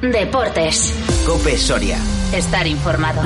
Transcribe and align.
Deportes. 0.00 0.94
Cope 1.26 1.58
Soria. 1.58 1.98
Estar 2.32 2.66
informado. 2.66 3.20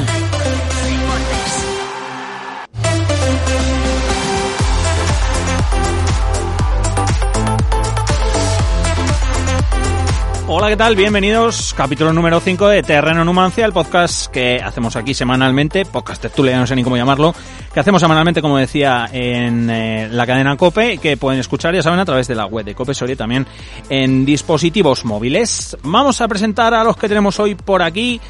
Hola, 10.56 10.68
¿qué 10.68 10.76
tal? 10.76 10.94
Bienvenidos. 10.94 11.74
Capítulo 11.76 12.12
número 12.12 12.38
5 12.38 12.68
de 12.68 12.84
Terreno 12.84 13.24
Numancia, 13.24 13.66
el 13.66 13.72
podcast 13.72 14.30
que 14.30 14.60
hacemos 14.62 14.94
aquí 14.94 15.12
semanalmente, 15.12 15.84
podcast 15.84 16.22
tertulia, 16.22 16.56
no 16.56 16.64
sé 16.64 16.76
ni 16.76 16.84
cómo 16.84 16.96
llamarlo, 16.96 17.34
que 17.72 17.80
hacemos 17.80 18.00
semanalmente, 18.00 18.40
como 18.40 18.56
decía, 18.56 19.08
en 19.10 19.68
eh, 19.68 20.08
la 20.12 20.24
cadena 20.24 20.56
Cope, 20.56 20.98
que 20.98 21.16
pueden 21.16 21.40
escuchar, 21.40 21.74
ya 21.74 21.82
saben, 21.82 21.98
a 21.98 22.04
través 22.04 22.28
de 22.28 22.36
la 22.36 22.46
web 22.46 22.64
de 22.64 22.72
Cope 22.72 22.94
Soria 22.94 23.16
también 23.16 23.48
en 23.88 24.24
dispositivos 24.24 25.04
móviles. 25.04 25.76
Vamos 25.82 26.20
a 26.20 26.28
presentar 26.28 26.72
a 26.72 26.84
los 26.84 26.96
que 26.96 27.08
tenemos 27.08 27.40
hoy 27.40 27.56
por 27.56 27.82
aquí 27.82 28.20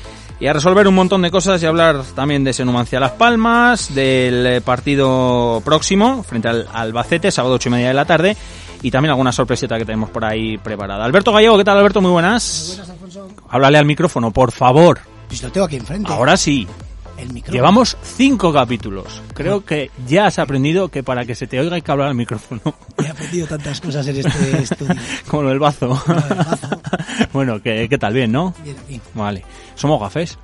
y 0.40 0.46
a 0.46 0.54
resolver 0.54 0.88
un 0.88 0.94
montón 0.94 1.20
de 1.20 1.30
cosas 1.30 1.62
y 1.62 1.66
hablar 1.66 2.04
también 2.14 2.42
de 2.42 2.52
ese 2.52 2.64
Numancia 2.64 3.00
Las 3.00 3.12
Palmas, 3.12 3.94
del 3.94 4.62
partido 4.62 5.60
próximo 5.62 6.22
frente 6.22 6.48
al 6.48 6.68
Albacete, 6.72 7.30
sábado 7.30 7.56
ocho 7.56 7.68
y 7.68 7.72
media 7.72 7.88
de 7.88 7.94
la 7.94 8.06
tarde, 8.06 8.34
y 8.84 8.90
también 8.90 9.12
alguna 9.12 9.32
sorpresita 9.32 9.78
que 9.78 9.86
tenemos 9.86 10.10
por 10.10 10.22
ahí 10.26 10.58
preparada. 10.58 11.06
Alberto 11.06 11.32
Gallego, 11.32 11.56
¿qué 11.56 11.64
tal 11.64 11.78
Alberto? 11.78 12.02
Muy 12.02 12.10
buenas. 12.10 12.66
Buenas, 12.68 12.90
Alfonso. 12.90 13.28
Háblale 13.48 13.78
al 13.78 13.86
micrófono, 13.86 14.30
por 14.30 14.52
favor. 14.52 15.00
Pues 15.26 15.42
lo 15.42 15.50
tengo 15.50 15.66
aquí 15.66 15.76
enfrente. 15.76 16.12
Ahora 16.12 16.36
sí. 16.36 16.68
el 17.16 17.32
micrófono. 17.32 17.54
Llevamos 17.54 17.96
cinco 18.02 18.52
capítulos. 18.52 19.22
Creo 19.32 19.64
que 19.64 19.90
ya 20.06 20.26
has 20.26 20.38
aprendido 20.38 20.88
que 20.88 21.02
para 21.02 21.24
que 21.24 21.34
se 21.34 21.46
te 21.46 21.58
oiga 21.58 21.76
hay 21.76 21.82
que 21.82 21.90
hablar 21.92 22.08
al 22.08 22.14
micrófono. 22.14 22.60
He 23.02 23.08
aprendido 23.08 23.46
tantas 23.46 23.80
cosas 23.80 24.06
en 24.06 24.18
este 24.18 24.62
estudio. 24.62 24.94
Como 25.28 25.44
lo 25.44 25.48
del 25.48 25.60
bazo. 25.60 25.86
Lo 26.06 26.14
del 26.14 26.34
bazo. 26.36 26.68
bueno, 27.32 27.62
¿qué, 27.62 27.88
¿qué 27.88 27.96
tal? 27.96 28.12
Bien, 28.12 28.30
¿no? 28.30 28.52
Bien, 28.62 28.76
bien. 28.86 29.00
Vale. 29.14 29.42
Somos 29.76 29.98
gafés. 29.98 30.36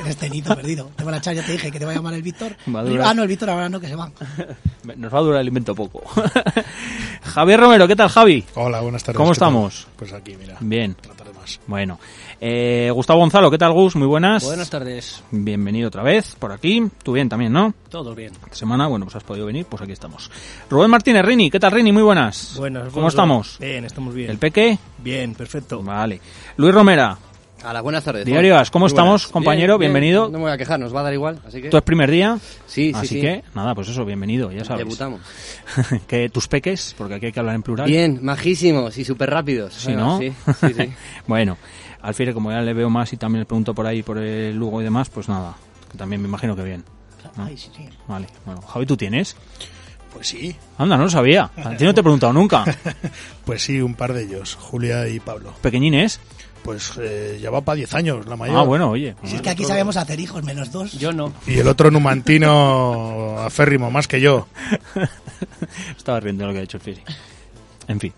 Eres 0.00 0.16
tenito 0.16 0.54
perdido. 0.54 0.90
Te 0.96 1.04
van 1.04 1.14
a 1.14 1.18
echar, 1.18 1.34
ya 1.34 1.44
te 1.44 1.52
dije 1.52 1.70
que 1.70 1.78
te 1.78 1.84
va 1.84 1.92
a 1.92 1.94
llamar 1.94 2.14
el 2.14 2.22
Víctor. 2.22 2.56
Ah, 3.02 3.14
no, 3.14 3.22
el 3.22 3.28
Víctor 3.28 3.50
ahora 3.50 3.68
no, 3.68 3.80
que 3.80 3.88
se 3.88 3.96
va. 3.96 4.10
Nos 4.96 5.12
va 5.12 5.18
a 5.18 5.22
durar 5.22 5.40
el 5.40 5.48
invento 5.48 5.74
poco. 5.74 6.02
Javier 7.22 7.60
Romero, 7.60 7.88
¿qué 7.88 7.96
tal, 7.96 8.08
Javi? 8.08 8.44
Hola, 8.54 8.80
buenas 8.80 9.02
tardes. 9.02 9.16
¿Cómo 9.16 9.32
estamos? 9.32 9.86
Pues 9.96 10.12
aquí, 10.12 10.36
mira. 10.36 10.56
Bien. 10.60 10.94
Trataré 10.94 11.32
más. 11.32 11.60
Bueno. 11.66 11.98
Eh, 12.40 12.90
Gustavo 12.92 13.20
Gonzalo, 13.20 13.50
¿qué 13.50 13.58
tal, 13.58 13.72
Gus? 13.72 13.96
Muy 13.96 14.06
buenas. 14.06 14.44
Buenas 14.44 14.68
tardes. 14.68 15.22
Bienvenido 15.30 15.88
otra 15.88 16.02
vez 16.02 16.36
por 16.38 16.52
aquí. 16.52 16.82
Tú 17.02 17.12
bien 17.12 17.28
también, 17.28 17.52
¿no? 17.52 17.74
Todo 17.88 18.14
bien. 18.14 18.32
Esta 18.44 18.54
semana, 18.54 18.86
bueno, 18.88 19.06
pues 19.06 19.16
has 19.16 19.24
podido 19.24 19.46
venir, 19.46 19.64
pues 19.64 19.82
aquí 19.82 19.92
estamos. 19.92 20.30
Rubén 20.68 20.90
Martínez, 20.90 21.24
Rini, 21.24 21.50
¿qué 21.50 21.58
tal, 21.58 21.72
Rini? 21.72 21.92
Muy 21.92 22.02
buenas. 22.02 22.54
Buenas. 22.56 22.92
¿Cómo 22.92 23.08
estamos? 23.08 23.56
Bien, 23.58 23.84
estamos 23.84 24.14
bien. 24.14 24.30
¿El 24.30 24.38
Peque? 24.38 24.78
Bien, 24.98 25.34
perfecto. 25.34 25.82
Vale. 25.82 26.20
Luis 26.58 26.74
Romera, 26.74 27.16
A 27.64 27.72
las 27.72 27.82
buenas 27.82 28.04
tardes. 28.04 28.24
Diario 28.24 28.56
As, 28.58 28.70
¿cómo 28.70 28.84
Muy 28.84 28.88
estamos, 28.88 29.22
buenas. 29.22 29.32
compañero? 29.32 29.78
Bien, 29.78 29.92
bien. 29.92 30.02
Bienvenido. 30.02 30.28
No 30.28 30.38
me 30.38 30.44
voy 30.44 30.52
a 30.52 30.58
quejar, 30.58 30.78
nos 30.78 30.94
va 30.94 31.00
a 31.00 31.02
dar 31.04 31.14
igual, 31.14 31.40
así 31.46 31.62
que... 31.62 31.70
¿tú 31.70 31.76
es 31.76 31.82
primer 31.82 32.10
día? 32.10 32.38
Sí, 32.66 32.90
sí, 32.90 32.92
Así 32.94 33.06
sí. 33.08 33.20
que, 33.20 33.44
nada, 33.54 33.74
pues 33.74 33.88
eso, 33.88 34.04
bienvenido, 34.04 34.52
ya 34.52 34.64
sabes. 34.64 34.84
Debutamos. 34.84 35.20
que 36.06 36.28
tus 36.28 36.48
peques, 36.48 36.94
porque 36.96 37.14
aquí 37.14 37.26
hay 37.26 37.32
que 37.32 37.40
hablar 37.40 37.54
en 37.54 37.62
plural. 37.62 37.88
Bien, 37.88 38.20
majísimos 38.22 38.96
y 38.98 39.04
súper 39.04 39.30
rápidos. 39.30 39.74
Sí, 39.74 39.92
¿no? 39.92 40.18
Sí, 40.18 40.32
sí, 40.60 40.74
sí. 40.74 40.92
bueno, 41.26 41.56
Alfire, 42.02 42.34
como 42.34 42.52
ya 42.52 42.60
le 42.60 42.74
veo 42.74 42.90
más 42.90 43.12
y 43.12 43.16
también 43.16 43.40
le 43.40 43.46
pregunto 43.46 43.74
por 43.74 43.86
ahí 43.86 44.02
por 44.02 44.18
el 44.18 44.54
Lugo 44.54 44.80
y 44.80 44.84
demás, 44.84 45.08
pues 45.08 45.28
nada, 45.28 45.54
que 45.90 45.98
también 45.98 46.20
me 46.20 46.28
imagino 46.28 46.54
que 46.54 46.62
bien. 46.62 46.84
¿no? 47.36 47.44
Ay, 47.44 47.56
sí, 47.56 47.70
sí. 47.74 47.88
Vale, 48.06 48.26
bueno, 48.44 48.60
Javi, 48.60 48.86
¿tú 48.86 48.96
tienes? 48.96 49.36
Pues 50.12 50.28
sí, 50.28 50.56
Anda, 50.78 50.96
no 50.96 51.04
lo 51.04 51.10
sabía. 51.10 51.50
A 51.56 51.76
ti 51.76 51.84
no 51.84 51.92
te 51.92 52.00
he 52.00 52.02
preguntado 52.02 52.32
nunca. 52.32 52.64
pues 53.44 53.62
sí, 53.62 53.80
un 53.80 53.94
par 53.94 54.12
de 54.14 54.22
ellos, 54.22 54.54
Julia 54.54 55.08
y 55.08 55.20
Pablo. 55.20 55.52
Pequeñines. 55.60 56.20
Pues 56.66 56.94
eh, 57.00 57.38
ya 57.40 57.48
va 57.48 57.60
para 57.60 57.76
10 57.76 57.94
años 57.94 58.26
la 58.26 58.34
mayor. 58.34 58.56
Ah, 58.56 58.62
bueno, 58.62 58.90
oye. 58.90 59.14
Si 59.22 59.36
es 59.36 59.40
que 59.40 59.50
aquí 59.50 59.62
sabemos 59.62 59.96
hacer 59.96 60.18
hijos, 60.18 60.42
menos 60.42 60.72
dos. 60.72 60.98
Yo 60.98 61.12
no. 61.12 61.32
Y 61.46 61.60
el 61.60 61.68
otro 61.68 61.92
numantino 61.92 63.38
aférrimo, 63.38 63.88
más 63.88 64.08
que 64.08 64.20
yo. 64.20 64.48
Estaba 65.96 66.18
riendo 66.18 66.42
de 66.42 66.48
lo 66.48 66.52
que 66.52 66.58
ha 66.58 66.62
dicho 66.62 66.78
el 66.78 66.82
Firi. 66.82 67.02
En 67.86 68.00
fin. 68.00 68.12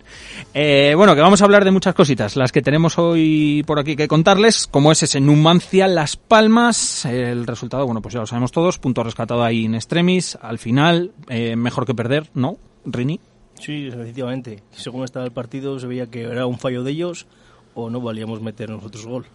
Eh, 0.51 0.95
bueno, 0.97 1.13
que 1.13 1.21
vamos 1.21 1.43
a 1.43 1.45
hablar 1.45 1.63
de 1.63 1.69
muchas 1.69 1.93
cositas. 1.93 2.35
Las 2.37 2.51
que 2.51 2.63
tenemos 2.63 2.97
hoy 2.97 3.63
por 3.67 3.77
aquí 3.77 3.95
que 3.95 4.07
contarles, 4.07 4.65
como 4.65 4.91
es 4.91 5.03
ese 5.03 5.19
Numancia 5.21 5.87
Las 5.87 6.15
Palmas. 6.15 7.05
El 7.05 7.45
resultado, 7.45 7.85
bueno, 7.85 8.01
pues 8.01 8.15
ya 8.15 8.21
lo 8.21 8.25
sabemos 8.25 8.51
todos. 8.51 8.79
Punto 8.79 9.03
rescatado 9.03 9.43
ahí 9.43 9.65
en 9.65 9.75
extremis. 9.75 10.39
Al 10.41 10.57
final, 10.57 11.11
eh, 11.27 11.55
mejor 11.55 11.85
que 11.85 11.93
perder, 11.93 12.31
¿no? 12.33 12.57
Rini. 12.83 13.19
Sí, 13.59 13.89
efectivamente. 13.89 14.63
Según 14.71 15.03
estaba 15.03 15.23
el 15.25 15.33
partido, 15.33 15.77
se 15.77 15.85
veía 15.85 16.07
que 16.07 16.23
era 16.23 16.47
un 16.47 16.57
fallo 16.57 16.81
de 16.81 16.89
ellos 16.89 17.27
o 17.75 17.89
no 17.89 18.01
valíamos 18.01 18.41
meter 18.41 18.69
nosotros 18.69 19.05
gol. 19.05 19.25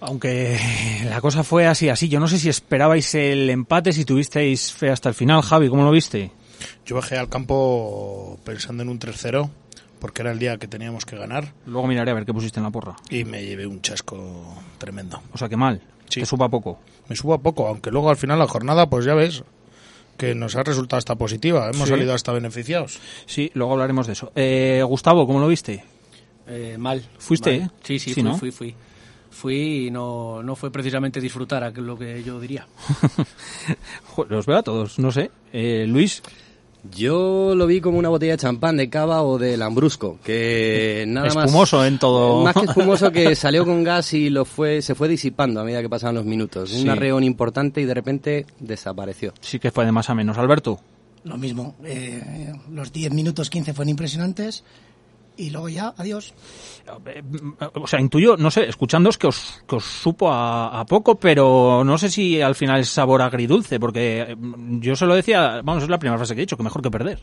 Aunque 0.00 0.58
la 1.08 1.20
cosa 1.20 1.44
fue 1.44 1.66
así, 1.66 1.88
así. 1.88 2.08
Yo 2.08 2.18
no 2.18 2.26
sé 2.26 2.38
si 2.38 2.48
esperabais 2.48 3.14
el 3.14 3.48
empate, 3.50 3.92
si 3.92 4.04
tuvisteis 4.04 4.72
fe 4.72 4.90
hasta 4.90 5.08
el 5.08 5.14
final. 5.14 5.42
Javi, 5.42 5.68
¿cómo 5.68 5.84
lo 5.84 5.90
viste? 5.92 6.32
Yo 6.84 6.96
bajé 6.96 7.16
al 7.18 7.28
campo 7.28 8.38
pensando 8.44 8.82
en 8.82 8.88
un 8.88 8.98
3-0, 8.98 9.48
porque 10.00 10.22
era 10.22 10.32
el 10.32 10.38
día 10.40 10.56
que 10.58 10.66
teníamos 10.66 11.04
que 11.06 11.16
ganar, 11.16 11.52
Luego 11.66 11.86
miraré 11.86 12.10
a 12.10 12.14
ver 12.14 12.24
qué 12.24 12.32
pusiste 12.34 12.58
en 12.58 12.64
la 12.64 12.70
porra. 12.70 12.96
y 13.10 13.24
me 13.24 13.44
llevé 13.44 13.66
un 13.66 13.80
chasco 13.80 14.56
tremendo. 14.78 15.22
O 15.32 15.38
sea, 15.38 15.48
que 15.48 15.56
mal. 15.56 15.80
Sí. 16.08 16.20
Te 16.20 16.26
suba 16.26 16.48
poco. 16.48 16.78
Me 17.08 17.14
subo 17.16 17.34
a 17.34 17.38
poco, 17.38 17.66
aunque 17.68 17.90
luego 17.90 18.10
al 18.10 18.16
final 18.16 18.38
la 18.38 18.46
jornada, 18.48 18.88
pues 18.90 19.04
ya 19.04 19.14
ves, 19.14 19.44
que 20.16 20.34
nos 20.34 20.56
ha 20.56 20.62
resultado 20.64 20.98
hasta 20.98 21.14
positiva. 21.14 21.70
Hemos 21.72 21.88
Sí. 21.88 21.94
salido 21.94 22.12
hasta 22.14 22.32
beneficiados. 22.32 22.98
Sí, 23.26 23.50
luego 23.54 23.72
hablaremos 23.72 24.06
de 24.08 24.12
eso. 24.14 24.32
Eh, 24.34 24.82
Gustavo, 24.86 25.26
¿cómo 25.26 25.38
lo 25.40 25.48
viste? 25.48 25.84
Eh, 26.46 26.76
mal. 26.78 27.02
¿Fuiste, 27.18 27.58
Mal. 27.60 27.68
eh? 27.68 27.70
Sí, 27.82 27.98
sí, 27.98 28.08
Sí, 28.10 28.14
fui, 28.14 28.22
¿no? 28.22 28.36
fui, 28.36 28.50
fui. 28.50 28.74
Fui 29.30 29.86
y 29.86 29.90
no, 29.90 30.42
no 30.42 30.54
fue 30.56 30.70
precisamente 30.70 31.20
disfrutar, 31.20 31.64
a 31.64 31.70
lo 31.70 31.98
que 31.98 32.22
yo 32.22 32.38
diría. 32.38 32.66
Los 34.28 34.46
veo 34.46 34.58
a 34.58 34.62
todos, 34.62 34.98
no 34.98 35.10
sé. 35.10 35.30
Eh, 35.52 35.86
Luis, 35.88 36.22
Yo 36.94 37.54
lo 37.54 37.66
vi 37.66 37.80
como 37.80 37.98
una 37.98 38.08
botella 38.08 38.32
de 38.32 38.38
champán, 38.38 38.76
de 38.76 38.90
cava 38.90 39.22
o 39.22 39.38
de 39.38 39.56
lambrusco, 39.56 40.18
que 40.24 41.04
nada 41.06 41.32
más... 41.32 41.44
espumoso 41.46 41.84
en 41.86 41.98
todo. 41.98 42.42
Más 42.42 42.54
que 42.54 42.64
espumoso 42.66 43.10
que 43.12 43.34
salió 43.36 43.64
con 43.64 43.84
gas 43.84 44.12
y 44.14 44.28
lo 44.30 44.44
fue, 44.44 44.82
se 44.82 44.94
fue 44.96 45.08
disipando 45.08 45.60
a 45.60 45.64
medida 45.64 45.80
que 45.80 45.88
pasaban 45.88 46.16
los 46.16 46.24
minutos. 46.24 46.70
Sí. 46.70 46.82
Un 46.82 46.90
arreón 46.90 47.22
importante 47.24 47.80
y 47.80 47.84
de 47.84 47.94
repente 47.94 48.46
desapareció. 48.58 49.32
Sí 49.40 49.58
que 49.60 49.70
fue 49.70 49.84
de 49.86 49.92
más 49.92 50.10
a 50.10 50.14
menos. 50.14 50.36
Alberto, 50.38 50.80
Lo 51.24 51.38
mismo. 51.38 51.76
eh, 51.84 52.52
los 52.70 52.92
10 52.92 53.12
minutos 53.12 53.48
15 53.48 53.72
fueron 53.74 53.90
impresionantes. 53.90 54.64
Y 55.36 55.50
luego 55.50 55.68
ya, 55.68 55.94
adiós. 55.96 56.34
eh, 57.06 57.22
o 57.74 57.86
sea, 57.86 58.00
intuyo, 58.00 58.36
no 58.36 58.50
sé, 58.50 58.68
escuchándoos 58.68 59.16
que 59.16 59.26
os, 59.28 59.62
que 59.66 59.76
os 59.76 59.84
supo 59.84 60.30
a, 60.30 60.80
a 60.80 60.84
poco, 60.84 61.14
pero 61.14 61.82
no 61.84 61.96
sé 61.96 62.10
si 62.10 62.40
al 62.40 62.54
final 62.54 62.80
es 62.80 62.88
sabor 62.88 63.22
agridulce, 63.22 63.80
porque 63.80 64.20
eh, 64.28 64.36
yo 64.80 64.94
se 64.94 65.06
lo 65.06 65.14
decía, 65.14 65.62
vamos, 65.64 65.84
es 65.84 65.88
la 65.88 65.98
primera 65.98 66.18
frase 66.18 66.34
que 66.34 66.42
he 66.42 66.44
dicho, 66.44 66.56
que 66.56 66.62
mejor 66.62 66.82
que 66.82 66.90
perder. 66.90 67.22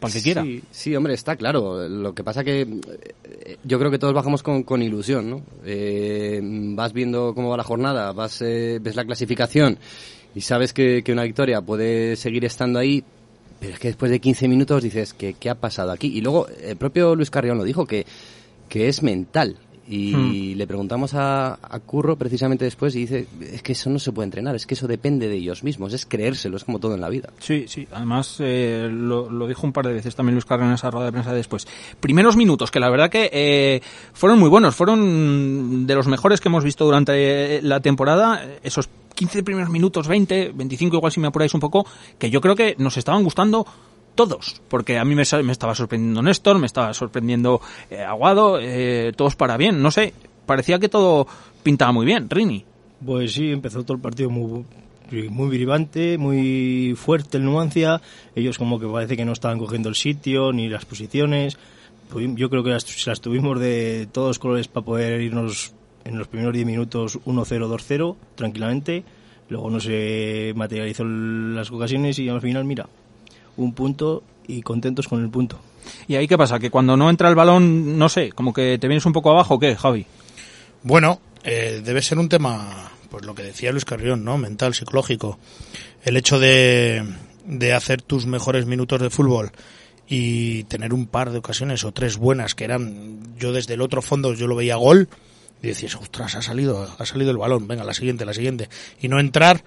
Para 0.00 0.08
el 0.08 0.14
que 0.14 0.22
quiera. 0.22 0.42
Sí, 0.42 0.62
sí, 0.70 0.96
hombre, 0.96 1.12
está 1.12 1.36
claro. 1.36 1.86
Lo 1.86 2.14
que 2.14 2.24
pasa 2.24 2.42
que 2.42 2.62
eh, 2.62 3.56
yo 3.64 3.78
creo 3.78 3.90
que 3.90 3.98
todos 3.98 4.14
bajamos 4.14 4.42
con, 4.42 4.62
con 4.62 4.82
ilusión, 4.82 5.28
¿no? 5.28 5.42
Eh, 5.64 6.40
vas 6.42 6.92
viendo 6.94 7.34
cómo 7.34 7.50
va 7.50 7.58
la 7.58 7.64
jornada, 7.64 8.12
vas 8.12 8.40
eh, 8.40 8.78
ves 8.80 8.96
la 8.96 9.04
clasificación 9.04 9.78
y 10.34 10.40
sabes 10.40 10.72
que, 10.72 11.02
que 11.04 11.12
una 11.12 11.24
victoria 11.24 11.60
puede 11.60 12.16
seguir 12.16 12.46
estando 12.46 12.78
ahí, 12.78 13.04
pero 13.60 13.74
es 13.74 13.78
que 13.78 13.88
después 13.88 14.10
de 14.10 14.20
15 14.20 14.48
minutos 14.48 14.82
dices, 14.82 15.14
que 15.14 15.34
qué 15.34 15.50
ha 15.50 15.54
pasado 15.54 15.92
aquí? 15.92 16.08
Y 16.08 16.22
luego 16.22 16.48
el 16.48 16.76
propio 16.76 17.14
Luis 17.14 17.30
Carrión 17.30 17.58
lo 17.58 17.64
dijo, 17.64 17.86
que, 17.86 18.06
que 18.68 18.88
es 18.88 19.02
mental. 19.02 19.58
Y 19.92 20.54
le 20.54 20.68
preguntamos 20.68 21.14
a, 21.14 21.54
a 21.54 21.80
Curro 21.80 22.14
precisamente 22.14 22.64
después 22.64 22.94
y 22.94 23.00
dice, 23.00 23.26
es 23.40 23.60
que 23.62 23.72
eso 23.72 23.90
no 23.90 23.98
se 23.98 24.12
puede 24.12 24.26
entrenar, 24.26 24.54
es 24.54 24.64
que 24.64 24.74
eso 24.74 24.86
depende 24.86 25.28
de 25.28 25.34
ellos 25.34 25.64
mismos, 25.64 25.92
es 25.92 26.06
creérselo, 26.06 26.56
es 26.56 26.64
como 26.64 26.78
todo 26.78 26.94
en 26.94 27.00
la 27.00 27.08
vida. 27.08 27.30
Sí, 27.40 27.64
sí. 27.66 27.88
Además, 27.90 28.36
eh, 28.38 28.88
lo, 28.90 29.28
lo 29.28 29.48
dijo 29.48 29.66
un 29.66 29.72
par 29.72 29.86
de 29.86 29.92
veces 29.92 30.14
también 30.14 30.34
Luis 30.34 30.44
Carrera 30.44 30.68
en 30.68 30.74
esa 30.74 30.92
rueda 30.92 31.06
de 31.06 31.12
prensa 31.12 31.32
después. 31.32 31.66
Primeros 31.98 32.36
minutos, 32.36 32.70
que 32.70 32.78
la 32.78 32.88
verdad 32.88 33.10
que 33.10 33.30
eh, 33.32 33.82
fueron 34.12 34.38
muy 34.38 34.48
buenos. 34.48 34.76
Fueron 34.76 35.86
de 35.86 35.94
los 35.94 36.06
mejores 36.06 36.40
que 36.40 36.48
hemos 36.48 36.62
visto 36.62 36.84
durante 36.84 37.56
eh, 37.56 37.60
la 37.62 37.80
temporada. 37.80 38.44
Esos 38.62 38.88
15 39.14 39.42
primeros 39.42 39.70
minutos, 39.70 40.08
20, 40.08 40.52
25 40.54 40.96
igual 40.96 41.12
si 41.12 41.20
me 41.20 41.28
apuráis 41.28 41.52
un 41.52 41.60
poco, 41.60 41.84
que 42.18 42.30
yo 42.30 42.40
creo 42.40 42.54
que 42.54 42.74
nos 42.78 42.96
estaban 42.96 43.22
gustando 43.24 43.66
todos, 44.26 44.60
porque 44.68 44.98
a 44.98 45.04
mí 45.04 45.14
me, 45.14 45.22
me 45.42 45.52
estaba 45.52 45.74
sorprendiendo 45.74 46.20
Néstor, 46.20 46.58
me 46.58 46.66
estaba 46.66 46.92
sorprendiendo 46.92 47.62
eh, 47.90 48.02
Aguado, 48.02 48.58
eh, 48.60 49.12
todos 49.16 49.34
para 49.34 49.56
bien, 49.56 49.80
no 49.80 49.90
sé, 49.90 50.12
parecía 50.44 50.78
que 50.78 50.90
todo 50.90 51.26
pintaba 51.62 51.92
muy 51.92 52.04
bien, 52.04 52.28
Rini. 52.28 52.64
Pues 53.04 53.32
sí, 53.32 53.50
empezó 53.50 53.82
todo 53.82 53.94
el 53.94 54.02
partido 54.02 54.28
muy, 54.28 54.66
muy 55.30 55.48
vibrante, 55.48 56.18
muy 56.18 56.94
fuerte 56.96 57.38
el 57.38 57.44
Numancia. 57.44 58.02
Ellos 58.34 58.58
como 58.58 58.78
que 58.78 58.86
parece 58.86 59.16
que 59.16 59.24
no 59.24 59.32
estaban 59.32 59.58
cogiendo 59.58 59.88
el 59.88 59.94
sitio 59.94 60.52
ni 60.52 60.68
las 60.68 60.84
posiciones. 60.84 61.56
Pues 62.10 62.26
Yo 62.34 62.50
creo 62.50 62.62
que 62.62 62.70
las, 62.70 63.06
las 63.06 63.20
tuvimos 63.22 63.58
de 63.58 64.06
todos 64.12 64.38
colores 64.38 64.68
para 64.68 64.84
poder 64.84 65.22
irnos 65.22 65.72
en 66.04 66.18
los 66.18 66.28
primeros 66.28 66.52
10 66.52 66.66
minutos 66.66 67.18
1-0, 67.24 67.68
2-0 67.68 68.16
tranquilamente. 68.34 69.02
Luego 69.48 69.70
no 69.70 69.80
se 69.80 70.52
materializó 70.54 71.04
las 71.04 71.70
ocasiones 71.70 72.18
y 72.18 72.28
al 72.28 72.40
final, 72.40 72.64
mira, 72.64 72.86
un 73.56 73.72
punto 73.72 74.22
y 74.46 74.62
contentos 74.62 75.08
con 75.08 75.22
el 75.22 75.30
punto. 75.30 75.58
¿Y 76.08 76.16
ahí 76.16 76.28
qué 76.28 76.36
pasa? 76.36 76.58
¿Que 76.58 76.70
cuando 76.70 76.96
no 76.96 77.08
entra 77.10 77.28
el 77.28 77.34
balón, 77.34 77.98
no 77.98 78.08
sé, 78.08 78.32
como 78.32 78.52
que 78.52 78.78
te 78.78 78.88
vienes 78.88 79.06
un 79.06 79.12
poco 79.12 79.30
abajo 79.30 79.54
o 79.54 79.58
qué, 79.58 79.76
Javi? 79.76 80.06
Bueno, 80.82 81.20
eh, 81.44 81.82
debe 81.84 82.02
ser 82.02 82.18
un 82.18 82.28
tema, 82.28 82.90
pues 83.10 83.24
lo 83.24 83.34
que 83.34 83.42
decía 83.42 83.72
Luis 83.72 83.84
Carrión, 83.84 84.24
¿no? 84.24 84.38
Mental, 84.38 84.74
psicológico. 84.74 85.38
El 86.02 86.16
hecho 86.16 86.38
de, 86.38 87.04
de 87.46 87.72
hacer 87.72 88.02
tus 88.02 88.26
mejores 88.26 88.66
minutos 88.66 89.00
de 89.00 89.10
fútbol 89.10 89.52
y 90.08 90.64
tener 90.64 90.92
un 90.92 91.06
par 91.06 91.30
de 91.30 91.38
ocasiones 91.38 91.84
o 91.84 91.92
tres 91.92 92.16
buenas 92.16 92.54
que 92.54 92.64
eran, 92.64 93.36
yo 93.38 93.52
desde 93.52 93.74
el 93.74 93.80
otro 93.80 94.02
fondo 94.02 94.34
yo 94.34 94.46
lo 94.46 94.56
veía 94.56 94.76
gol 94.76 95.08
y 95.62 95.68
decías, 95.68 95.94
ostras, 95.94 96.34
ha 96.36 96.42
salido, 96.42 96.88
ha 96.98 97.06
salido 97.06 97.30
el 97.30 97.36
balón, 97.36 97.68
venga, 97.68 97.84
la 97.84 97.94
siguiente, 97.94 98.24
la 98.24 98.34
siguiente. 98.34 98.68
Y 99.00 99.08
no 99.08 99.20
entrar, 99.20 99.62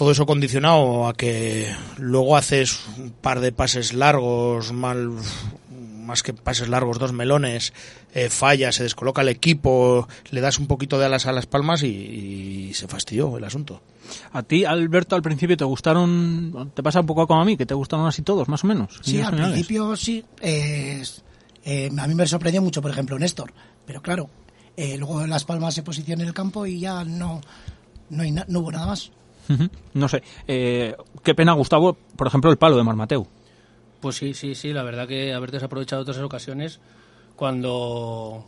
todo 0.00 0.12
eso 0.12 0.24
condicionado 0.24 1.06
a 1.08 1.12
que 1.12 1.70
luego 1.98 2.34
haces 2.34 2.80
un 2.96 3.10
par 3.10 3.40
de 3.40 3.52
pases 3.52 3.92
largos, 3.92 4.72
mal, 4.72 5.10
más 6.06 6.22
que 6.22 6.32
pases 6.32 6.70
largos, 6.70 6.98
dos 6.98 7.12
melones, 7.12 7.74
eh, 8.14 8.30
falla, 8.30 8.72
se 8.72 8.82
descoloca 8.84 9.20
el 9.20 9.28
equipo, 9.28 10.08
le 10.30 10.40
das 10.40 10.58
un 10.58 10.66
poquito 10.68 10.98
de 10.98 11.04
alas 11.04 11.26
a 11.26 11.32
las 11.32 11.44
palmas 11.44 11.82
y, 11.82 11.88
y 11.88 12.72
se 12.72 12.88
fastidió 12.88 13.36
el 13.36 13.44
asunto. 13.44 13.82
A 14.32 14.42
ti, 14.42 14.64
Alberto, 14.64 15.16
al 15.16 15.20
principio 15.22 15.54
te 15.58 15.64
gustaron, 15.64 16.72
te 16.74 16.82
pasa 16.82 17.00
un 17.00 17.06
poco 17.06 17.26
como 17.26 17.42
a 17.42 17.44
mí, 17.44 17.58
que 17.58 17.66
te 17.66 17.74
gustaron 17.74 18.06
así 18.06 18.22
todos, 18.22 18.48
más 18.48 18.64
o 18.64 18.68
menos. 18.68 18.98
Sí, 19.02 19.20
al 19.20 19.36
principio 19.36 19.94
sí. 19.96 20.24
eh, 20.40 21.02
eh, 21.62 21.90
a 21.94 22.06
mí 22.06 22.14
me 22.14 22.26
sorprendió 22.26 22.62
mucho, 22.62 22.80
por 22.80 22.90
ejemplo, 22.90 23.18
Néstor. 23.18 23.52
Pero 23.84 24.00
claro, 24.00 24.30
eh, 24.78 24.96
luego 24.96 25.26
Las 25.26 25.44
Palmas 25.44 25.74
se 25.74 25.82
posiciona 25.82 26.22
en 26.22 26.28
el 26.28 26.34
campo 26.34 26.64
y 26.64 26.80
ya 26.80 27.04
no, 27.04 27.42
no, 28.08 28.22
hay 28.22 28.30
na- 28.30 28.46
no 28.48 28.60
hubo 28.60 28.72
nada 28.72 28.86
más. 28.86 29.10
No 29.94 30.08
sé, 30.08 30.22
eh, 30.46 30.94
qué 31.22 31.34
pena, 31.34 31.52
Gustavo, 31.52 31.96
por 32.16 32.26
ejemplo, 32.26 32.50
el 32.50 32.56
palo 32.58 32.76
de 32.76 32.84
Marmateu. 32.84 33.26
Pues 34.00 34.16
sí, 34.16 34.32
sí, 34.34 34.54
sí, 34.54 34.72
la 34.72 34.82
verdad 34.82 35.06
que 35.08 35.34
haber 35.34 35.50
desaprovechado 35.50 36.02
otras 36.02 36.18
ocasiones 36.18 36.80
cuando 37.36 38.44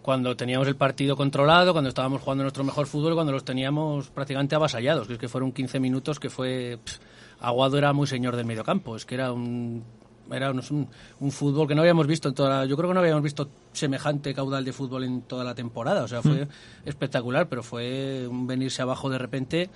cuando 0.00 0.34
teníamos 0.36 0.66
el 0.66 0.74
partido 0.74 1.16
controlado, 1.16 1.72
cuando 1.72 1.88
estábamos 1.88 2.22
jugando 2.22 2.42
nuestro 2.42 2.64
mejor 2.64 2.86
fútbol, 2.86 3.14
cuando 3.14 3.30
los 3.32 3.44
teníamos 3.44 4.08
prácticamente 4.10 4.56
avasallados, 4.56 5.06
que 5.06 5.12
es 5.12 5.18
que 5.18 5.28
fueron 5.28 5.52
15 5.52 5.78
minutos 5.78 6.18
que 6.18 6.28
fue 6.28 6.78
pff, 6.84 6.98
Aguado 7.40 7.78
era 7.78 7.92
muy 7.92 8.06
señor 8.08 8.34
del 8.34 8.44
mediocampo, 8.46 8.96
es 8.96 9.04
que 9.04 9.14
era 9.16 9.32
un 9.32 9.84
era 10.30 10.50
un, 10.50 10.60
un- 10.70 10.88
un 11.20 11.30
fútbol 11.30 11.68
que 11.68 11.74
no 11.74 11.82
habíamos 11.82 12.06
visto 12.06 12.28
en 12.28 12.34
toda 12.34 12.48
la- 12.48 12.64
yo 12.66 12.76
creo 12.76 12.88
que 12.90 12.94
no 12.94 13.00
habíamos 13.00 13.22
visto 13.22 13.48
semejante 13.72 14.32
caudal 14.34 14.64
de 14.64 14.72
fútbol 14.72 15.04
en 15.04 15.22
toda 15.22 15.44
la 15.44 15.54
temporada, 15.54 16.02
o 16.04 16.08
sea, 16.08 16.22
fue 16.22 16.48
espectacular, 16.84 17.48
pero 17.48 17.62
fue 17.62 18.26
un 18.28 18.46
venirse 18.46 18.82
abajo 18.82 19.08
de 19.10 19.18
repente 19.18 19.70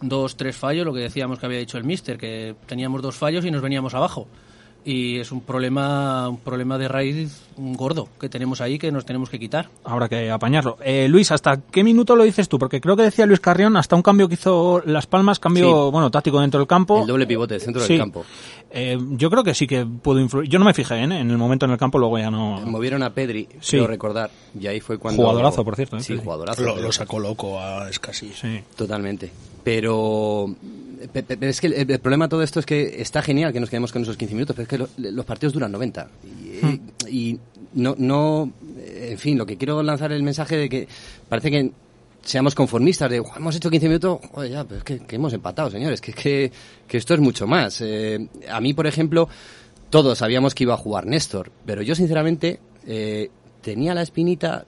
dos, 0.00 0.36
tres 0.36 0.56
fallos, 0.56 0.86
lo 0.86 0.92
que 0.92 1.00
decíamos 1.00 1.38
que 1.38 1.46
había 1.46 1.58
dicho 1.58 1.78
el 1.78 1.84
míster, 1.84 2.18
que 2.18 2.54
teníamos 2.66 3.02
dos 3.02 3.16
fallos 3.16 3.44
y 3.44 3.50
nos 3.50 3.62
veníamos 3.62 3.94
abajo. 3.94 4.28
Y 4.84 5.18
es 5.18 5.32
un 5.32 5.42
problema, 5.42 6.28
un 6.30 6.38
problema 6.38 6.78
de 6.78 6.88
raíz 6.88 7.42
gordo 7.58 8.08
que 8.18 8.28
tenemos 8.30 8.60
ahí 8.62 8.78
que 8.78 8.90
nos 8.90 9.04
tenemos 9.04 9.28
que 9.28 9.38
quitar. 9.38 9.68
Habrá 9.84 10.08
que 10.08 10.30
apañarlo. 10.30 10.78
Eh, 10.82 11.08
Luis, 11.08 11.30
¿hasta 11.30 11.60
qué 11.60 11.84
minuto 11.84 12.16
lo 12.16 12.24
dices 12.24 12.48
tú? 12.48 12.58
Porque 12.58 12.80
creo 12.80 12.96
que 12.96 13.02
decía 13.02 13.26
Luis 13.26 13.40
Carrión, 13.40 13.76
hasta 13.76 13.96
un 13.96 14.02
cambio 14.02 14.28
que 14.28 14.34
hizo 14.34 14.80
Las 14.86 15.06
Palmas, 15.06 15.38
cambio, 15.40 15.86
Sí. 15.86 15.90
bueno, 15.92 16.10
táctico 16.10 16.40
dentro 16.40 16.58
del 16.60 16.66
campo. 16.66 17.00
El 17.02 17.06
doble 17.06 17.26
pivote 17.26 17.54
del 17.54 17.60
centro 17.60 17.82
Sí. 17.82 17.94
del 17.94 18.00
campo. 18.02 18.24
Eh, 18.70 18.96
yo 19.10 19.28
creo 19.30 19.44
que 19.44 19.52
sí 19.54 19.66
que 19.66 19.84
pudo 19.84 20.20
influir. 20.20 20.48
Yo 20.48 20.58
no 20.58 20.64
me 20.64 20.72
fijé 20.72 20.94
¿eh? 20.94 21.02
en 21.02 21.12
el 21.12 21.36
momento 21.36 21.66
en 21.66 21.72
el 21.72 21.78
campo, 21.78 21.98
luego 21.98 22.18
ya 22.18 22.30
no. 22.30 22.60
Movieron 22.64 23.02
a 23.02 23.10
Pedri, 23.12 23.46
Sí. 23.60 23.72
quiero 23.72 23.88
recordar, 23.88 24.30
y 24.58 24.68
ahí 24.68 24.80
fue 24.80 24.96
cuando... 24.96 25.22
Jugadorazo, 25.22 25.64
por 25.64 25.76
cierto, 25.76 25.96
¿eh? 25.98 26.00
Sí, 26.02 26.16
jugadorazo. 26.16 26.62
Lo, 26.62 26.74
pero- 26.74 26.86
lo 26.86 26.92
sacó 26.92 27.18
loco 27.18 27.60
a 27.60 27.90
Escasi. 27.90 28.32
Sí. 28.32 28.60
Totalmente. 28.76 29.30
Pero, 29.64 30.46
pe- 30.48 30.54
pe- 30.62 30.87
pero 31.12 31.36
es 31.50 31.60
que 31.60 31.66
el, 31.68 31.90
el 31.90 31.98
problema 32.00 32.26
de 32.26 32.30
todo 32.30 32.42
esto 32.42 32.60
es 32.60 32.66
que 32.66 33.00
está 33.00 33.22
genial 33.22 33.52
que 33.52 33.60
nos 33.60 33.70
quedemos 33.70 33.92
con 33.92 34.02
esos 34.02 34.16
15 34.16 34.34
minutos, 34.34 34.54
pero 34.56 34.62
es 34.64 34.68
que 34.68 34.78
lo- 34.78 35.10
los 35.12 35.24
partidos 35.24 35.52
duran 35.52 35.72
90. 35.72 36.08
Y, 37.08 37.08
y 37.30 37.38
no, 37.74 37.94
no, 37.98 38.52
en 38.86 39.18
fin, 39.18 39.38
lo 39.38 39.46
que 39.46 39.56
quiero 39.56 39.82
lanzar 39.82 40.12
el 40.12 40.22
mensaje 40.22 40.56
de 40.56 40.68
que 40.68 40.88
parece 41.28 41.50
que 41.50 41.70
seamos 42.22 42.54
conformistas 42.54 43.10
de, 43.10 43.20
"Ua, 43.20 43.32
hemos 43.36 43.54
hecho 43.56 43.70
15 43.70 43.86
minutos, 43.88 44.18
joder, 44.32 44.50
ya, 44.50 44.64
pero 44.64 44.78
es 44.78 44.84
que, 44.84 44.98
que 45.00 45.16
hemos 45.16 45.32
empatado, 45.32 45.70
señores, 45.70 46.00
que, 46.00 46.12
que, 46.12 46.50
que 46.86 46.96
esto 46.98 47.14
es 47.14 47.20
mucho 47.20 47.46
más. 47.46 47.80
Eh, 47.80 48.26
a 48.50 48.60
mí, 48.60 48.74
por 48.74 48.86
ejemplo, 48.86 49.28
todos 49.90 50.18
sabíamos 50.18 50.54
que 50.54 50.64
iba 50.64 50.74
a 50.74 50.78
jugar 50.78 51.06
Néstor, 51.06 51.50
pero 51.64 51.80
yo 51.82 51.94
sinceramente 51.94 52.58
eh, 52.86 53.30
tenía 53.62 53.94
la 53.94 54.02
espinita 54.02 54.66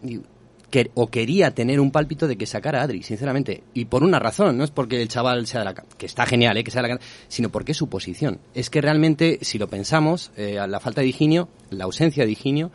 que, 0.70 0.90
o 0.94 1.08
quería 1.08 1.50
tener 1.52 1.81
un 1.81 1.90
pálpito 1.90 2.26
de 2.28 2.37
que 2.37 2.46
sacara 2.46 2.81
a 2.81 2.84
Adri, 2.84 3.02
sinceramente. 3.02 3.64
Y 3.75 3.87
por 3.87 4.02
una 4.02 4.19
razón, 4.19 4.56
no 4.56 4.64
es 4.64 4.70
porque 4.70 5.02
el 5.02 5.08
chaval 5.08 5.46
sea 5.46 5.61
de 5.61 5.67
la 5.67 5.75
que 5.75 6.06
está 6.06 6.26
genial, 6.26 6.56
eh, 6.56 6.64
que 6.64 6.70
sea 6.70 6.82
de 6.82 6.88
la 6.88 7.00
sino 7.28 7.50
porque 7.50 7.72
es 7.72 7.78
su 7.78 7.88
posición. 7.88 8.40
Es 8.55 8.70
que 8.70 8.81
realmente, 8.81 9.38
si 9.43 9.58
lo 9.58 9.69
pensamos, 9.69 10.31
eh, 10.37 10.58
la 10.67 10.81
falta 10.81 11.00
de 11.00 11.08
Higinio, 11.08 11.49
la 11.70 11.84
ausencia 11.84 12.25
de 12.25 12.32
Higinio, 12.32 12.70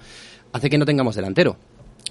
hace 0.51 0.69
que 0.69 0.77
no 0.77 0.85
tengamos 0.85 1.15
delantero. 1.15 1.57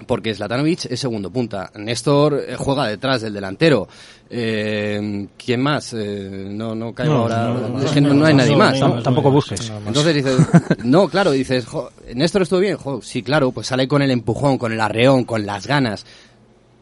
Porque 0.07 0.35
Zlatanovic 0.35 0.85
es 0.91 0.99
segundo 0.99 1.29
punta. 1.29 1.71
Néstor 1.75 2.43
eh, 2.47 2.55
juega 2.57 2.85
detrás 2.87 3.21
del 3.21 3.33
delantero. 3.33 3.87
Eh, 4.29 5.27
¿Quién 5.37 5.61
más? 5.61 5.93
Eh, 5.93 6.47
no, 6.51 6.75
no 6.75 6.93
caigo 6.93 7.13
No, 7.13 7.19
ahora. 7.21 7.47
no, 7.47 7.69
no, 7.69 7.81
es 7.81 7.91
que 7.91 8.01
no, 8.01 8.09
no, 8.09 8.15
no 8.15 8.25
hay 8.25 8.33
nadie 8.33 8.57
más. 8.57 8.77
tampoco 9.03 9.31
busques. 9.31 9.71
Entonces 9.87 10.15
dices, 10.15 10.37
no, 10.83 11.07
claro, 11.07 11.31
dices, 11.31 11.65
jo, 11.65 11.89
Néstor 12.13 12.41
estuvo 12.41 12.59
bien, 12.59 12.75
jo, 12.75 13.01
sí, 13.01 13.23
claro, 13.23 13.51
pues 13.51 13.67
sale 13.67 13.87
con 13.87 14.01
el 14.01 14.11
empujón, 14.11 14.57
con 14.57 14.73
el 14.73 14.81
arreón, 14.81 15.23
con 15.23 15.45
las 15.45 15.65
ganas, 15.65 16.05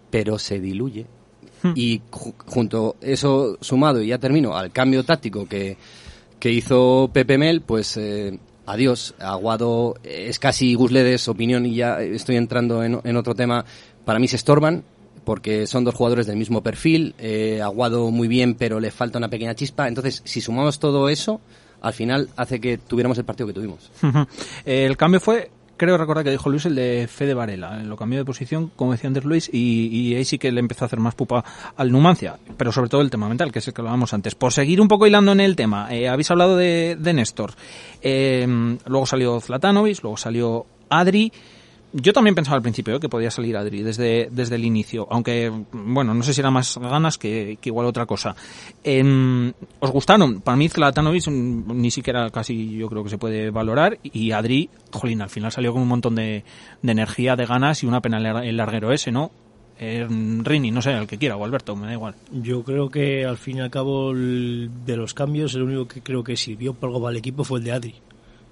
pero 0.10 0.40
se 0.40 0.60
diluye. 0.60 1.06
Y 1.76 2.02
ju- 2.12 2.34
junto 2.48 2.96
eso 3.00 3.58
sumado, 3.62 4.02
y 4.02 4.08
ya 4.08 4.18
termino, 4.18 4.58
al 4.58 4.72
cambio 4.72 5.04
táctico 5.06 5.48
que, 5.48 5.78
que 6.40 6.52
hizo 6.52 7.10
Pepe 7.14 7.38
Mel, 7.38 7.62
pues 7.62 7.96
eh, 7.96 8.38
adiós, 8.66 9.16
Aguado 9.20 9.96
es 10.04 10.40
casi 10.40 10.74
Gusledes, 10.76 11.28
opinión, 11.28 11.66
y 11.66 11.76
ya 11.76 12.02
estoy 12.02 12.38
entrando 12.38 12.84
en, 12.84 13.18
otro 13.18 13.36
tema, 13.36 13.66
para 14.06 14.20
mí 14.20 14.28
se 14.28 14.36
estorban, 14.36 14.84
porque 15.24 15.68
son 15.68 15.84
dos 15.84 15.96
jugadores 15.96 16.28
del 16.28 16.38
mismo 16.38 16.62
perfil, 16.62 17.16
eh, 17.18 17.62
Aguado 17.62 18.12
muy 18.12 18.28
bien, 18.28 18.56
pero 18.56 18.80
le 18.80 18.92
falta 18.92 19.18
una 19.18 19.30
pequeña 19.30 19.56
chispa, 19.56 19.88
entonces 19.88 20.22
si 20.26 20.42
sumamos 20.42 20.80
todo 20.80 21.10
eso, 21.10 21.42
al 21.82 21.94
final 21.94 22.30
hace 22.38 22.60
que 22.60 22.78
tuviéramos 22.78 23.18
el 23.18 23.26
partido 23.26 23.48
que 23.48 23.54
tuvimos. 23.54 23.92
El 24.66 24.96
cambio 24.96 25.20
fue, 25.20 25.52
creo 25.84 25.98
recordar 25.98 26.24
que 26.24 26.32
dijo 26.32 26.50
Luis, 26.50 26.66
el 26.66 26.76
de 26.76 27.08
Fede 27.08 27.34
Varela. 27.34 27.84
Lo 27.84 27.98
cambió 27.98 28.20
de 28.20 28.26
posición, 28.26 28.72
como 28.76 28.94
decía 28.94 29.10
antes 29.10 29.26
Luis, 29.26 29.50
y, 29.52 29.88
y 29.88 30.16
ahí 30.16 30.26
sí 30.26 30.38
que 30.38 30.52
le 30.52 30.60
empezó 30.60 30.86
a 30.86 30.88
hacer 30.88 31.00
más 31.00 31.16
pupa 31.16 31.44
al 31.76 31.92
Numancia. 31.92 32.38
Pero 32.58 32.72
sobre 32.72 32.90
todo 32.90 33.02
el 33.02 33.10
tema 33.10 33.28
mental, 33.28 33.52
que 33.52 33.60
es 33.60 33.68
el 33.68 33.74
que 33.74 33.82
hablábamos 33.82 34.14
antes. 34.14 34.36
Por 34.36 34.54
seguir 34.54 34.82
un 34.82 34.88
poco 34.88 35.08
hilando 35.08 35.32
en 35.32 35.40
el 35.40 35.56
tema, 35.56 35.94
eh, 35.94 36.08
habéis 36.08 36.32
hablado 36.32 36.58
de, 36.58 36.98
de 37.00 37.14
Néstor. 37.14 37.54
Eh, 38.02 38.78
luego 38.86 39.06
salió 39.06 39.40
Zlatanovic, 39.40 40.02
luego 40.02 40.18
salió 40.18 40.66
Adri. 40.90 41.32
Yo 41.96 42.12
también 42.12 42.34
pensaba 42.34 42.58
al 42.58 42.64
principio 42.64 42.96
eh, 42.96 43.00
que 43.00 43.08
podía 43.08 43.30
salir 43.30 43.56
Adri 43.56 43.84
desde, 43.84 44.28
desde 44.32 44.56
el 44.56 44.66
inicio, 44.66 45.08
aunque, 45.12 45.52
bueno, 45.72 46.14
no 46.16 46.24
sé 46.24 46.34
si 46.34 46.42
era 46.42 46.50
más 46.50 46.78
ganas 46.80 47.20
que, 47.20 47.58
igual 47.64 47.86
otra 47.86 48.08
cosa. 48.08 48.36
Em, 48.84 49.54
¿Os 49.80 49.92
gustaron? 49.92 50.42
Para 50.42 50.58
mí 50.58 50.70
Zlatanovic 50.70 51.28
mm, 51.28 51.72
ni 51.80 51.92
siquiera 51.92 52.30
casi 52.32 52.72
yo 52.78 52.90
creo 52.90 53.04
que 53.04 53.12
se 53.12 53.18
puede 53.20 53.52
valorar 53.52 54.00
y 54.02 54.32
Adri, 54.32 54.70
jolín, 54.92 55.22
al 55.22 55.30
final 55.30 55.52
salió 55.52 55.72
con 55.72 55.84
un 55.84 55.88
montón 55.88 56.16
de, 56.16 56.44
de 56.82 56.92
energía, 56.92 57.36
de 57.36 57.46
ganas 57.46 57.84
y 57.84 57.86
una 57.86 58.02
pena 58.02 58.18
el, 58.18 58.24
lar- 58.24 58.44
el 58.46 58.58
larguero 58.58 58.92
ese, 58.92 59.12
¿no? 59.12 59.32
Rini, 59.80 60.72
no 60.72 60.82
sé, 60.82 60.92
el 60.94 61.08
que 61.08 61.18
quiera, 61.18 61.36
o 61.36 61.44
Alberto, 61.44 61.76
me 61.76 61.88
da 61.88 61.94
igual. 61.94 62.16
Yo 62.32 62.64
creo 62.64 62.90
que 62.90 63.26
al 63.26 63.38
fin 63.38 63.58
y 63.58 63.60
al 63.62 63.70
cabo 63.70 64.14
de 64.16 64.96
los 64.98 65.14
cambios, 65.14 65.56
el 65.56 65.64
único 65.64 65.88
que 65.88 66.02
creo 66.02 66.24
que 66.24 66.38
sirvió 66.38 66.74
para 66.74 66.88
algo 66.88 67.02
para 67.02 67.12
el 67.12 67.18
equipo 67.18 67.44
fue 67.44 67.60
el 67.60 67.66
de 67.66 67.72
Adri. 67.74 67.96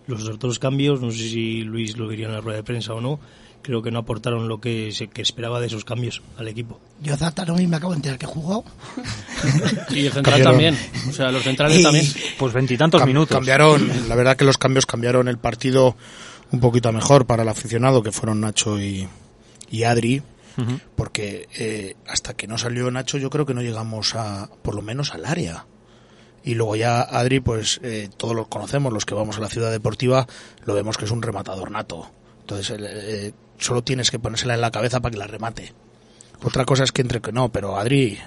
Los 0.07 0.27
otros 0.27 0.59
cambios, 0.59 1.01
no 1.01 1.11
sé 1.11 1.17
si 1.29 1.61
Luis 1.61 1.97
lo 1.97 2.07
diría 2.09 2.27
en 2.27 2.33
la 2.33 2.41
rueda 2.41 2.57
de 2.57 2.63
prensa 2.63 2.93
o 2.93 3.01
no, 3.01 3.19
creo 3.61 3.81
que 3.83 3.91
no 3.91 3.99
aportaron 3.99 4.47
lo 4.47 4.59
que 4.59 4.91
se 4.91 5.07
que 5.07 5.21
esperaba 5.21 5.59
de 5.59 5.67
esos 5.67 5.85
cambios 5.85 6.21
al 6.37 6.47
equipo. 6.47 6.79
Yo 7.01 7.15
Zatanovic 7.15 7.67
me 7.69 7.75
acabo 7.77 7.93
de 7.93 7.97
enterar 7.97 8.17
que 8.17 8.25
jugó. 8.25 8.63
Y 9.89 10.05
el 10.07 10.11
central 10.13 10.41
también. 10.43 10.77
O 11.09 11.11
sea, 11.13 11.31
los 11.31 11.43
centrales 11.43 11.79
Y- 11.79 11.83
también. 11.83 12.05
Pues 12.37 12.53
veintitantos 12.53 13.01
Cam- 13.01 13.07
minutos. 13.07 13.35
Cambiaron, 13.37 13.89
la 14.09 14.15
verdad 14.15 14.35
que 14.37 14.45
los 14.45 14.57
cambios 14.57 14.85
cambiaron 14.85 15.27
el 15.27 15.37
partido 15.37 15.95
un 16.51 16.59
poquito 16.59 16.91
mejor 16.91 17.25
para 17.25 17.43
el 17.43 17.49
aficionado, 17.49 18.01
que 18.03 18.11
fueron 18.11 18.41
Nacho 18.41 18.79
y, 18.81 19.07
y 19.69 19.83
Adri, 19.83 20.21
porque 20.95 21.47
eh, 21.57 21.95
hasta 22.07 22.33
que 22.35 22.45
no 22.47 22.57
salió 22.57 22.89
Nacho 22.91 23.17
yo 23.17 23.29
creo 23.29 23.45
que 23.45 23.53
no 23.53 23.61
llegamos 23.61 24.15
a, 24.15 24.49
por 24.61 24.75
lo 24.75 24.81
menos 24.81 25.13
al 25.13 25.25
área. 25.25 25.65
Y 26.43 26.55
luego 26.55 26.75
ya 26.75 27.01
Adri, 27.01 27.39
pues 27.39 27.79
eh, 27.83 28.09
todos 28.17 28.35
los 28.35 28.47
conocemos, 28.47 28.91
los 28.91 29.05
que 29.05 29.13
vamos 29.13 29.37
a 29.37 29.41
la 29.41 29.49
ciudad 29.49 29.71
deportiva, 29.71 30.27
lo 30.65 30.73
vemos 30.73 30.97
que 30.97 31.05
es 31.05 31.11
un 31.11 31.21
rematador 31.21 31.71
nato. 31.71 32.09
Entonces 32.41 32.75
eh, 32.79 33.33
solo 33.57 33.83
tienes 33.83 34.09
que 34.11 34.19
ponérsela 34.19 34.55
en 34.55 34.61
la 34.61 34.71
cabeza 34.71 34.99
para 34.99 35.11
que 35.11 35.19
la 35.19 35.27
remate. 35.27 35.73
Otra 36.43 36.65
cosa 36.65 36.83
es 36.83 36.91
que 36.91 37.03
entre 37.03 37.21
que 37.21 37.31
no, 37.31 37.49
pero 37.49 37.77
Adri, 37.77 38.19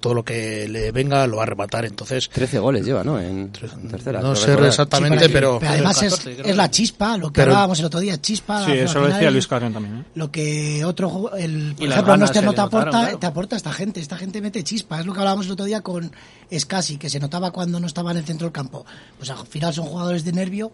todo 0.00 0.14
lo 0.14 0.24
que 0.24 0.68
le 0.68 0.92
venga 0.92 1.26
lo 1.26 1.38
va 1.38 1.42
a 1.42 1.46
rematar. 1.46 1.84
Entonces, 1.84 2.28
13 2.30 2.58
goles 2.60 2.84
lleva, 2.86 3.02
¿no? 3.04 3.18
En, 3.18 3.50
en 3.62 3.88
tercera. 3.88 4.20
no 4.20 4.34
sé 4.36 4.46
recordar. 4.48 4.68
exactamente, 4.68 5.26
Sí, 5.26 5.30
pero... 5.32 5.58
pero 5.58 5.72
además 5.72 6.02
es, 6.02 6.10
14, 6.14 6.34
creo. 6.36 6.46
es 6.46 6.56
la 6.56 6.70
chispa, 6.70 7.16
lo 7.16 7.28
que 7.32 7.40
Pero- 7.40 7.50
hablábamos 7.52 7.78
el 7.80 7.84
otro 7.86 8.00
día, 8.00 8.20
chispa. 8.20 8.64
Sí, 8.64 8.72
eso 8.72 9.00
lo 9.00 9.08
decía 9.08 9.30
Luis 9.30 9.46
Carrión 9.48 9.72
también. 9.72 9.98
¿eh? 10.00 10.04
Lo 10.14 10.30
que 10.30 10.84
otro, 10.84 11.34
el, 11.36 11.74
por 11.76 11.88
ejemplo, 11.88 12.16
no 12.16 12.26
le 12.26 12.32
te 12.32 12.42
notaron, 12.42 12.66
aporta, 12.68 12.90
claro. 12.90 13.18
te 13.18 13.26
aporta 13.26 13.56
esta 13.56 13.72
gente, 13.72 14.00
esta 14.00 14.16
gente 14.16 14.40
mete 14.40 14.62
chispa, 14.62 15.00
es 15.00 15.06
lo 15.06 15.12
que 15.12 15.18
hablábamos 15.18 15.46
el 15.46 15.52
otro 15.52 15.64
día 15.66 15.80
con 15.80 16.12
Escasi, 16.50 16.96
que 16.98 17.10
se 17.10 17.18
notaba 17.20 17.50
cuando 17.50 17.80
no 17.80 17.86
estaba 17.86 18.10
en 18.12 18.18
el 18.18 18.24
centro 18.24 18.46
del 18.46 18.52
campo. 18.52 18.84
Pues 19.18 19.30
al 19.30 19.46
final 19.46 19.74
son 19.74 19.86
jugadores 19.86 20.24
de 20.24 20.32
nervio 20.32 20.72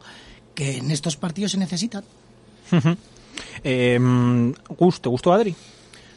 que 0.54 0.78
en 0.78 0.90
estos 0.90 1.16
partidos 1.16 1.52
se 1.52 1.58
necesitan. 1.58 2.04
Eh, 3.62 3.98
Gus, 4.76 5.00
¿te 5.00 5.08
gustó 5.08 5.32
Adri? 5.32 5.54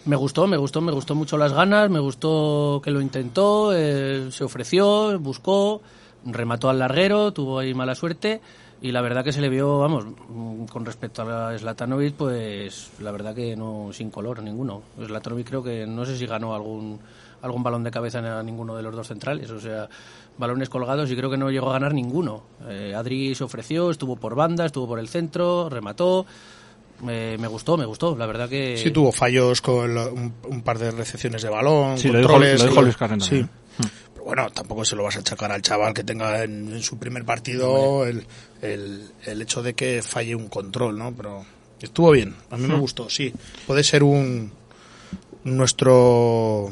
Me 0.06 0.16
gustó, 0.16 0.48
me 0.48 0.58
gustó, 0.58 0.82
me 0.82 0.92
gustó 0.92 1.14
mucho 1.14 1.38
las 1.38 1.54
ganas, 1.54 1.90
me 1.90 2.00
gustó 2.00 2.82
que 2.84 2.90
lo 2.90 3.02
intentó, 3.02 3.72
eh, 3.76 4.32
se 4.32 4.44
ofreció, 4.44 5.20
buscó, 5.20 5.82
remató 6.26 6.70
al 6.70 6.80
larguero, 6.80 7.32
tuvo 7.34 7.60
ahí 7.60 7.76
mala 7.76 7.94
suerte 7.94 8.42
y 8.82 8.92
la 8.92 9.02
verdad 9.02 9.24
que 9.24 9.32
se 9.32 9.42
le 9.42 9.50
vio, 9.50 9.78
vamos, 9.78 10.06
mm, 10.06 10.66
con 10.66 10.86
respecto 10.86 11.22
a 11.22 11.56
Zlatanovic, 11.56 12.16
pues 12.16 12.90
la 13.00 13.12
verdad 13.12 13.36
que 13.36 13.56
no 13.56 13.90
sin 13.94 14.10
color 14.10 14.42
ninguno. 14.42 14.82
Zlatanovic 15.00 15.48
creo 15.48 15.62
que 15.62 15.86
no 15.86 16.04
sé 16.04 16.18
si 16.18 16.26
ganó 16.26 16.56
algún 16.56 17.00
algún 17.44 17.64
balón 17.64 17.84
de 17.84 17.92
cabeza 17.92 18.40
a 18.40 18.44
ninguno 18.44 18.76
de 18.76 18.84
los 18.84 18.96
dos 18.96 19.08
centrales, 19.08 19.50
o 19.50 19.60
sea, 19.60 19.90
balones 20.38 20.70
colgados 20.70 21.10
y 21.12 21.16
creo 21.16 21.30
que 21.30 21.38
no 21.38 21.50
llegó 21.50 21.70
a 21.70 21.74
ganar 21.74 21.94
ninguno. 21.94 22.44
Eh, 22.68 22.94
Adri 22.96 23.36
se 23.36 23.44
ofreció, 23.44 23.90
estuvo 23.90 24.16
por 24.16 24.36
banda, 24.36 24.66
estuvo 24.66 24.88
por 24.88 25.00
el 25.00 25.08
centro, 25.08 25.70
remató. 25.70 26.26
Me, 27.02 27.38
me 27.38 27.48
gustó, 27.48 27.78
me 27.78 27.86
gustó, 27.86 28.16
la 28.16 28.26
verdad 28.26 28.48
que... 28.50 28.78
Sí, 28.78 28.92
tuvo 28.92 29.12
fallos 29.12 29.62
con 29.62 29.94
lo- 29.94 30.12
un, 30.14 30.34
un 30.48 30.62
par 30.62 30.78
de 30.80 30.92
recepciones 30.92 31.42
de 31.42 31.50
balón, 31.50 31.98
Sí, 31.98 32.10
lo 32.10 32.20
dijo- 32.20 32.30
controles. 32.32 32.62
lo 32.62 32.68
dijo 32.70 32.82
Luis 32.82 32.96
Sí. 33.28 33.46
Pero 34.14 34.26
bueno, 34.26 34.50
tampoco 34.52 34.86
se 34.86 34.96
lo 34.96 35.04
vas 35.04 35.16
a 35.16 35.20
achacar 35.20 35.52
al 35.52 35.62
chaval 35.62 35.94
que 35.94 36.04
tenga 36.04 36.44
en, 36.44 36.72
en 36.74 36.82
su 36.84 36.98
primer 37.00 37.26
partido 37.26 38.06
el, 38.06 38.26
el, 38.62 39.10
el 39.26 39.42
hecho 39.42 39.64
de 39.64 39.74
que 39.74 40.02
falle 40.04 40.36
un 40.36 40.48
control, 40.48 40.98
¿no? 40.98 41.12
Pero 41.16 41.44
estuvo 41.82 42.12
bien, 42.12 42.36
a 42.52 42.58
mí 42.58 42.68
me 42.68 42.76
gustó, 42.78 43.10
sí. 43.10 43.34
Puede 43.66 43.84
ser 43.84 44.04
un 44.04 44.52
nuestro 45.44 46.72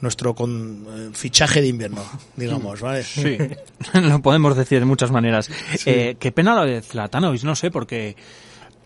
nuestro 0.00 0.34
con, 0.34 0.86
eh, 0.90 1.10
fichaje 1.14 1.62
de 1.62 1.68
invierno, 1.68 2.04
digamos, 2.36 2.80
¿vale? 2.82 3.02
Sí, 3.04 3.38
lo 3.94 4.20
podemos 4.20 4.54
decir 4.56 4.80
de 4.80 4.84
muchas 4.84 5.10
maneras. 5.10 5.48
Eh, 5.86 6.16
qué 6.18 6.30
pena 6.30 6.54
lo 6.54 6.66
de 6.66 6.82
Zlatanovic, 6.82 7.42
no 7.44 7.56
sé, 7.56 7.70
porque 7.70 8.14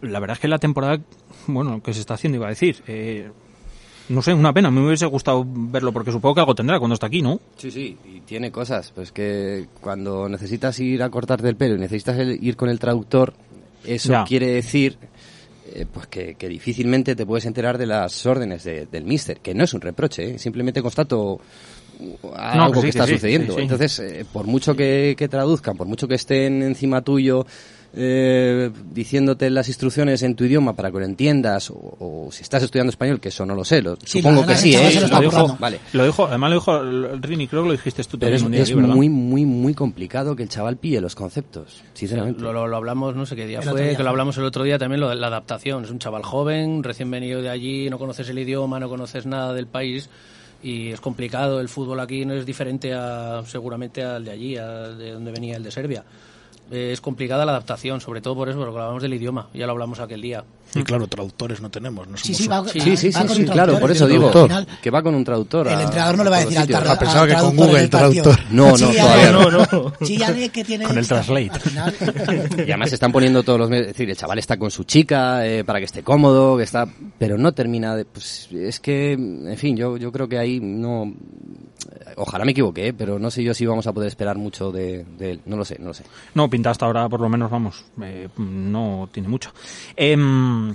la 0.03 0.21
verdad 0.21 0.37
es 0.37 0.41
que 0.41 0.49
la 0.49 0.59
temporada, 0.59 1.01
bueno, 1.47 1.83
que 1.83 1.93
se 1.95 2.01
está 2.01 2.15
haciendo, 2.15 2.37
iba 2.37 2.47
a 2.47 2.51
decir, 2.51 2.77
eh, 2.87 3.31
no 4.09 4.23
sé, 4.23 4.33
una 4.33 4.53
pena, 4.53 4.71
me 4.71 4.85
hubiese 4.87 5.07
gustado 5.07 5.45
verlo 5.47 5.93
porque 5.93 6.13
supongo 6.13 6.35
que 6.37 6.41
algo 6.41 6.55
tendrá 6.55 6.79
cuando 6.79 6.95
está 6.95 7.07
aquí, 7.09 7.21
¿no? 7.21 7.41
Sí, 7.57 7.71
sí, 7.71 7.97
y 8.07 8.21
tiene 8.21 8.51
cosas. 8.51 8.91
Pues 8.95 9.13
que 9.13 9.67
cuando 9.81 10.29
necesitas 10.29 10.79
ir 10.81 11.03
a 11.03 11.11
cortarte 11.11 11.49
el 11.49 11.57
pelo 11.57 11.75
y 11.77 11.79
necesitas 11.79 12.19
el- 12.19 12.43
ir 12.43 12.57
con 12.57 12.69
el 12.71 12.79
traductor, 12.79 13.35
eso 13.85 14.13
Ya. 14.13 14.25
quiere 14.25 14.47
decir 14.49 14.97
eh, 15.75 15.85
pues 15.93 16.07
que, 16.07 16.35
que 16.37 16.49
difícilmente 16.49 17.15
te 17.15 17.27
puedes 17.27 17.45
enterar 17.45 17.77
de 17.77 17.85
las 17.85 18.25
órdenes 18.25 18.65
de- 18.65 18.87
del 18.87 19.05
mister, 19.05 19.41
que 19.41 19.53
no 19.53 19.65
es 19.65 19.75
un 19.75 19.83
reproche, 19.83 20.31
¿eh? 20.31 20.39
simplemente 20.39 20.81
constato 20.81 21.33
uh, 22.01 22.29
algo 22.35 22.73
que 22.73 22.79
sí, 22.81 22.81
que, 22.81 22.83
que 22.85 22.89
está 22.89 23.07
sí, 23.07 23.13
sucediendo. 23.13 23.55
sí. 23.55 23.61
Entonces, 23.61 23.99
eh, 23.99 24.25
por 24.33 24.47
mucho 24.47 24.75
que, 24.75 25.15
que 25.19 25.29
traduzcan, 25.29 25.77
por 25.77 25.87
mucho 25.87 26.09
que 26.09 26.15
estén 26.15 26.63
encima 26.63 27.03
tuyo 27.03 27.45
eh, 27.95 28.71
diciéndote 28.93 29.49
las 29.51 29.69
instrucciones 29.69 30.23
en 30.23 30.35
tu 30.35 30.45
idioma 30.45 30.75
para 30.75 30.91
que 30.91 30.99
lo 30.99 31.05
entiendas, 31.05 31.71
o, 31.71 31.75
o 31.99 32.29
si 32.31 32.43
estás 32.43 32.63
estudiando 32.63 32.91
español, 32.91 33.19
que 33.21 33.29
eso 33.31 33.47
no 33.47 33.55
lo 33.55 33.65
sé, 33.65 33.81
lo- 33.83 33.97
Sí, 34.05 34.21
supongo 34.21 34.47
que 34.47 34.55
sí, 34.57 34.75
¿eh? 34.75 35.01
lo 35.11 35.21
dijo- 35.21 35.57
vale. 35.59 35.81
Lo 35.93 36.05
dijo, 36.05 36.27
además 36.27 36.51
lo 36.51 36.57
dijo 36.57 36.83
Rini, 37.21 37.49
creo 37.49 37.63
que 37.63 37.69
lo 37.69 37.73
dijiste 37.73 38.03
tú 38.05 38.19
Pero 38.19 38.33
también 38.33 38.35
es, 38.37 38.43
un 38.43 38.53
día 38.53 38.63
es 38.63 38.69
aquí, 38.69 38.75
¿verdad? 38.81 38.95
muy, 38.95 39.09
muy, 39.09 39.47
muy 39.47 39.75
complicado 39.75 40.37
que 40.37 40.43
el 40.43 40.49
chaval 40.49 40.77
pille 40.77 41.01
los 41.01 41.15
conceptos, 41.15 41.83
sinceramente. 41.95 42.43
Lo, 42.43 42.53
lo- 42.53 42.67
lo 42.67 42.77
hablamos, 42.77 43.17
no 43.17 43.25
sé 43.27 43.37
qué 43.37 43.47
día 43.47 43.59
El 43.59 43.63
otro 43.69 43.73
fue, 43.79 43.89
día 43.89 43.97
que 43.97 44.03
lo 44.03 44.11
hablamos 44.11 44.37
el 44.39 44.45
otro 44.45 44.65
día 44.65 44.79
también, 44.79 45.01
lo 45.01 45.09
de 45.09 45.17
la 45.17 45.29
adaptación. 45.29 45.85
Es 45.85 45.91
un 45.91 45.99
chaval 45.99 46.23
joven, 46.23 46.83
recién 46.83 47.11
venido 47.11 47.41
de 47.43 47.49
allí, 47.49 47.89
no 47.91 47.99
conoces 47.99 48.29
el 48.29 48.39
idioma, 48.39 48.79
no 48.79 48.89
conoces 48.89 49.25
nada 49.27 49.53
del 49.55 49.67
país 49.67 50.09
y 50.63 50.89
es 50.91 51.01
complicado. 51.01 51.61
El 51.61 51.69
fútbol 51.69 52.01
aquí 52.01 52.25
no 52.27 52.35
es 52.35 52.45
diferente 52.45 52.93
a, 52.93 53.43
seguramente 53.47 54.03
al 54.03 54.25
de 54.25 54.31
allí, 54.31 54.57
al 54.57 54.99
de 54.99 55.13
donde 55.13 55.31
venía 55.33 55.57
el 55.57 55.63
de 55.63 55.71
Serbia. 55.71 56.05
Eh, 56.71 56.91
es 56.93 57.01
complicada 57.01 57.47
la 57.47 57.53
adaptación, 57.53 58.01
sobre 58.01 58.21
todo 58.21 58.35
por 58.35 58.49
eso, 58.49 58.59
porque 58.59 58.79
hablamos 58.79 59.03
del 59.03 59.15
idioma, 59.15 59.49
ya 59.55 59.65
lo 59.67 59.73
hablamos 59.73 60.01
aquel 60.01 60.21
día. 60.21 60.45
Y 60.75 60.83
claro, 60.83 61.07
traductores 61.07 61.63
no 61.63 61.71
tenemos, 61.71 62.07
no 62.07 62.19
somos 62.19 62.21
sí, 62.21 62.35
Sí, 62.35 62.47
va- 62.47 62.63
Sí, 62.69 62.79
sí, 62.97 63.09
va 63.11 63.23
sí, 63.23 63.27
con 63.27 63.37
sí, 63.37 63.41
un 63.41 63.47
claro, 63.47 63.55
traductor, 63.73 63.81
por 63.81 63.91
eso 63.91 64.07
digo 64.07 64.31
traductor. 64.31 64.49
Final, 64.65 64.79
que 64.83 64.91
va 64.91 65.03
con 65.03 65.15
un 65.15 65.25
traductor. 65.25 65.69
El 65.69 65.81
entrenador 65.81 66.17
no 66.19 66.25
le 66.25 66.31
va 66.31 66.37
a 66.37 66.41
decir 66.41 66.59
al, 66.59 66.65
sitios. 66.67 66.83
tra- 66.83 66.91
Ah, 66.91 66.99
pensaba 66.99 67.27
que 67.27 67.33
con 67.33 67.41
traductor 67.57 67.67
Google 67.67 67.81
el. 67.83 67.91
Traductor. 67.91 68.39
No, 68.51 68.71
no, 68.73 68.77
todavía 68.91 69.33
no. 69.33 69.51
no. 69.51 69.93
Sí, 70.07 70.19
ya 70.19 70.31
le 70.31 70.49
que 70.51 70.65
tiene 70.65 70.85
Con 70.85 70.99
el 70.99 71.07
Translate. 71.09 71.51
Y 72.59 72.71
además 72.71 72.89
se 72.91 72.95
están 72.97 73.13
poniendo 73.13 73.43
todos 73.43 73.59
los 73.59 73.71
meses, 73.71 73.87
es 73.87 73.93
decir, 73.95 74.11
el 74.11 74.17
chaval 74.17 74.39
está 74.39 74.59
con 74.59 74.71
su 74.71 74.85
chica 74.85 75.47
eh, 75.47 75.65
para 75.65 75.79
que 75.79 75.87
esté 75.87 76.03
cómodo, 76.03 76.59
que 76.59 76.65
está, 76.65 76.87
pero 77.19 77.39
no 77.39 77.53
termina 77.53 77.97
de, 77.97 78.05
pues 78.05 78.49
es 78.53 78.79
que, 78.79 79.13
en 79.13 79.57
fin, 79.57 79.75
yo, 79.75 79.97
yo 79.97 80.13
creo 80.13 80.29
que 80.29 80.39
ahí 80.39 80.61
no, 80.61 81.15
ojalá 82.17 82.45
me 82.45 82.53
equivoqué, 82.53 82.93
pero 82.93 83.19
no 83.19 83.31
sé 83.31 83.43
yo 83.43 83.55
si 83.55 83.65
vamos 83.67 83.87
a 83.87 83.93
poder 83.93 84.09
esperar 84.09 84.37
mucho 84.37 84.71
de, 84.73 85.05
de 85.19 85.31
él, 85.33 85.41
no 85.47 85.57
lo 85.57 85.65
sé, 85.65 85.77
no 85.79 85.87
lo 85.89 85.95
sé. 85.95 86.05
No, 86.35 86.49
pinta 86.51 86.71
hasta 86.71 86.87
ahora, 86.87 87.09
por 87.09 87.21
lo 87.21 87.29
menos, 87.29 87.51
vamos, 87.51 87.85
eh, 88.03 88.29
no 88.39 89.09
tiene 89.13 89.29
mucho. 89.29 89.53
Em, 89.97 90.71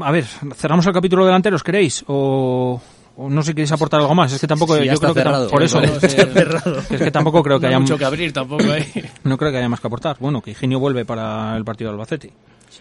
a 0.00 0.10
ver, 0.10 0.24
cerramos 0.54 0.86
el 0.86 0.92
capítulo 0.92 1.24
delanteros, 1.24 1.62
¿queréis? 1.62 2.04
O, 2.08 2.80
o 3.16 3.30
no 3.30 3.42
sé 3.42 3.48
si 3.50 3.54
queréis 3.54 3.72
aportar 3.72 4.00
algo 4.00 4.14
más. 4.14 4.32
Es 4.32 4.40
que 4.40 4.46
tampoco, 4.46 4.74
Sí, 4.76 4.80
ya 4.84 4.86
yo 4.88 4.92
está 4.94 5.06
creo 5.12 5.14
que 5.14 5.20
cerrado. 5.22 5.48
por 5.50 5.62
eso, 5.62 5.80
es 5.82 7.00
que 7.02 7.10
tampoco 7.10 7.42
creo 7.42 7.58
que 7.58 7.66
no 7.66 7.68
haya 7.68 7.78
mucho 7.78 7.96
que 7.96 8.04
abrir 8.04 8.32
tampoco 8.32 8.64
ahí. 8.70 8.84
no 9.24 9.38
creo 9.38 9.50
que 9.52 9.58
haya 9.58 9.68
más 9.68 9.80
que 9.80 9.86
aportar. 9.86 10.16
Bueno, 10.20 10.42
que 10.42 10.50
Higinio 10.50 10.78
vuelve 10.80 11.04
para 11.04 11.56
el 11.56 11.64
partido 11.64 11.90
de 11.90 11.94
Albacete. 11.94 12.32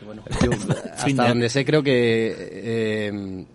Yo, 0.01 0.11
Fin 0.97 1.11
hasta 1.19 1.23
de- 1.23 1.29
donde 1.29 1.49
sé 1.49 1.63
creo 1.63 1.81
que 1.83 2.35
eh, 2.37 3.45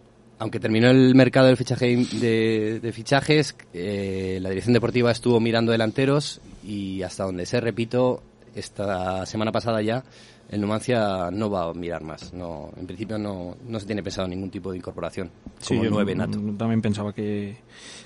aunque 0.40 0.58
terminó 0.58 0.90
el 0.90 1.14
mercado 1.14 1.46
del 1.46 1.56
fichaje 1.56 1.96
de, 1.96 2.80
de 2.80 2.92
fichajes 2.92 3.54
eh, 3.72 4.38
la 4.42 4.48
dirección 4.48 4.72
deportiva 4.72 5.12
estuvo 5.12 5.38
mirando 5.38 5.70
delanteros 5.70 6.40
y 6.64 7.02
hasta 7.02 7.24
donde 7.24 7.46
sé 7.46 7.60
repito 7.60 8.22
esta 8.54 9.24
semana 9.26 9.52
pasada 9.52 9.80
ya 9.82 10.02
el 10.50 10.60
Numancia 10.60 11.30
no 11.30 11.48
va 11.48 11.70
a 11.70 11.74
mirar 11.74 12.02
más. 12.02 12.32
No 12.32 12.70
en 12.76 12.84
principio 12.84 13.18
no, 13.18 13.56
no 13.68 13.78
se 13.78 13.86
tiene 13.86 14.02
pensado 14.02 14.26
ningún 14.26 14.50
tipo 14.50 14.72
de 14.72 14.78
incorporación. 14.78 15.30
Como 15.68 15.84
yo 15.84 15.90
nueve 15.90 16.12
nato. 16.16 16.40
también 16.58 16.82
pensaba 16.82 17.12
que, 17.12 17.58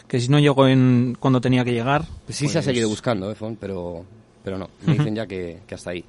que 0.07 0.21
si 0.21 0.29
no 0.29 0.39
llegó 0.39 0.69
en 0.69 1.17
cuando 1.19 1.41
tenía 1.41 1.65
que 1.65 1.73
llegar. 1.73 2.05
Pues 2.27 2.37
sí 2.37 2.49
se 2.49 2.59
ha 2.59 2.61
pues- 2.61 2.67
seguido 2.67 2.91
buscando 2.91 3.31
eh, 3.31 3.35
Fon, 3.35 3.57
pero 3.57 4.05
pero 4.43 4.59
no. 4.59 4.69
Me 4.87 4.93
dicen 4.93 5.15
ya 5.15 5.27
que, 5.27 5.61
que 5.67 5.75
hasta 5.75 5.91
ahí 5.91 6.05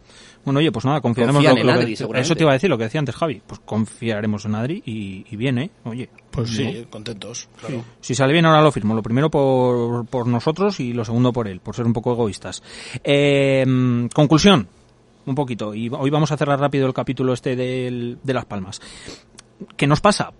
Bueno, 0.46 0.60
oye, 0.60 0.72
pues 0.72 0.86
nada, 0.86 1.02
confiaremos 1.02 1.44
Confían 1.44 1.56
lo- 1.56 1.62
en 1.62 1.68
lo 1.68 1.74
que- 1.74 1.80
Adri. 2.06 2.20
Eso 2.22 2.36
te 2.36 2.44
iba 2.44 2.52
a 2.52 2.54
decir 2.54 2.70
lo 2.70 2.78
que 2.78 2.84
decía 2.86 3.00
antes 3.00 3.16
Javi. 3.16 3.42
Pues 3.46 3.60
confiaremos 3.66 4.46
en 4.46 4.56
Adri 4.56 4.82
y, 4.86 5.25
y 5.30 5.36
viene, 5.36 5.72
oye. 5.84 6.08
Pues 6.32 6.50
¿no? 6.52 6.56
sí, 6.58 6.86
contentos, 6.90 7.50
claro. 7.60 7.84
Si 8.00 8.14
sale 8.14 8.32
bien 8.34 8.46
ahora 8.46 8.62
lo 8.62 8.72
firmo. 8.72 8.94
Lo 8.94 9.02
primero 9.02 9.30
por, 9.32 10.06
por 10.06 10.28
nosotros 10.28 10.80
y 10.80 10.94
lo 10.94 11.04
segundo 11.04 11.34
por 11.34 11.48
él, 11.48 11.60
por 11.62 11.75
ser 11.75 11.86
un 11.86 11.94
poco 11.94 12.12
egoístas. 12.14 12.62
Eh, 13.04 13.66
conclusión, 14.14 14.68
un 15.25 15.36
poquito. 15.36 15.74
Y 15.74 15.90
hoy 15.90 16.10
vamos 16.10 16.32
a 16.32 16.38
cerrar 16.38 16.60
rápido 16.60 16.86
el 16.88 16.94
capítulo 16.94 17.34
este 17.34 17.56
del- 17.56 18.20
de 18.22 18.34
Las 18.34 18.46
Palmas. 18.46 18.82
¿Qué 19.78 19.88
nos 19.88 20.02
pasa? 20.02 20.32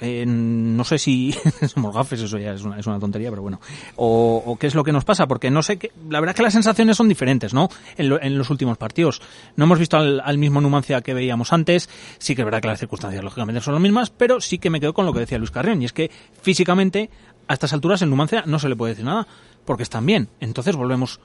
Eh, 0.00 0.24
no 0.26 0.82
sé 0.84 0.98
si 0.98 1.34
somos 1.68 1.94
gafes, 1.94 2.20
eso 2.22 2.38
ya 2.38 2.52
es 2.54 2.62
una, 2.62 2.78
es 2.78 2.86
una 2.86 2.98
tontería, 2.98 3.30
pero 3.30 3.42
bueno. 3.42 3.60
O, 3.96 4.56
qué 4.58 4.66
es 4.66 4.74
lo 4.74 4.82
que 4.84 4.92
nos 4.92 5.04
pasa, 5.04 5.26
porque 5.26 5.50
no 5.50 5.62
sé 5.62 5.78
qué. 5.78 5.92
La 6.08 6.20
verdad 6.20 6.32
es 6.34 6.36
que 6.36 6.42
las 6.42 6.52
sensaciones 6.54 6.96
son 6.96 7.08
diferentes, 7.08 7.52
¿no? 7.52 7.68
En, 7.96 8.08
lo- 8.08 8.20
en 8.22 8.38
los 8.38 8.48
últimos 8.50 8.78
partidos. 8.78 9.20
No 9.56 9.64
hemos 9.64 9.78
visto 9.78 9.96
al, 9.96 10.20
al 10.24 10.38
mismo 10.38 10.60
Numancia 10.60 11.00
que 11.02 11.12
veíamos 11.14 11.52
antes. 11.52 11.88
Sí 12.18 12.34
que 12.34 12.42
es 12.42 12.44
verdad 12.46 12.60
que 12.62 12.68
las 12.68 12.78
circunstancias, 12.80 13.22
lógicamente, 13.22 13.60
son 13.60 13.74
las 13.74 13.82
mismas, 13.82 14.10
pero 14.10 14.40
sí 14.40 14.58
que 14.58 14.70
me 14.70 14.80
quedo 14.80 14.94
con 14.94 15.04
lo 15.06 15.12
que 15.12 15.20
decía 15.20 15.38
Luis 15.38 15.50
Carrión, 15.50 15.82
y 15.82 15.84
es 15.84 15.92
que 15.92 16.10
físicamente, 16.42 17.10
a 17.48 17.52
estas 17.54 17.72
alturas, 17.72 18.00
en 18.02 18.10
Numancia 18.10 18.42
no 18.46 18.58
se 18.58 18.68
le 18.68 18.76
puede 18.76 18.92
decir 18.92 19.04
nada, 19.04 19.26
porque 19.64 19.82
están 19.82 20.06
bien. 20.06 20.28
Entonces 20.40 20.76
volvemos 20.76 21.20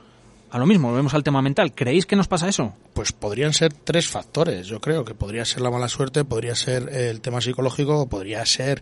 a 0.56 0.58
lo 0.60 0.66
mismo, 0.66 0.88
volvemos 0.90 1.14
al 1.14 1.24
tema 1.24 1.42
mental. 1.42 1.74
¿Creéis 1.76 2.06
que 2.06 2.16
nos 2.16 2.30
pasa 2.30 2.48
eso? 2.48 2.74
Pues 2.94 3.12
podrían 3.12 3.52
ser 3.54 3.74
tres 3.74 4.08
factores. 4.08 4.68
Yo 4.68 4.80
creo 4.80 5.04
que 5.04 5.14
podría 5.14 5.44
ser 5.44 5.62
la 5.62 5.70
mala 5.70 5.90
suerte, 5.90 6.24
podría 6.24 6.56
ser 6.56 6.88
el 6.94 7.20
tema 7.20 7.42
psicológico, 7.42 8.08
podría 8.08 8.46
ser 8.46 8.82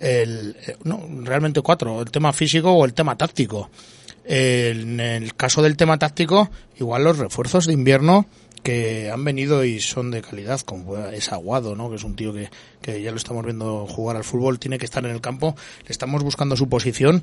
el 0.00 0.56
eh, 0.66 0.76
no 0.84 1.02
realmente 1.22 1.60
cuatro, 1.60 2.00
el 2.00 2.10
tema 2.10 2.32
físico 2.32 2.72
o 2.72 2.84
el 2.86 2.94
tema 2.94 3.16
táctico. 3.18 3.68
En 4.24 5.00
el 5.00 5.34
caso 5.34 5.60
del 5.62 5.76
tema 5.76 5.98
táctico, 5.98 6.50
igual 6.78 7.04
los 7.04 7.18
refuerzos 7.18 7.66
de 7.66 7.74
invierno 7.74 8.24
que 8.62 9.10
han 9.10 9.22
venido 9.24 9.64
y 9.64 9.80
son 9.80 10.10
de 10.12 10.22
calidad, 10.22 10.60
como 10.60 10.96
es 10.96 11.30
Aguado, 11.30 11.74
¿no? 11.76 11.90
que 11.90 11.96
es 11.96 12.04
un 12.04 12.16
tío 12.16 12.32
que, 12.32 12.48
que 12.80 13.02
ya 13.02 13.10
lo 13.10 13.18
estamos 13.18 13.44
viendo 13.44 13.86
jugar 13.86 14.16
al 14.16 14.24
fútbol, 14.24 14.58
tiene 14.58 14.78
que 14.78 14.86
estar 14.86 15.04
en 15.04 15.10
el 15.10 15.20
campo, 15.20 15.56
le 15.84 15.90
estamos 15.90 16.22
buscando 16.22 16.56
su 16.56 16.68
posición 16.70 17.22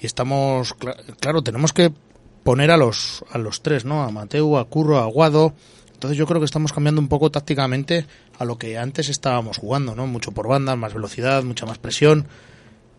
y 0.00 0.06
estamos, 0.06 0.74
cla- 0.76 0.96
claro, 1.20 1.42
tenemos 1.42 1.72
que 1.72 1.92
poner 2.42 2.70
a 2.70 2.76
los, 2.76 3.24
a 3.30 3.38
los 3.38 3.62
tres, 3.62 3.84
¿no? 3.84 4.02
A 4.02 4.10
Mateu, 4.10 4.56
a 4.56 4.64
Curro, 4.64 4.98
a 4.98 5.02
Aguado. 5.02 5.54
Entonces 5.92 6.18
yo 6.18 6.26
creo 6.26 6.40
que 6.40 6.46
estamos 6.46 6.72
cambiando 6.72 7.00
un 7.00 7.08
poco 7.08 7.30
tácticamente 7.30 8.06
a 8.38 8.44
lo 8.44 8.58
que 8.58 8.78
antes 8.78 9.08
estábamos 9.08 9.58
jugando, 9.58 9.94
¿no? 9.94 10.06
Mucho 10.06 10.32
por 10.32 10.48
banda, 10.48 10.74
más 10.76 10.94
velocidad, 10.94 11.42
mucha 11.44 11.66
más 11.66 11.78
presión. 11.78 12.26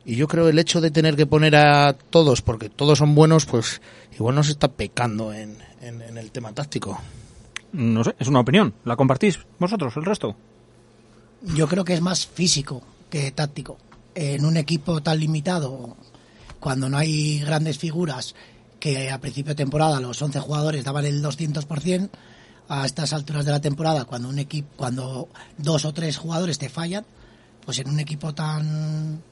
Y 0.05 0.15
yo 0.15 0.27
creo 0.27 0.49
el 0.49 0.59
hecho 0.59 0.81
de 0.81 0.91
tener 0.91 1.15
que 1.15 1.25
poner 1.25 1.55
a 1.55 1.93
todos, 1.93 2.41
porque 2.41 2.69
todos 2.69 2.99
son 2.99 3.15
buenos, 3.15 3.45
pues 3.45 3.81
igual 4.13 4.35
nos 4.35 4.49
está 4.49 4.69
pecando 4.69 5.33
en, 5.33 5.57
en, 5.81 6.01
en 6.01 6.17
el 6.17 6.31
tema 6.31 6.53
táctico. 6.53 6.99
No 7.71 8.03
sé, 8.03 8.15
es 8.19 8.27
una 8.27 8.41
opinión. 8.41 8.73
¿La 8.85 8.95
compartís 8.95 9.39
vosotros, 9.59 9.95
el 9.97 10.05
resto? 10.05 10.35
yo 11.43 11.67
creo 11.67 11.83
que 11.83 11.93
es 11.93 12.01
más 12.01 12.25
físico 12.25 12.81
que 13.09 13.31
táctico. 13.31 13.77
En 14.15 14.45
un 14.45 14.57
equipo 14.57 15.01
tan 15.01 15.19
limitado, 15.19 15.97
cuando 16.59 16.89
no 16.89 16.97
hay 16.97 17.39
grandes 17.39 17.77
figuras, 17.77 18.35
que 18.83 19.09
a 19.09 19.17
principio 19.17 19.51
de 19.51 19.55
temporada 19.55 20.01
los 20.01 20.21
11 20.21 20.41
jugadores 20.41 20.83
daban 20.83 21.05
el 21.05 21.23
200%, 21.23 22.09
a 22.67 22.85
estas 22.85 23.13
alturas 23.13 23.45
de 23.45 23.51
la 23.51 23.61
temporada, 23.61 24.03
cuando 24.03 24.27
un 24.27 24.39
equipo, 24.39 24.67
cuando 24.75 25.29
dos 25.57 25.85
o 25.85 25.93
tres 25.93 26.17
jugadores 26.17 26.59
te 26.59 26.67
fallan, 26.67 27.05
pues 27.65 27.79
en 27.79 27.87
un 27.87 28.01
equipo 28.01 28.35
tan 28.35 29.23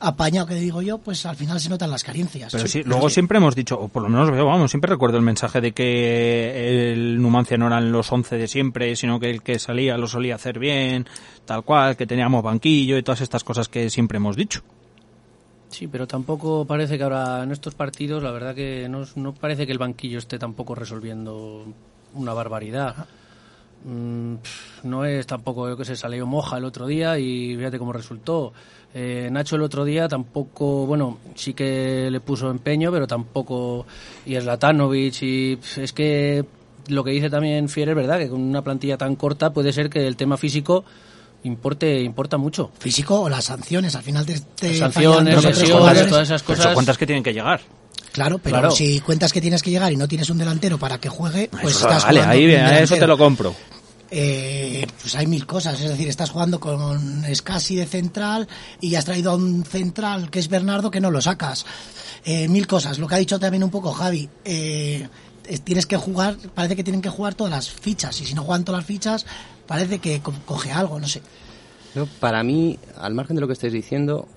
apañado 0.00 0.48
que 0.48 0.56
digo 0.56 0.82
yo, 0.82 0.98
pues 0.98 1.24
al 1.26 1.36
final 1.36 1.60
se 1.60 1.68
notan 1.68 1.88
las 1.88 2.02
carencias. 2.02 2.50
Pero 2.50 2.66
sí, 2.66 2.82
luego 2.82 3.08
siempre 3.08 3.38
hemos 3.38 3.54
dicho, 3.54 3.78
o 3.78 3.86
por 3.86 4.02
lo 4.02 4.08
menos 4.08 4.28
vamos, 4.28 4.72
siempre 4.72 4.90
recuerdo 4.90 5.18
el 5.18 5.22
mensaje 5.22 5.60
de 5.60 5.70
que 5.70 6.90
el 6.92 7.22
Numancia 7.22 7.56
no 7.58 7.68
eran 7.68 7.92
los 7.92 8.10
11 8.10 8.38
de 8.38 8.48
siempre, 8.48 8.96
sino 8.96 9.20
que 9.20 9.30
el 9.30 9.42
que 9.42 9.60
salía 9.60 9.96
lo 9.96 10.08
solía 10.08 10.34
hacer 10.34 10.58
bien, 10.58 11.06
tal 11.44 11.62
cual, 11.62 11.96
que 11.96 12.08
teníamos 12.08 12.42
banquillo 12.42 12.98
y 12.98 13.04
todas 13.04 13.20
estas 13.20 13.44
cosas 13.44 13.68
que 13.68 13.88
siempre 13.88 14.16
hemos 14.16 14.34
dicho. 14.34 14.64
Sí, 15.70 15.86
pero 15.86 16.06
tampoco 16.06 16.64
parece 16.64 16.96
que 16.96 17.04
ahora 17.04 17.42
en 17.42 17.52
estos 17.52 17.74
partidos, 17.74 18.22
la 18.22 18.30
verdad 18.30 18.54
que 18.54 18.88
no, 18.88 19.04
no 19.16 19.34
parece 19.34 19.66
que 19.66 19.72
el 19.72 19.78
banquillo 19.78 20.18
esté 20.18 20.38
tampoco 20.38 20.74
resolviendo 20.74 21.64
una 22.14 22.32
barbaridad. 22.32 23.06
Mm, 23.84 24.34
no 24.84 25.04
es 25.04 25.26
tampoco, 25.26 25.68
yo 25.68 25.76
que 25.76 25.84
sé, 25.84 25.94
salió 25.94 26.26
Moja 26.26 26.58
el 26.58 26.64
otro 26.64 26.86
día 26.86 27.18
y 27.18 27.54
fíjate 27.56 27.78
cómo 27.78 27.92
resultó. 27.92 28.52
Eh, 28.94 29.28
Nacho 29.30 29.56
el 29.56 29.62
otro 29.62 29.84
día 29.84 30.08
tampoco, 30.08 30.86
bueno, 30.86 31.18
sí 31.34 31.52
que 31.54 32.08
le 32.10 32.20
puso 32.20 32.50
empeño, 32.50 32.90
pero 32.90 33.06
tampoco. 33.06 33.86
Y 34.26 34.36
Zlatanovic, 34.36 35.22
y 35.22 35.56
pff, 35.56 35.78
es 35.78 35.92
que 35.92 36.44
lo 36.88 37.04
que 37.04 37.10
dice 37.10 37.30
también 37.30 37.68
Fier 37.68 37.90
es 37.90 37.96
verdad, 37.96 38.18
que 38.18 38.28
con 38.28 38.40
una 38.40 38.62
plantilla 38.62 38.96
tan 38.96 39.16
corta 39.16 39.52
puede 39.52 39.72
ser 39.72 39.90
que 39.90 40.06
el 40.06 40.16
tema 40.16 40.36
físico 40.38 40.84
importe 41.44 42.00
importa 42.02 42.36
mucho. 42.36 42.70
Físico 42.78 43.20
o 43.20 43.28
las 43.28 43.44
sanciones, 43.44 43.94
al 43.94 44.02
final 44.02 44.26
te, 44.26 44.40
te 44.40 44.78
Sanciones, 44.78 45.36
o 45.36 45.40
tres 45.40 45.58
lesiones, 45.58 46.08
todas 46.08 46.28
esas 46.28 46.42
Pero 46.42 46.56
cosas. 46.56 46.64
son 46.64 46.74
cuentas 46.74 46.98
que 46.98 47.06
tienen 47.06 47.22
que 47.22 47.32
llegar. 47.32 47.60
Claro, 48.12 48.38
pero 48.38 48.54
Claro. 48.58 48.70
si 48.72 49.00
cuentas 49.00 49.32
que 49.32 49.40
tienes 49.40 49.62
que 49.62 49.70
llegar 49.70 49.92
y 49.92 49.96
no 49.96 50.08
tienes 50.08 50.28
un 50.30 50.38
delantero 50.38 50.78
para 50.78 50.98
que 50.98 51.08
juegue, 51.08 51.48
pues 51.50 51.76
Eso, 51.76 51.86
estás 51.88 52.04
vale, 52.04 52.20
jugando 52.20 52.32
ahí 52.56 52.82
eso 52.82 52.96
te 52.96 53.06
lo 53.06 53.16
compro. 53.18 53.54
Eh, 54.10 54.86
pues 55.02 55.14
hay 55.16 55.26
mil 55.26 55.44
cosas, 55.46 55.78
es 55.80 55.90
decir, 55.90 56.08
estás 56.08 56.30
jugando 56.30 56.58
con 56.58 57.22
Scassi 57.34 57.76
de 57.76 57.84
central 57.86 58.48
y 58.80 58.94
has 58.94 59.04
traído 59.04 59.32
a 59.32 59.36
un 59.36 59.64
central 59.64 60.30
que 60.30 60.38
es 60.38 60.48
Bernardo 60.48 60.90
que 60.90 61.00
no 61.00 61.10
lo 61.10 61.20
sacas. 61.20 61.66
Eh, 62.24 62.48
mil 62.48 62.66
cosas, 62.66 62.98
lo 62.98 63.06
que 63.06 63.14
ha 63.16 63.18
dicho 63.18 63.38
también 63.38 63.62
un 63.62 63.70
poco 63.70 63.92
Javi. 63.92 64.28
Eh, 64.44 65.06
tienes 65.64 65.86
que 65.86 65.96
jugar, 65.96 66.36
parece 66.54 66.76
que 66.76 66.84
tienen 66.84 67.02
que 67.02 67.08
jugar 67.08 67.34
todas 67.34 67.50
las 67.52 67.70
fichas 67.70 68.20
y 68.20 68.24
si 68.26 68.34
no 68.34 68.42
juegan 68.42 68.64
todas 68.64 68.80
las 68.80 68.86
fichas, 68.86 69.26
parece 69.66 69.98
que 69.98 70.20
co- 70.20 70.34
coge 70.46 70.70
algo, 70.72 70.98
no 71.00 71.06
sé. 71.08 71.22
Yo, 71.94 72.06
para 72.20 72.42
mí, 72.42 72.78
al 72.98 73.14
margen 73.14 73.34
de 73.36 73.40
lo 73.40 73.46
que 73.46 73.54
estáis 73.54 73.72
diciendo, 73.72 74.28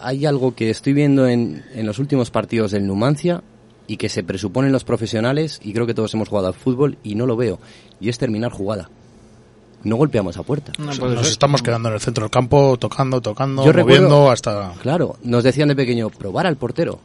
hay 0.00 0.24
algo 0.26 0.54
que 0.54 0.70
estoy 0.70 0.92
viendo 0.94 1.26
en, 1.26 1.64
en 1.74 1.86
los 1.86 1.98
últimos 1.98 2.30
partidos 2.30 2.70
del 2.70 2.86
Numancia 2.86 3.42
y 3.86 3.96
que 3.96 4.08
se 4.08 4.22
presuponen 4.22 4.70
los 4.72 4.84
profesionales, 4.84 5.60
y 5.62 5.72
creo 5.72 5.86
que 5.86 5.94
todos 5.94 6.12
hemos 6.14 6.28
jugado 6.28 6.48
al 6.48 6.54
fútbol, 6.54 6.98
y 7.02 7.14
no 7.14 7.26
lo 7.26 7.36
veo, 7.36 7.58
y 8.00 8.08
es 8.10 8.18
terminar 8.18 8.50
jugada. 8.52 8.90
No 9.84 9.96
golpeamos 9.96 10.36
a 10.36 10.42
puerta. 10.42 10.72
Nos 10.78 10.98
estamos 11.30 11.62
quedando 11.62 11.88
en 11.88 11.94
el 11.94 12.00
centro 12.00 12.24
del 12.24 12.30
campo, 12.30 12.76
tocando, 12.78 13.20
tocando, 13.20 13.64
Yo 13.64 13.72
moviendo 13.72 13.86
recuerdo- 14.08 14.30
hasta... 14.30 14.72
Claro, 14.82 15.16
nos 15.22 15.44
decían 15.44 15.68
de 15.68 15.76
pequeño, 15.76 16.10
probar 16.10 16.46
al 16.46 16.56
portero. 16.56 16.98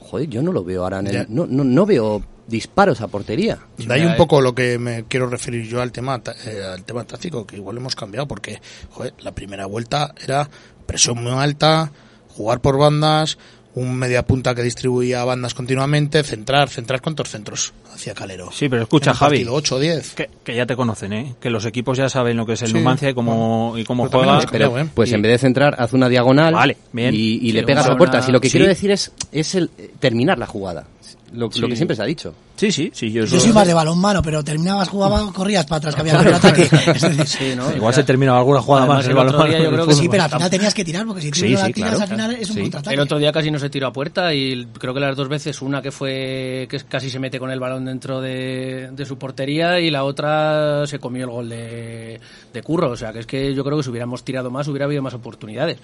Joder, 0.00 0.28
yo 0.28 0.42
no 0.42 0.52
lo 0.52 0.64
veo 0.64 0.82
ahora 0.82 0.98
en 1.00 1.06
el- 1.06 1.26
no, 1.28 1.46
no, 1.46 1.64
no 1.64 1.86
veo 1.86 2.22
disparos 2.48 3.00
a 3.00 3.06
portería. 3.08 3.58
De 3.76 3.92
ahí 3.94 4.04
un 4.04 4.16
poco 4.16 4.40
lo 4.40 4.54
que 4.54 4.78
me 4.78 5.04
quiero 5.04 5.28
referir 5.28 5.68
yo 5.68 5.80
al 5.80 5.92
tema 5.92 6.18
ta- 6.18 6.34
eh, 6.46 6.62
al 6.74 6.82
tema 6.84 7.04
táctico, 7.04 7.46
que 7.46 7.56
igual 7.56 7.76
hemos 7.76 7.94
cambiado, 7.94 8.26
porque 8.26 8.60
joder, 8.90 9.14
la 9.20 9.32
primera 9.32 9.66
vuelta 9.66 10.14
era 10.24 10.48
presión 10.86 11.22
muy 11.22 11.32
alta, 11.32 11.92
jugar 12.34 12.60
por 12.60 12.78
bandas, 12.78 13.38
un 13.74 13.94
media 13.94 14.24
punta 14.24 14.54
que 14.56 14.62
distribuía 14.62 15.22
bandas 15.24 15.54
continuamente, 15.54 16.24
centrar, 16.24 16.68
centrar 16.68 17.00
cuántos 17.02 17.28
centros 17.28 17.72
hacia 17.94 18.14
Calero. 18.14 18.50
Sí, 18.50 18.68
pero 18.68 18.82
escucha, 18.82 19.12
Javi. 19.14 19.36
partido, 19.36 19.54
8 19.54 19.76
o 19.76 19.78
10. 19.78 20.14
Que, 20.14 20.30
que 20.42 20.56
ya 20.56 20.66
te 20.66 20.74
conocen, 20.74 21.12
¿eh? 21.12 21.34
Que 21.40 21.50
los 21.50 21.64
equipos 21.66 21.96
ya 21.98 22.08
saben 22.08 22.36
lo 22.38 22.46
que 22.46 22.54
es 22.54 22.62
el 22.62 22.68
Sí, 22.68 22.74
Numancia 22.74 23.10
y 23.10 23.14
cómo, 23.14 23.74
y 23.76 23.84
cómo 23.84 24.08
juega. 24.08 24.32
hemos 24.32 24.46
Pero, 24.46 24.72
creo, 24.72 24.78
¿eh? 24.84 24.88
pues 24.94 25.10
Y- 25.10 25.14
en 25.14 25.22
vez 25.22 25.32
de 25.32 25.38
centrar, 25.38 25.76
haz 25.78 25.92
una 25.92 26.08
diagonal 26.08 26.54
Vale, 26.54 26.76
bien. 26.92 27.14
y, 27.14 27.52
le 27.52 27.62
pegas 27.62 27.86
a 27.86 27.96
puerta. 27.96 28.16
zona- 28.18 28.26
Si 28.26 28.32
lo 28.32 28.40
que 28.40 28.48
sí. 28.48 28.52
quiero 28.52 28.66
decir 28.68 28.90
es, 28.90 29.12
es 29.30 29.54
el 29.54 29.68
terminar 30.00 30.38
la 30.38 30.46
jugada. 30.46 30.86
Lo, 31.32 31.50
Sí. 31.50 31.60
lo 31.60 31.68
que 31.68 31.76
siempre 31.76 31.94
se 31.94 32.02
ha 32.02 32.06
dicho. 32.06 32.34
Sí, 32.56 32.72
sí, 32.72 32.90
sí. 32.92 33.12
Yo, 33.12 33.24
Yo 33.24 33.38
soy 33.38 33.52
más 33.52 33.66
de 33.66 33.74
balón 33.74 33.98
mano, 34.00 34.20
pero 34.22 34.42
terminabas, 34.42 34.88
jugabas, 34.88 35.30
corrías 35.32 35.64
para 35.66 35.76
atrás, 35.78 35.94
que 35.94 36.00
había 36.00 36.20
el 36.20 36.34
ataque. 36.34 36.68
Sí, 37.26 37.52
¿no? 37.56 37.70
Igual 37.76 37.94
se 37.94 38.02
termina 38.04 38.36
alguna 38.36 38.60
jugada 38.60 38.84
Además, 38.84 38.98
más. 39.04 39.08
el 39.08 39.14
balón 39.14 39.34
otro 39.34 39.46
día 39.46 39.58
yo 39.58 39.64
del 39.64 39.72
creo 39.74 39.86
que 39.86 39.92
fútbol. 39.92 40.02
Sí, 40.04 40.08
pero 40.08 40.22
al 40.24 40.30
final 40.30 40.50
tenías 40.50 40.74
que 40.74 40.84
tirar, 40.84 41.06
porque 41.06 41.22
si 41.22 41.30
tú 41.30 41.38
Sí, 41.40 41.52
no 41.52 41.58
la 41.60 41.66
sí, 41.66 41.72
tiras 41.74 41.90
claro. 41.90 42.02
al 42.04 42.08
final 42.08 42.34
es 42.34 42.50
un 42.50 42.60
contraataque. 42.62 42.94
El 42.94 43.00
otro 43.00 43.18
día 43.18 43.32
casi 43.32 43.50
no 43.50 43.58
se 43.58 43.70
tiró 43.70 43.86
a 43.86 43.92
puerta 43.92 44.32
y 44.34 44.66
creo 44.78 44.94
que 44.94 45.00
las 45.00 45.16
dos 45.16 45.28
veces, 45.28 45.60
una 45.62 45.82
que 45.82 45.90
fue 45.92 46.66
que 46.70 46.78
casi 46.88 47.10
se 47.10 47.18
mete 47.18 47.38
con 47.38 47.50
el 47.50 47.60
balón 47.60 47.84
dentro 47.84 48.20
de, 48.20 48.88
de 48.92 49.04
su 49.06 49.18
portería 49.18 49.78
y 49.80 49.90
la 49.90 50.04
otra 50.04 50.86
se 50.86 50.98
comió 50.98 51.24
el 51.24 51.30
gol 51.30 51.48
de, 51.50 52.20
de 52.52 52.62
Curro. 52.62 52.90
O 52.90 52.96
sea, 52.96 53.12
que 53.12 53.20
es 53.20 53.26
que 53.26 53.54
yo 53.54 53.62
creo 53.64 53.76
que 53.76 53.82
si 53.84 53.90
hubiéramos 53.90 54.24
tirado 54.24 54.50
más 54.50 54.66
hubiera 54.66 54.86
habido 54.86 55.02
más 55.02 55.14
oportunidades. 55.14 55.78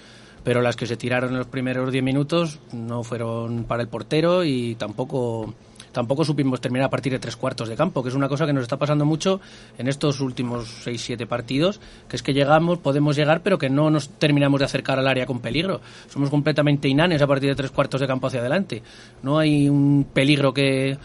Pero 0.45 0.61
las 0.61 0.77
que 0.77 0.85
se 0.85 0.95
tiraron 0.95 1.31
en 1.31 1.39
los 1.39 1.47
primeros 1.47 1.91
10 1.91 2.03
minutos 2.03 2.59
no 2.71 3.03
fueron 3.03 3.65
para 3.65 3.81
el 3.81 3.89
portero 3.89 4.45
y 4.45 4.75
tampoco 4.75 5.53
tampoco 5.91 6.25
supimos 6.25 6.59
terminar 6.59 6.87
a 6.87 6.89
partir 6.89 7.13
de 7.13 7.19
tres 7.19 7.37
cuartos 7.37 7.69
de 7.69 7.75
campo, 7.75 8.03
que 8.03 8.09
es 8.09 8.15
una 8.15 8.27
cosa 8.27 8.45
que 8.45 8.51
nos 8.51 8.63
está 8.63 8.77
pasando 8.77 9.05
mucho 9.05 9.39
en 9.77 9.87
estos 9.87 10.19
últimos 10.19 10.67
seis, 10.83 11.01
siete 11.01 11.25
partidos, 11.25 11.79
que 12.09 12.17
es 12.17 12.21
que 12.21 12.33
llegamos, 12.33 12.79
podemos 12.79 13.15
llegar, 13.15 13.41
pero 13.41 13.57
que 13.57 13.69
no 13.69 13.89
nos 13.89 14.09
terminamos 14.09 14.59
de 14.59 14.65
acercar 14.65 14.99
al 14.99 15.07
área 15.07 15.25
con 15.25 15.39
peligro. 15.39 15.79
Somos 16.09 16.29
completamente 16.29 16.89
inanes 16.89 17.21
a 17.21 17.27
partir 17.27 17.49
de 17.49 17.55
tres 17.55 17.71
cuartos 17.71 18.01
de 18.01 18.07
campo 18.07 18.27
hacia 18.27 18.41
adelante. 18.41 18.83
No 19.23 19.39
hay 19.39 19.69
un 19.69 20.05
peligro 20.13 20.53
que 20.53 20.97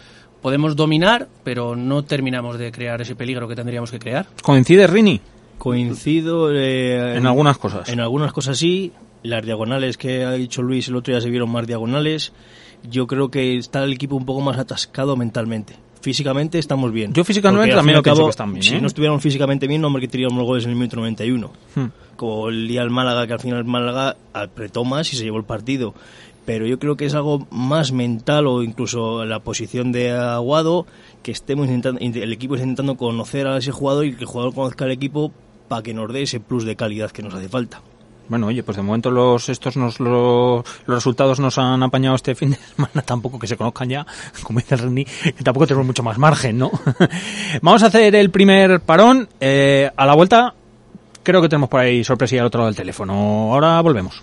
podemos 0.43 0.75
dominar, 0.75 1.29
pero 1.45 1.77
no 1.77 2.03
terminamos 2.03 2.59
de 2.59 2.73
crear 2.73 3.01
ese 3.01 3.15
peligro 3.15 3.47
que 3.47 3.55
tendríamos 3.55 3.93
que 3.93 4.01
crear. 4.01 4.27
¿Coincide 4.43 4.89
Rini? 4.89 5.21
Coincido 5.57 6.53
eh, 6.53 7.17
En 7.17 7.27
algunas 7.27 7.59
cosas. 7.59 7.89
En 7.89 8.01
algunas 8.01 8.33
cosas 8.33 8.59
sí. 8.59 8.93
Las 9.23 9.45
diagonales 9.45 9.97
que 9.97 10.25
ha 10.25 10.33
dicho 10.33 10.63
Luis 10.63 10.89
el 10.89 10.97
otro 10.97 11.13
día 11.13 11.21
se 11.21 11.31
vieron 11.31 11.51
más 11.51 11.67
diagonales. 11.67 12.33
Yo 12.89 13.07
creo 13.07 13.31
que 13.31 13.57
está 13.57 13.85
el 13.85 13.93
equipo 13.93 14.17
un 14.17 14.25
poco 14.25 14.41
más 14.41 14.59
atascado 14.59 15.17
mentalmente. 15.17 15.77
Físicamente 16.01 16.59
estamos 16.59 16.93
bien. 16.93 17.13
Yo 17.13 17.25
físicamente 17.25 17.75
también 17.75 17.97
lo 17.97 18.03
que 18.03 18.11
están 18.11 18.55
bien, 18.55 18.63
Si 18.63 18.75
¿eh? 18.75 18.81
no 18.81 18.87
estuviéramos 18.87 19.23
físicamente 19.23 19.67
bien, 19.67 19.83
no 19.83 19.95
que 19.95 20.09
tiríamos 20.09 20.43
goles 20.45 20.65
en 20.65 20.71
el 20.71 20.77
minuto 20.77 20.97
91. 20.97 21.51
Hmm. 21.75 21.85
Como 22.17 22.49
el 22.49 22.69
día 22.69 22.81
del 22.81 22.91
Málaga, 22.91 23.27
que 23.27 23.35
al 23.35 23.41
final 23.41 23.59
el 23.59 23.65
Málaga 23.67 24.17
apretó 24.33 24.85
más 24.85 25.13
y 25.13 25.17
se 25.17 25.25
llevó 25.25 25.37
el 25.37 25.45
partido. 25.45 25.95
Pero 26.47 26.67
yo 26.67 26.79
creo 26.79 26.97
que 26.97 27.05
es 27.05 27.15
algo 27.15 27.47
más 27.51 27.93
mental 27.93 28.47
o 28.47 28.63
incluso 28.63 29.27
la 29.27 29.41
posición 29.41 29.93
de 29.93 30.11
Aguado, 30.11 30.87
que 31.23 31.33
estemos 31.33 31.69
intentando, 31.69 32.01
el 32.01 32.33
equipo 32.33 32.55
está 32.55 32.65
intentando 32.65 32.97
conocer 32.97 33.47
a 33.47 33.59
ese 33.59 33.71
jugador 33.71 34.07
y 34.07 34.15
que 34.15 34.23
el 34.23 34.27
jugador 34.27 34.55
conozca 34.55 34.87
al 34.87 34.91
equipo 34.91 35.33
para 35.69 35.83
que 35.83 35.93
nos 35.93 36.11
dé 36.11 36.23
ese 36.23 36.41
plus 36.41 36.65
de 36.65 36.77
calidad 36.77 37.11
que 37.11 37.23
nos 37.23 37.35
hace 37.35 37.49
falta. 37.51 37.83
Bueno, 38.31 38.47
oye, 38.47 38.63
pues 38.63 38.77
de 38.77 38.83
momento 38.85 39.11
los 39.11 39.49
estos 39.49 39.77
nos 39.77 39.99
lo- 39.99 40.59
los 40.87 40.95
resultados 40.99 41.41
nos 41.41 41.59
han 41.59 41.83
apañado 41.83 42.15
este 42.15 42.37
fin 42.37 42.51
de 42.53 42.57
semana, 42.77 43.03
tampoco 43.05 43.41
que 43.41 43.49
se 43.49 43.57
conozcan 43.57 43.89
ya, 43.89 44.07
como 44.45 44.61
dice 44.61 44.77
el 44.77 44.83
Rini, 44.83 45.05
que 45.05 45.43
tampoco 45.45 45.67
tenemos 45.67 45.85
mucho 45.87 46.05
más 46.05 46.17
margen, 46.17 46.57
¿no? 46.59 46.71
Vamos 47.63 47.83
a 47.83 47.87
hacer 47.87 48.15
el 48.15 48.31
primer 48.31 48.81
parón. 48.81 49.29
eh, 49.41 49.91
a 49.97 50.07
la 50.07 50.15
vuelta, 50.15 50.55
creo 51.25 51.43
que 51.43 51.49
tenemos 51.49 51.69
por 51.69 51.81
ahí 51.81 52.05
sorpresilla 52.05 52.43
al 52.43 52.47
otro 52.47 52.59
lado 52.61 52.69
del 52.69 52.77
teléfono. 52.77 53.13
Ahora 53.53 53.81
volvemos. 53.81 54.23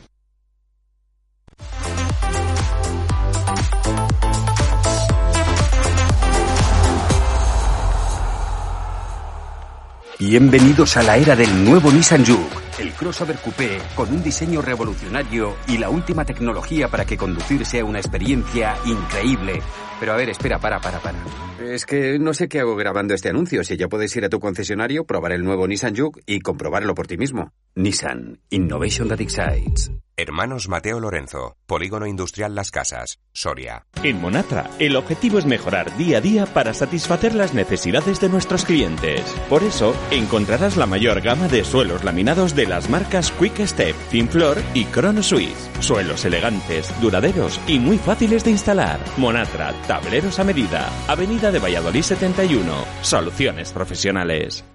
Bienvenidos 10.19 10.97
a 10.97 11.03
la 11.03 11.17
era 11.17 11.35
del 11.35 11.63
nuevo 11.63 11.91
Nissan 11.91 12.25
Juke, 12.25 12.55
el 12.79 12.93
crossover 12.93 13.37
coupé 13.37 13.79
con 13.95 14.11
un 14.11 14.23
diseño 14.23 14.61
revolucionario 14.61 15.55
y 15.67 15.77
la 15.77 15.89
última 15.89 16.25
tecnología 16.25 16.87
para 16.87 17.05
que 17.05 17.17
conducir 17.17 17.65
sea 17.65 17.85
una 17.85 17.99
experiencia 17.99 18.75
increíble. 18.85 19.61
Pero 19.99 20.13
a 20.13 20.15
ver, 20.15 20.29
espera, 20.29 20.59
para, 20.59 20.79
para, 20.79 20.99
para. 20.99 21.17
Es 21.59 21.85
que 21.85 22.19
no 22.19 22.33
sé 22.33 22.47
qué 22.47 22.59
hago 22.59 22.75
grabando 22.75 23.13
este 23.13 23.29
anuncio. 23.29 23.63
Si 23.63 23.77
ya 23.77 23.87
puedes 23.87 24.15
ir 24.15 24.25
a 24.25 24.29
tu 24.29 24.39
concesionario, 24.39 25.05
probar 25.05 25.31
el 25.31 25.43
nuevo 25.43 25.67
Nissan 25.67 25.95
Juke 25.95 26.21
y 26.25 26.39
comprobarlo 26.39 26.93
por 26.93 27.07
ti 27.07 27.17
mismo. 27.17 27.51
Nissan, 27.75 28.39
Innovation 28.49 29.07
that 29.07 29.21
excites. 29.21 29.91
Hermanos 30.19 30.67
Mateo 30.67 30.99
Lorenzo, 30.99 31.57
Polígono 31.67 32.07
Industrial 32.07 32.55
Las 32.55 32.71
Casas, 32.71 33.19
Soria. 33.33 33.85
En 34.01 34.19
Monatra, 34.19 34.67
el 34.79 34.95
objetivo 34.95 35.37
es 35.37 35.45
mejorar 35.45 35.95
día 35.95 36.17
a 36.17 36.21
día 36.21 36.47
para 36.47 36.73
satisfacer 36.73 37.35
las 37.35 37.53
necesidades 37.53 38.19
de 38.19 38.27
nuestros 38.27 38.65
clientes. 38.65 39.21
Por 39.47 39.61
eso, 39.61 39.95
encontrarás 40.09 40.75
la 40.75 40.87
mayor 40.87 41.21
gama 41.21 41.47
de 41.47 41.63
suelos 41.63 42.03
laminados 42.03 42.55
de 42.55 42.65
las 42.65 42.89
marcas 42.89 43.31
Quick 43.33 43.59
Step, 43.67 43.95
Finflor 44.09 44.57
y 44.73 44.85
Chrono 44.85 45.21
Suisse. 45.21 45.69
Suelos 45.81 46.25
elegantes, 46.25 46.91
duraderos 46.99 47.61
y 47.67 47.77
muy 47.77 47.99
fáciles 47.99 48.43
de 48.43 48.49
instalar. 48.49 48.99
Monatra, 49.17 49.71
tableros 49.85 50.39
a 50.39 50.43
medida. 50.43 50.89
Avenida 51.07 51.51
de 51.51 51.59
Valladolid 51.59 52.01
71. 52.01 52.73
Soluciones 53.03 53.71
profesionales. 53.71 54.65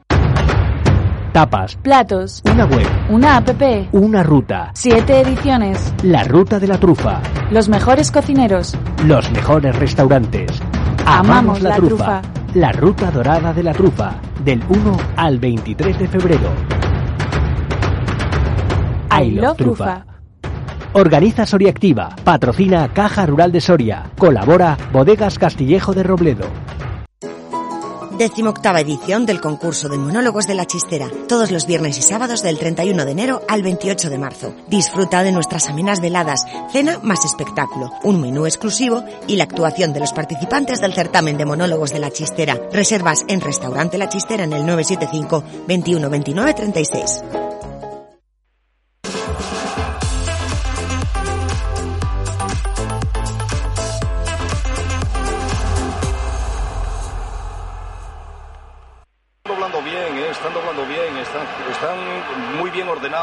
Tapas, 1.33 1.77
Platos. 1.77 2.43
una 2.51 2.67
web, 2.67 2.87
Una 3.09 3.37
app. 3.39 3.49
una 3.93 4.23
ruta, 4.23 4.71
Siete 4.75 5.21
ediciones. 5.21 5.95
la 6.03 6.25
ruta 6.25 6.59
de 6.59 6.67
la 6.69 6.79
trufa, 6.79 7.21
Los 7.51 7.69
mejores 7.71 8.11
cocineros. 8.11 8.77
los 9.07 9.31
mejores 9.33 9.75
restaurantes. 9.77 10.61
Amamos 11.07 11.63
la 11.63 11.77
trufa. 11.77 12.23
La 12.55 12.71
ruta 12.73 13.11
dorada 13.11 13.55
de 13.55 13.63
la 13.63 13.73
trufa, 13.73 14.17
del 14.45 14.63
1 14.69 14.97
al 15.17 15.39
23 15.39 15.99
de 15.99 16.07
febrero. 16.09 16.51
I 19.19 19.31
Love 19.31 19.57
Trufa. 19.57 20.05
Organiza 20.95 21.47
Soria 21.47 21.71
Activa. 21.71 22.11
Patrocina 22.25 22.89
Caja 22.93 23.25
Rural 23.25 23.53
de 23.53 23.61
Soria. 23.63 24.03
Colabora 24.19 24.77
Bodegas 24.93 25.39
Castillejo 25.39 25.95
de 25.95 26.03
Robledo. 26.03 26.45
Decimoctava 28.23 28.79
edición 28.79 29.27
del 29.27 29.41
concurso 29.41 29.89
de 29.89 29.99
monólogos 29.99 30.47
de 30.47 30.55
la 30.55 30.65
chistera, 30.65 31.11
todos 31.27 31.51
los 31.51 31.67
viernes 31.67 31.99
y 31.99 32.03
sábados 32.03 32.41
del 32.41 32.57
31 32.57 33.05
de 33.05 33.11
enero 33.11 33.43
al 33.49 33.65
28 33.65 34.11
de 34.11 34.17
marzo. 34.17 34.55
Disfruta 34.69 35.25
de 35.25 35.33
nuestras 35.33 35.69
amenas 35.69 36.01
veladas, 36.01 36.47
cena 36.71 37.01
más 37.03 37.25
espectáculo, 37.25 37.91
un 38.05 38.21
menú 38.21 38.47
exclusivo 38.47 39.03
y 39.27 39.35
la 39.35 39.43
actuación 39.43 39.93
de 39.93 39.99
los 39.99 40.13
participantes 40.13 40.81
del 40.81 40.95
certamen 40.95 41.37
de 41.37 41.47
monólogos 41.47 41.91
de 41.91 41.99
la 41.99 42.13
chistera. 42.13 42.61
Reservas 42.73 43.25
en 43.27 43.41
Restaurante 43.41 43.99
La 43.99 44.09
Chistera 44.09 44.45
en 44.45 44.53
el 44.53 44.65
975 44.67 45.43
21 45.67 46.09
29 46.09 46.55
36. 46.55 47.25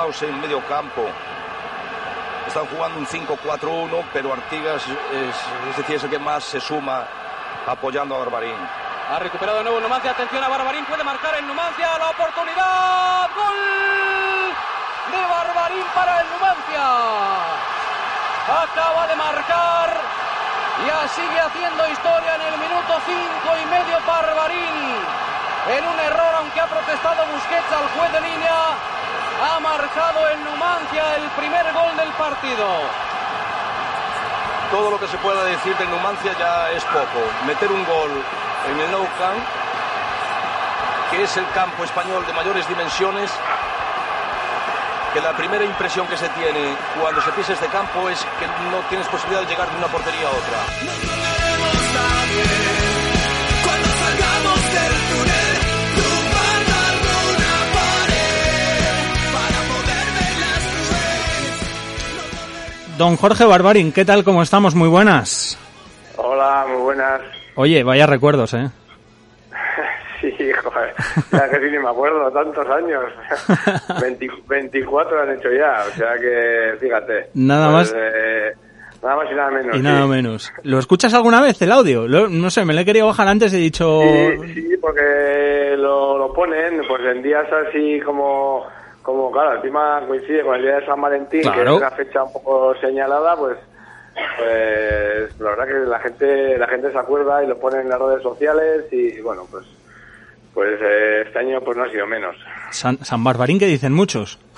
En 0.10 0.42
medio 0.42 0.60
campo. 0.66 1.06
Están 2.48 2.66
jugando 2.66 2.98
un 2.98 3.06
5-4-1, 3.06 4.04
pero 4.12 4.34
Artigas 4.34 4.82
es, 4.88 5.36
es 5.70 5.78
decir, 5.78 6.02
el 6.04 6.10
que 6.10 6.18
más 6.18 6.44
se 6.44 6.60
suma 6.60 7.06
apoyando 7.68 8.16
a 8.16 8.20
Barbarín. 8.20 8.58
Ha 9.12 9.20
recuperado 9.20 9.60
de 9.60 9.66
nuevo 9.66 9.80
Numancia. 9.80 10.12
Atención 10.12 10.44
a 10.44 10.48
Barbarín. 10.50 10.84
Puede 10.86 11.04
marcar 11.04 11.36
el 11.36 11.46
Numancia. 11.46 11.98
La 12.00 12.10
oportunidad. 12.10 13.30
Gol 13.36 14.54
de 15.12 15.22
Barbarín 15.30 15.86
para 15.94 16.22
el 16.22 16.28
Numancia. 16.34 16.86
Acaba 18.50 19.08
de 19.08 19.16
marcar. 19.16 20.02
Ya 20.88 21.08
sigue 21.10 21.40
haciendo 21.40 21.88
historia 21.88 22.34
en 22.34 22.42
el 22.54 22.58
minuto 22.58 22.98
cinco 23.06 23.50
y 23.62 23.66
medio 23.70 23.98
Barbarín. 24.08 25.30
En 25.70 25.86
un 25.86 26.00
error, 26.00 26.34
aunque 26.38 26.62
ha 26.62 26.66
protestado 26.66 27.28
Busquets 27.28 27.72
al 27.72 27.88
juez 27.94 28.12
de 28.12 28.22
línea, 28.22 28.74
ha 29.42 29.60
marcado 29.60 30.28
el 30.30 30.44
Numancia 30.44 31.16
el 31.16 31.30
primer 31.32 31.72
gol 31.74 31.96
del 31.96 32.10
partido. 32.14 32.66
Todo 34.72 34.92
lo 34.92 35.00
que 35.00 35.08
se 35.08 35.18
pueda 35.18 35.44
decir 35.46 35.76
de 35.78 35.86
Numancia 35.86 36.36
ya 36.38 36.72
es 36.72 36.84
poco. 36.86 37.20
Meter 37.48 37.72
un 37.72 37.84
gol 37.86 38.12
en 38.70 38.80
el 38.80 38.92
Nou 38.92 39.08
Camp, 39.18 39.40
que 41.12 41.24
es 41.24 41.38
el 41.38 41.50
campo 41.52 41.84
español 41.84 42.26
de 42.28 42.34
mayores 42.34 42.68
dimensiones, 42.68 43.32
que 45.14 45.22
la 45.22 45.34
primera 45.36 45.64
impresión 45.64 46.06
que 46.08 46.18
se 46.18 46.30
tiene 46.30 46.76
cuando 47.00 47.22
se 47.22 47.32
pisa 47.32 47.54
este 47.54 47.68
campo 47.68 48.10
es 48.10 48.20
que 48.40 48.46
no 48.70 48.80
tienes 48.90 49.08
posibilidad 49.08 49.42
de 49.42 49.48
llegar 49.48 49.70
de 49.70 49.78
una 49.78 49.88
portería 49.88 50.28
a 50.28 50.32
otra. 50.32 51.29
Don 63.00 63.16
Jorge 63.16 63.46
Barbarín, 63.46 63.94
¿qué 63.94 64.04
tal? 64.04 64.26
¿Cómo 64.26 64.44
estamos? 64.44 64.76
Muy 64.76 64.90
buenas. 64.90 65.58
Hola, 66.18 66.66
muy 66.70 66.82
buenas. 66.82 67.22
Oye, 67.56 67.82
vaya 67.82 68.06
recuerdos, 68.06 68.54
¿eh? 68.54 68.68
Sí, 70.20 70.34
joder, 70.52 70.94
ya 71.32 71.50
que 71.50 71.60
sí 71.60 71.72
ni 71.72 71.80
me 71.80 71.88
acuerdo, 71.88 72.30
tantos 72.32 72.68
años. 72.68 73.06
20 74.02 74.28
24 74.50 75.22
han 75.22 75.32
hecho 75.38 75.48
ya, 75.50 75.82
o 75.88 75.96
sea 75.96 76.16
que 76.20 76.76
fíjate. 76.78 77.30
Nada 77.36 77.72
Pues, 77.72 77.94
más. 77.94 78.02
eh, 78.04 78.52
nada 79.02 79.16
más 79.16 79.32
y 79.32 79.36
nada 79.36 79.52
menos. 79.52 79.78
Y 79.78 79.80
nada 79.80 80.02
sí. 80.04 80.08
menos. 80.10 80.54
¿Lo 80.64 80.78
escuchas 80.80 81.14
alguna 81.14 81.40
vez 81.42 81.62
el 81.62 81.72
audio? 81.72 82.06
Lo- 82.06 82.28
no 82.28 82.50
sé, 82.50 82.66
me 82.66 82.74
lo 82.74 82.82
he 82.82 82.86
querido 82.86 83.08
bajar 83.08 83.30
antes, 83.30 83.54
he 83.54 83.58
dicho... 83.60 84.02
Sí, 84.44 84.54
sí, 84.56 84.78
porque 84.82 85.76
lo, 85.78 86.18
lo 86.18 86.34
ponen 86.34 86.82
pues 86.86 87.02
en 87.16 87.24
días 87.24 87.48
así 87.70 88.02
como, 88.02 88.66
como 89.12 89.32
claro, 89.32 89.56
encima 89.56 90.02
coincide 90.08 90.44
con 90.44 90.56
el 90.56 90.62
día 90.64 90.76
de 90.78 90.86
San 90.86 91.02
Valentín, 91.02 91.42
que 91.42 91.62
es 91.62 91.70
una 91.70 91.92
fecha 91.92 92.24
un 92.24 92.34
poco 92.34 92.76
señalada, 92.76 93.36
pues 93.36 93.58
pues 94.38 95.40
la 95.40 95.50
verdad 95.52 95.68
que 95.68 95.90
la 95.90 96.00
gente 96.00 96.58
la 96.58 96.68
gente 96.68 96.92
se 96.92 96.98
acuerda 96.98 97.44
y 97.44 97.48
lo 97.48 97.58
pone 97.58 97.82
en 97.82 97.90
las 97.90 98.00
redes 98.00 98.24
sociales 98.24 98.86
y 98.92 99.20
bueno, 99.22 99.46
pues 99.50 99.66
pues 100.54 100.80
eh, 100.82 101.24
este 101.26 101.40
año 101.40 101.62
pues 101.62 101.78
no 101.78 101.84
ha 101.84 101.90
sido 101.90 102.06
menos. 102.08 102.36
San, 102.72 102.98
San 102.98 103.24
Barbarín 103.24 103.60
que 103.60 103.68
dicen 103.68 103.94
muchos. 103.94 104.40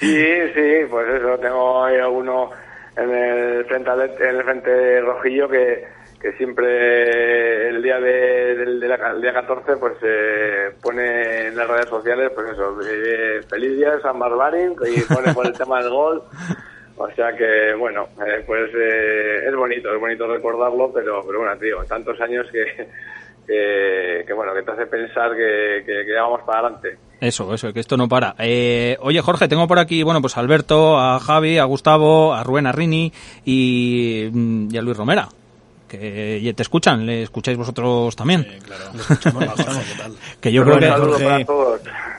Sí, 0.00 0.26
sí, 0.54 0.86
pues 0.90 1.08
eso, 1.08 1.38
tengo 1.38 1.84
ahí 1.84 1.96
alguno 1.96 2.50
en 2.96 3.10
el 3.10 3.64
frente 3.66 3.90
en 3.92 4.36
el 4.36 4.42
frente 4.42 5.00
rojillo 5.00 5.48
que, 5.48 5.86
que 6.22 6.32
siempre 6.34 7.68
el 7.68 7.82
día 7.82 7.98
de, 7.98 8.54
del, 8.54 8.80
de 8.80 8.88
la- 8.88 9.10
el 9.10 9.20
día 9.20 9.32
14 9.32 9.76
pues 9.76 9.94
eh, 10.02 10.70
pone 10.80 11.48
en 11.48 11.56
las 11.56 11.68
redes 11.68 11.88
sociales 11.88 12.30
pues 12.34 12.52
eso, 12.52 12.78
eh, 12.88 13.40
feliz 13.50 13.76
día 13.76 13.98
San 14.00 14.18
Barbarín 14.18 14.74
y 14.86 15.00
pone 15.12 15.34
por 15.34 15.46
el 15.46 15.52
tema 15.52 15.80
del 15.82 15.90
gol. 15.90 16.22
O 16.96 17.10
sea 17.12 17.34
que, 17.36 17.74
bueno, 17.76 18.06
eh, 18.24 18.44
pues 18.46 18.70
eh, 18.74 19.46
es 19.48 19.56
bonito, 19.56 19.92
es 19.92 19.98
bonito 19.98 20.26
recordarlo, 20.32 20.92
pero, 20.92 21.22
pero 21.26 21.38
bueno, 21.40 21.56
digo, 21.56 21.82
tantos 21.84 22.20
años 22.20 22.46
que, 22.52 22.86
que, 23.46 24.32
bueno, 24.32 24.54
que 24.54 24.62
te 24.62 24.70
hace 24.70 24.86
pensar 24.86 25.30
que, 25.34 25.82
que, 25.84 26.04
ya 26.14 26.22
vamos 26.22 26.42
para 26.46 26.60
adelante. 26.60 26.98
Eso, 27.20 27.52
eso, 27.54 27.72
que 27.72 27.80
esto 27.80 27.96
no 27.96 28.08
para. 28.08 28.34
Eh, 28.38 28.96
oye, 29.00 29.20
Jorge, 29.20 29.48
tengo 29.48 29.66
por 29.66 29.78
aquí, 29.78 30.02
bueno, 30.02 30.20
pues 30.20 30.36
a 30.36 30.40
Alberto, 30.40 30.98
a 30.98 31.18
Javi, 31.18 31.58
a 31.58 31.64
Gustavo, 31.64 32.34
a 32.34 32.44
Rubén, 32.44 32.66
a 32.66 32.72
Rini 32.72 33.12
y, 33.44 34.28
mm, 34.32 34.68
y 34.72 34.78
a 34.78 34.82
Luis 34.82 34.96
Romera. 34.96 35.28
Que 35.98 36.52
te 36.56 36.62
escuchan, 36.62 37.04
¿le 37.04 37.22
escucháis 37.24 37.58
vosotros 37.58 38.16
también? 38.16 38.46
Que 40.40 40.50
yo 40.52 40.64
creo 40.64 40.78
que... 40.78 40.86
para 40.88 41.38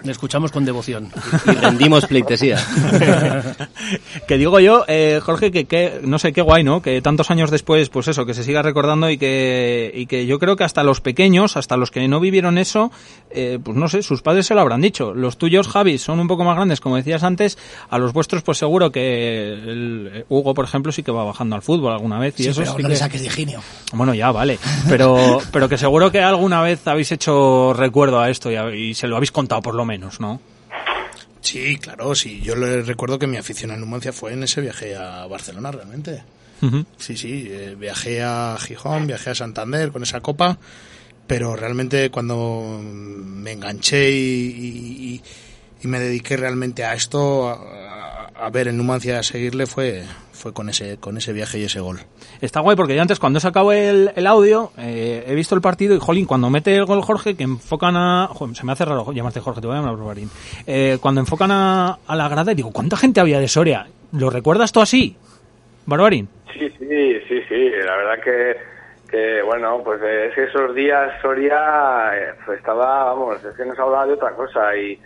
Le 0.04 0.12
escuchamos 0.12 0.52
con 0.52 0.64
devoción. 0.66 1.10
Y 1.48 1.52
rendimos 1.52 2.06
pleitesía. 2.06 2.58
que 4.28 4.38
digo 4.38 4.60
yo, 4.60 4.84
eh, 4.88 5.20
Jorge, 5.24 5.52
que, 5.52 5.66
que 5.66 6.02
no 6.04 6.20
sé 6.20 6.34
qué 6.34 6.42
guay, 6.42 6.64
¿no? 6.64 6.82
Que 6.82 7.02
tantos 7.02 7.32
años 7.32 7.50
después, 7.50 7.90
pues 7.90 8.08
eso, 8.10 8.26
que 8.26 8.34
se 8.34 8.44
siga 8.44 8.62
recordando 8.62 9.10
y 9.10 9.18
que, 9.18 9.92
y 9.96 10.06
que 10.06 10.26
yo 10.26 10.40
creo 10.40 10.56
que 10.56 10.64
hasta 10.66 10.84
los 10.84 11.02
pequeños, 11.02 11.58
hasta 11.58 11.78
los 11.78 11.90
que 11.90 12.08
no 12.08 12.20
vivieron 12.20 12.58
eso, 12.58 12.92
eh, 13.32 13.60
pues 13.64 13.78
no 13.78 13.88
sé, 13.88 14.04
sus 14.04 14.22
padres 14.22 14.46
se 14.46 14.54
lo 14.56 14.62
habrán 14.62 14.82
dicho. 14.82 15.14
Los 15.14 15.38
tuyos, 15.38 15.68
Javi, 15.68 15.98
son 15.98 16.20
un 16.20 16.28
poco 16.28 16.44
más 16.44 16.56
grandes, 16.58 16.80
como 16.82 16.98
decías 16.98 17.24
antes, 17.24 17.58
a 17.90 17.98
los 17.98 18.14
vuestros, 18.14 18.44
pues 18.44 18.58
seguro 18.58 18.92
que 18.92 19.54
el, 19.54 20.12
eh, 20.14 20.26
Hugo, 20.30 20.54
por 20.54 20.66
ejemplo, 20.66 20.92
sí 20.92 21.02
que 21.02 21.12
va 21.12 21.24
bajando 21.24 21.56
al 21.56 21.62
fútbol 21.62 21.94
alguna 21.94 22.20
vez. 22.20 22.40
Y 22.40 22.44
Sí, 22.44 22.50
eso 22.50 22.60
pero 22.62 22.72
sí 22.74 22.78
no 22.84 22.88
que- 22.90 22.94
le 22.94 22.98
saques 22.98 23.22
de 23.22 23.28
ingenio. 23.28 23.62
Bueno, 23.94 24.14
ya, 24.14 24.32
vale. 24.32 24.58
Pero, 24.90 25.40
pero 25.52 25.70
que 25.70 25.78
seguro 25.78 26.12
que 26.12 26.22
alguna 26.22 26.62
vez 26.62 26.86
habéis 26.88 27.12
hecho 27.12 27.74
recuerdo 27.74 28.20
a 28.20 28.30
esto 28.30 28.52
y, 28.52 28.56
a- 28.56 28.74
y 28.76 28.94
se 28.94 29.08
lo 29.08 29.16
habéis 29.18 29.32
contado 29.32 29.62
por 29.62 29.76
lo 29.76 29.86
menos, 29.86 30.20
¿no? 30.20 30.42
Sí, 31.42 31.78
claro, 31.78 32.16
sí. 32.16 32.42
Yo 32.42 32.56
le 32.56 32.82
recuerdo 32.84 33.20
que 33.20 33.28
mi 33.28 33.38
afición 33.38 33.72
a 33.72 33.76
Numancia 33.78 34.14
fue 34.14 34.34
en 34.34 34.44
ese 34.44 34.62
viaje 34.62 34.96
a 34.96 35.28
Barcelona, 35.28 35.72
realmente. 35.72 36.24
Sí, 36.98 37.18
sí, 37.18 37.46
eh, 37.52 37.76
viajé 37.78 38.24
a 38.24 38.56
Gijón, 38.58 39.06
viajé 39.06 39.32
a 39.32 39.36
Santander 39.36 39.92
con 39.92 40.02
esa 40.02 40.22
copa, 40.22 40.58
pero 41.28 41.58
realmente 41.58 42.10
cuando 42.10 42.80
me 42.82 43.52
enganché 43.52 44.10
y, 44.12 44.16
y- 44.16 45.22
y 45.84 45.88
me 45.90 46.00
dediqué 46.00 46.38
realmente 46.38 46.86
a 46.86 46.94
esto, 46.94 47.50
a, 48.46 48.50
ver 48.50 48.68
el 48.68 48.78
Numancia, 48.78 49.20
a 49.20 49.24
seguirle, 49.24 49.66
fue, 49.66 50.04
fue 50.32 50.54
con 50.54 50.70
ese, 50.70 50.98
con 50.98 51.18
ese 51.18 51.34
viaje 51.34 51.60
y 51.60 51.64
ese 51.64 51.80
gol. 51.80 52.00
Está 52.42 52.60
guay 52.60 52.76
porque 52.76 52.96
yo 52.96 53.02
antes 53.02 53.20
cuando 53.20 53.38
he 53.38 53.42
sacado 53.42 53.72
el, 53.72 54.12
el 54.16 54.28
audio 54.28 54.72
eh, 54.78 55.24
he 55.28 55.36
visto 55.36 55.56
el 55.56 55.62
partido 55.62 55.96
y 55.96 56.00
jolín, 56.00 56.26
cuando 56.26 56.50
mete 56.50 56.76
el 56.76 56.86
gol 56.86 57.02
Jorge 57.02 57.36
que 57.36 57.44
enfocan 57.44 57.96
a... 57.96 58.28
joder, 58.28 58.56
se 58.56 58.66
me 58.66 58.72
hace 58.72 58.86
raro 58.86 59.12
llamarte 59.12 59.40
Jorge, 59.40 59.62
te 59.62 59.68
voy 59.68 59.78
a 59.78 59.80
llamar 59.80 59.96
Barbarín. 59.96 60.30
Eh, 60.68 60.98
cuando 61.02 61.22
enfocan 61.22 61.52
a, 61.52 62.00
a 62.06 62.16
la 62.16 62.30
grada 62.30 62.52
y 62.52 62.56
digo, 62.56 62.72
¿cuánta 62.72 62.98
gente 62.98 63.20
había 63.20 63.40
de 63.40 63.48
Soria? 63.48 63.88
¿Lo 64.12 64.30
recuerdas 64.30 64.72
tú 64.72 64.82
así, 64.82 65.16
Barbarín? 65.86 66.28
Sí, 66.54 66.70
sí, 66.78 67.20
sí, 67.28 67.42
sí. 67.50 67.70
La 67.86 67.98
verdad 67.98 68.24
que, 68.24 68.58
que 69.10 69.42
bueno, 69.42 69.82
pues 69.84 70.02
eh, 70.04 70.28
es 70.28 70.36
que 70.36 70.44
esos 70.44 70.76
días 70.76 71.22
Soria 71.22 72.12
eh, 72.16 72.34
pues 72.46 72.60
estaba, 72.60 73.06
vamos, 73.06 73.44
es 73.44 73.56
que 73.56 73.66
nos 73.66 73.80
hablaba 73.80 74.06
de 74.06 74.14
otra 74.14 74.32
cosa 74.32 74.76
y, 74.76 75.00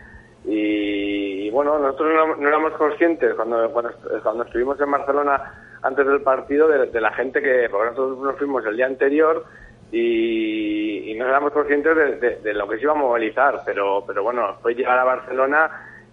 y, 0.47 1.49
bueno, 1.49 1.77
nosotros 1.77 2.13
no, 2.13 2.35
no 2.37 2.47
éramos 2.47 2.73
conscientes 2.73 3.35
cuando, 3.35 3.69
cuando, 3.71 4.43
estuvimos 4.43 4.79
en 4.79 4.91
Barcelona 4.91 5.53
antes 5.81 6.07
del 6.07 6.21
partido 6.21 6.67
de, 6.67 7.01
la 7.01 7.11
gente 7.11 7.41
que, 7.41 7.67
porque 7.69 7.89
nosotros 7.91 8.19
nos 8.19 8.37
fuimos 8.37 8.65
el 8.65 8.77
día 8.77 8.85
anterior 8.85 9.45
y, 9.91 11.13
no 11.17 11.27
éramos 11.27 11.51
conscientes 11.51 12.19
de 12.19 12.53
lo 12.53 12.67
que 12.67 12.77
se 12.77 12.83
iba 12.83 12.91
a 12.91 12.95
movilizar, 12.95 13.61
pero, 13.65 14.03
pero 14.05 14.21
bueno, 14.21 14.55
fue 14.61 14.75
llegar 14.75 14.99
a 14.99 15.03
Barcelona 15.03 15.69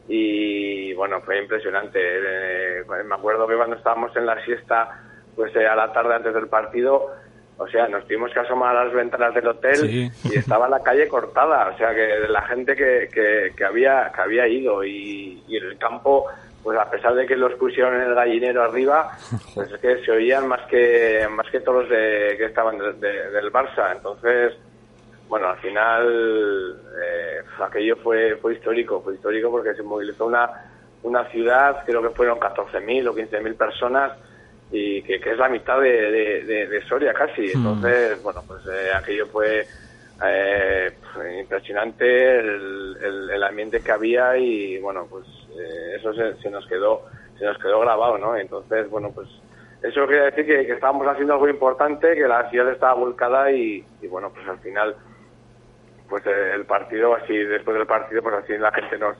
y 0.08 0.92
bueno, 0.94 1.20
fue 1.22 1.38
impresionante. 1.38 1.98
Eh, 2.00 2.84
me 3.04 3.14
acuerdo 3.14 3.46
que 3.46 3.56
cuando 3.56 3.76
estábamos 3.76 4.14
en 4.16 4.26
la 4.26 4.42
siesta, 4.44 5.00
pues 5.34 5.54
eh, 5.56 5.66
a 5.66 5.74
la 5.74 5.92
tarde 5.92 6.14
antes 6.14 6.34
del 6.34 6.48
partido, 6.48 7.10
o 7.56 7.66
sea, 7.68 7.86
nos 7.88 8.04
tuvimos 8.04 8.32
que 8.32 8.40
asomar 8.40 8.76
a 8.76 8.84
las 8.84 8.92
ventanas 8.94 9.32
del 9.34 9.46
hotel 9.46 9.76
Sí. 9.76 10.10
y 10.24 10.38
estaba 10.38 10.68
la 10.68 10.82
calle 10.82 11.06
cortada, 11.08 11.70
o 11.72 11.76
sea, 11.78 11.94
que 11.94 12.00
de 12.00 12.28
la 12.28 12.42
gente 12.42 12.74
que, 12.74 13.08
que, 13.12 13.52
que 13.56 13.64
había 13.64 14.10
que 14.14 14.20
había 14.20 14.46
ido 14.48 14.82
y, 14.84 15.42
y 15.46 15.56
el 15.56 15.78
campo 15.78 16.26
pues 16.62 16.78
a 16.78 16.90
pesar 16.90 17.14
de 17.14 17.26
que 17.26 17.36
los 17.36 17.52
pusieron 17.54 17.94
en 17.94 18.00
el 18.08 18.14
gallinero 18.14 18.62
arriba, 18.62 19.12
pues 19.54 19.70
es 19.70 19.78
que 19.80 19.98
se 20.02 20.10
oían 20.10 20.48
más 20.48 20.62
que 20.62 21.26
más 21.30 21.46
que 21.50 21.60
todos 21.60 21.82
los 21.82 21.90
de, 21.90 22.36
que 22.38 22.46
estaban 22.46 22.78
de- 22.78 22.94
de- 22.94 23.30
del 23.32 23.52
Barça. 23.52 23.92
Entonces, 23.94 24.54
bueno, 25.28 25.48
al 25.50 25.58
final 25.58 26.76
eh, 27.02 27.42
aquello 27.62 27.96
fue 27.96 28.36
fue 28.36 28.54
histórico, 28.54 29.02
fue 29.02 29.14
histórico 29.14 29.50
porque 29.50 29.74
se 29.74 29.82
movilizó 29.82 30.24
una 30.26 30.50
una 31.02 31.24
ciudad, 31.26 31.84
creo 31.84 32.00
que 32.00 32.08
fueron 32.16 32.38
14.000 32.40 33.08
o 33.08 33.14
15.000 33.14 33.56
personas 33.58 34.12
y 34.70 35.02
que, 35.02 35.20
que 35.20 35.30
es 35.32 35.38
la 35.38 35.48
mitad 35.48 35.80
de, 35.80 35.90
de- 36.10 36.44
de- 36.44 36.66
de 36.68 36.82
Soria 36.86 37.12
casi. 37.14 37.52
Entonces, 37.52 38.22
bueno, 38.22 38.44
pues 38.46 38.60
eh, 38.72 38.92
aquello 38.94 39.26
fue 39.28 39.66
eh, 40.24 40.92
impresionante 41.40 42.38
el, 42.38 42.96
el- 43.02 43.30
el 43.30 43.42
ambiente 43.42 43.82
que 43.82 43.92
había 43.92 44.36
y 44.36 44.78
bueno, 44.78 45.06
pues 45.08 45.26
eh, 45.58 45.96
eso 45.96 46.12
se, 46.14 46.36
se 46.36 46.50
nos 46.50 46.66
quedó 46.66 47.02
se 47.38 47.44
nos 47.44 47.58
quedó 47.58 47.80
grabado, 47.80 48.16
¿no? 48.18 48.36
Entonces, 48.36 48.88
bueno, 48.90 49.10
pues 49.12 49.28
eso 49.82 50.06
quería 50.06 50.24
decir 50.26 50.46
que, 50.46 50.66
que 50.66 50.72
estábamos 50.72 51.06
haciendo 51.08 51.34
algo 51.34 51.48
importante, 51.48 52.14
que 52.14 52.28
la 52.28 52.48
ciudad 52.48 52.70
estaba 52.70 52.94
volcada 52.94 53.50
y, 53.50 53.84
y 54.00 54.06
bueno, 54.06 54.32
pues 54.32 54.46
al 54.48 54.58
final 54.60 54.96
pues 56.08 56.24
eh, 56.26 56.52
el 56.54 56.64
partido 56.66 57.14
así 57.14 57.36
después 57.36 57.76
del 57.76 57.86
partido 57.86 58.22
pues 58.22 58.34
así 58.36 58.56
la 58.58 58.70
gente 58.72 58.98
nos 58.98 59.16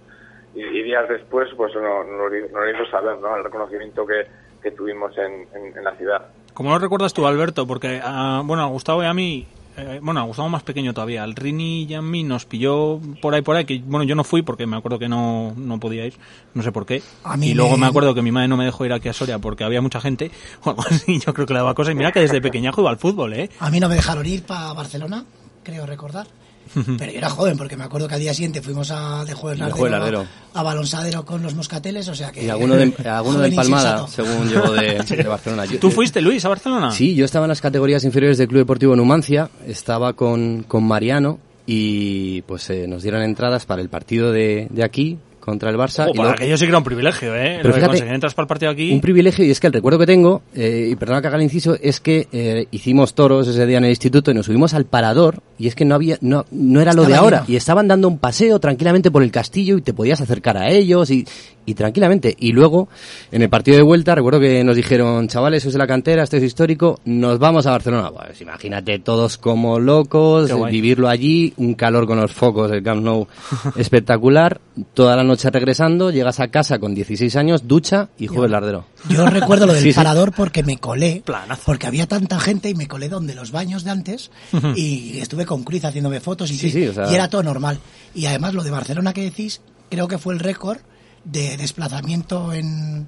y, 0.55 0.63
y 0.63 0.83
días 0.85 1.09
después 1.09 1.49
pues 1.57 1.75
nos, 1.75 2.07
nos 2.07 2.31
nos 2.53 2.75
hizo 2.75 2.87
saber 2.87 3.19
no 3.19 3.37
el 3.37 3.45
reconocimiento 3.45 4.07
que, 4.07 4.27
que 4.65 4.73
tuvimos 4.73 5.13
en, 5.17 5.33
en- 5.57 5.77
en 5.79 5.85
la 5.85 5.95
ciudad 5.97 6.23
¿Cómo 6.55 6.71
lo 6.71 6.79
recuerdas 6.79 7.13
tú, 7.13 7.27
Alberto? 7.27 7.67
Porque, 7.67 8.01
ah, 8.03 8.43
bueno, 8.45 8.63
a 8.63 8.67
Gustavo 8.67 9.03
y 9.03 9.07
a 9.07 9.13
mí, 9.13 9.45
eh, 9.77 9.99
bueno, 10.01 10.21
a 10.21 10.23
Gustavo 10.23 10.49
más 10.49 10.63
pequeño 10.63 10.95
todavía, 10.95 11.25
al 11.25 11.35
Rini 11.35 11.83
y 11.83 11.95
a 11.95 12.01
mí 12.01 12.23
nos 12.23 12.45
pilló 12.47 13.01
por 13.21 13.35
ahí, 13.35 13.43
por 13.43 13.57
ahí, 13.57 13.65
que, 13.65 13.81
bueno, 13.85 14.05
yo 14.05 14.15
no 14.15 14.23
fui 14.23 14.43
porque 14.43 14.65
me 14.65 14.77
acuerdo 14.77 15.01
que 15.01 15.09
no, 15.09 15.53
no 15.57 15.81
podía 15.81 16.07
ir, 16.07 16.15
no 16.55 16.63
sé 16.63 16.71
por 16.71 16.87
qué. 16.87 17.03
A 17.25 17.37
mí 17.37 17.49
y 17.49 17.55
luego 17.55 17.73
me- 17.73 17.79
me 17.79 17.87
acuerdo 17.89 18.15
que 18.15 18.23
mi 18.23 18.31
madre 18.31 18.47
no 18.47 18.57
me 18.57 18.65
dejó 18.65 18.85
ir 18.87 18.93
aquí 18.93 19.09
a 19.09 19.13
Soria 19.13 19.41
porque 19.41 19.65
había 19.65 19.81
mucha 19.81 20.01
gente, 20.01 20.31
o 20.63 20.71
algo 20.71 20.85
así, 20.89 21.19
yo 21.27 21.35
creo 21.35 21.45
que 21.45 21.55
le 21.55 21.59
daba 21.59 21.75
cosa. 21.75 21.91
Y 21.91 21.97
mira 21.97 22.13
que 22.13 22.21
desde 22.21 22.41
pequeñajo 22.41 22.83
iba 22.83 22.91
al 22.91 22.99
fútbol, 22.99 23.33
¿eh? 23.35 23.51
A 23.59 23.69
mí 23.71 23.81
no 23.81 23.89
me 23.89 23.97
dejaron 23.97 24.25
ir 24.25 24.45
para 24.47 24.73
Barcelona, 24.75 25.25
creo 25.65 25.87
recordar. 25.87 26.29
Pero 26.73 27.13
yo 27.13 27.19
era 27.19 27.31
joven, 27.31 27.57
porque 27.57 27.77
me 27.77 27.85
acuerdo 27.85 28.09
que 28.09 28.15
al 28.15 28.21
día 28.21 28.33
siguiente 28.35 28.63
fuimos 28.63 28.91
a 28.91 29.25
de 29.25 29.35
Jueves 29.35 29.59
De 29.61 29.91
Lardero, 29.91 30.27
a, 30.55 30.61
a 30.61 30.63
Balonsadero 30.63 31.25
con 31.25 31.43
los 31.43 31.55
moscateles, 31.55 32.09
o 32.09 32.15
sea 32.15 32.33
que... 32.33 32.45
Y 32.45 32.49
alguno 32.49 32.75
de, 32.75 32.93
alguno 33.09 33.39
de 33.39 33.51
joven 33.51 33.57
Palmada, 33.57 34.01
insensato. 34.03 34.09
según 34.33 34.49
yo, 34.49 34.73
de, 34.73 35.17
de 35.17 35.29
Barcelona. 35.29 35.65
Yo- 35.67 35.79
¿Tú 35.79 35.91
fuiste, 35.91 36.21
Luis, 36.21 36.45
a 36.45 36.49
Barcelona? 36.49 36.91
Sí, 36.91 37.15
yo 37.15 37.25
estaba 37.25 37.45
en 37.47 37.51
las 37.51 37.61
categorías 37.61 38.05
inferiores 38.05 38.39
del 38.39 38.49
Club 38.49 38.61
Deportivo 38.61 38.97
Numancia, 38.97 39.51
estaba 39.67 40.15
con, 40.15 40.65
con 40.67 40.85
Mariano 40.85 41.39
y 41.67 42.43
pues 42.43 42.69
eh, 42.71 42.87
nos 42.87 43.03
dieron 43.03 43.23
entradas 43.23 43.65
para 43.67 43.81
el 43.81 43.89
partido 43.89 44.33
de, 44.33 44.67
de 44.71 44.85
aquí 44.85 45.19
contra 45.45 45.71
el 45.71 45.77
Barça. 45.77 46.07
Oh, 46.07 46.11
y 46.11 46.17
para 46.17 46.29
luego- 46.31 46.31
aquello 46.33 46.57
sí 46.57 46.65
que 46.65 46.69
era 46.71 46.79
un 46.79 46.85
privilegio, 46.85 47.35
¿eh? 47.35 47.59
Pero 47.59 47.69
Lo 47.69 47.69
de 47.69 47.75
fíjate, 47.75 47.87
conseguir 47.89 48.15
entras 48.15 48.35
para 48.35 48.45
el 48.45 48.49
partido 48.49 48.71
aquí. 48.73 48.93
Un 48.93 49.01
privilegio, 49.01 49.45
y 49.45 49.51
es 49.51 49.61
que 49.61 49.67
el 49.67 49.73
recuerdo 49.73 49.99
que 49.99 50.07
tengo, 50.07 50.43
eh, 50.55 50.89
y 50.91 50.97
perdona 50.97 51.21
que 51.21 51.29
haga 51.29 51.37
el 51.37 51.43
inciso, 51.43 51.77
es 51.81 52.01
que 52.01 52.27
eh, 52.33 52.67
hicimos 52.71 53.15
toros 53.15 53.47
ese 53.49 53.67
día 53.67 53.79
en 53.79 53.85
el 53.85 53.91
instituto 53.91 54.31
y 54.31 54.35
nos 54.35 54.47
subimos 54.47 54.75
al 54.75 54.87
parador, 54.87 55.41
y 55.59 55.69
es 55.69 55.75
que 55.75 55.85
no 55.85 55.95
había, 55.95 56.17
no, 56.21 56.47
no 56.51 56.81
era 56.81 56.93
lo 56.95 57.05
de 57.05 57.15
ahora, 57.15 57.41
lleno. 57.43 57.53
y 57.53 57.57
estaban 57.57 57.87
dando 57.89 58.09
un 58.09 58.19
paseo 58.19 58.59
tranquilamente 58.59 59.11
por 59.11 59.23
el 59.23 59.31
castillo 59.31 59.77
y 59.77 59.83
te 59.83 59.93
podías 59.93 60.21
acercar 60.21 60.57
a 60.57 60.71
ellos 60.71 61.11
y, 61.11 61.27
y 61.67 61.75
tranquilamente. 61.75 62.35
Y 62.39 62.53
luego, 62.53 62.89
en 63.33 63.43
el 63.43 63.49
partido 63.49 63.77
de 63.77 63.83
vuelta, 63.83 64.15
recuerdo 64.15 64.41
que 64.41 64.63
nos 64.65 64.77
dijeron, 64.77 65.29
chavales, 65.29 65.63
sois 65.63 65.73
de 65.73 65.79
la 65.79 65.87
cantera, 65.87 66.23
esto 66.23 66.37
es 66.37 66.43
histórico, 66.43 67.01
nos 67.05 67.39
vamos 67.39 67.67
a 67.67 67.71
Barcelona. 67.71 68.11
Pues 68.11 68.41
imagínate 68.41 68.99
todos 68.99 69.39
como 69.39 69.79
locos, 69.79 70.51
vivirlo 70.71 71.09
allí, 71.09 71.53
un 71.57 71.75
calor 71.75 72.07
con 72.07 72.21
los 72.21 72.33
focos, 72.33 72.71
el 72.73 72.83
Camp 72.83 73.03
Nou 73.03 73.27
espectacular, 73.77 74.61
toda 74.95 75.17
la 75.17 75.25
noche 75.25 75.51
regresando, 75.51 76.11
llegas 76.11 76.41
a 76.41 76.49
casa 76.49 76.79
con 76.79 76.95
16 76.95 77.35
años, 77.37 77.67
ducha 77.69 78.09
y 78.19 78.27
jueves 78.27 78.51
lardero. 78.51 78.87
Yo 79.09 79.27
recuerdo 79.27 79.67
lo 79.67 79.73
del 79.73 79.83
Sí, 79.85 79.93
sí. 79.93 79.97
parador 79.97 80.33
porque 80.33 80.63
me 80.63 80.79
colé, 80.79 81.23
porque 81.65 81.87
había 81.87 82.07
tanta 82.07 82.41
gente 82.41 82.71
y 82.71 82.75
me 82.75 82.89
colé 82.89 83.09
donde 83.09 83.35
los 83.35 83.51
baños 83.53 83.85
de 83.85 83.91
antes 83.91 84.31
y 84.77 85.19
estuve 85.19 85.45
con 85.47 85.63
Cruz 85.63 85.85
haciéndome 85.85 86.21
fotos 86.21 86.51
y, 86.51 86.57
Sí, 86.59 86.71
sí, 86.71 86.87
o 86.87 86.95
sea- 86.95 87.11
y 87.11 87.15
era 87.15 87.29
todo 87.29 87.43
normal. 87.43 87.79
Y 88.15 88.27
además 88.27 88.55
lo 88.55 88.63
de 88.65 88.71
Barcelona 88.71 89.13
que 89.13 89.23
decís, 89.23 89.61
creo 89.91 90.09
que 90.09 90.19
fue 90.19 90.35
el 90.35 90.41
récord 90.41 90.79
de 91.25 91.57
desplazamiento 91.57 92.53
en, 92.53 93.07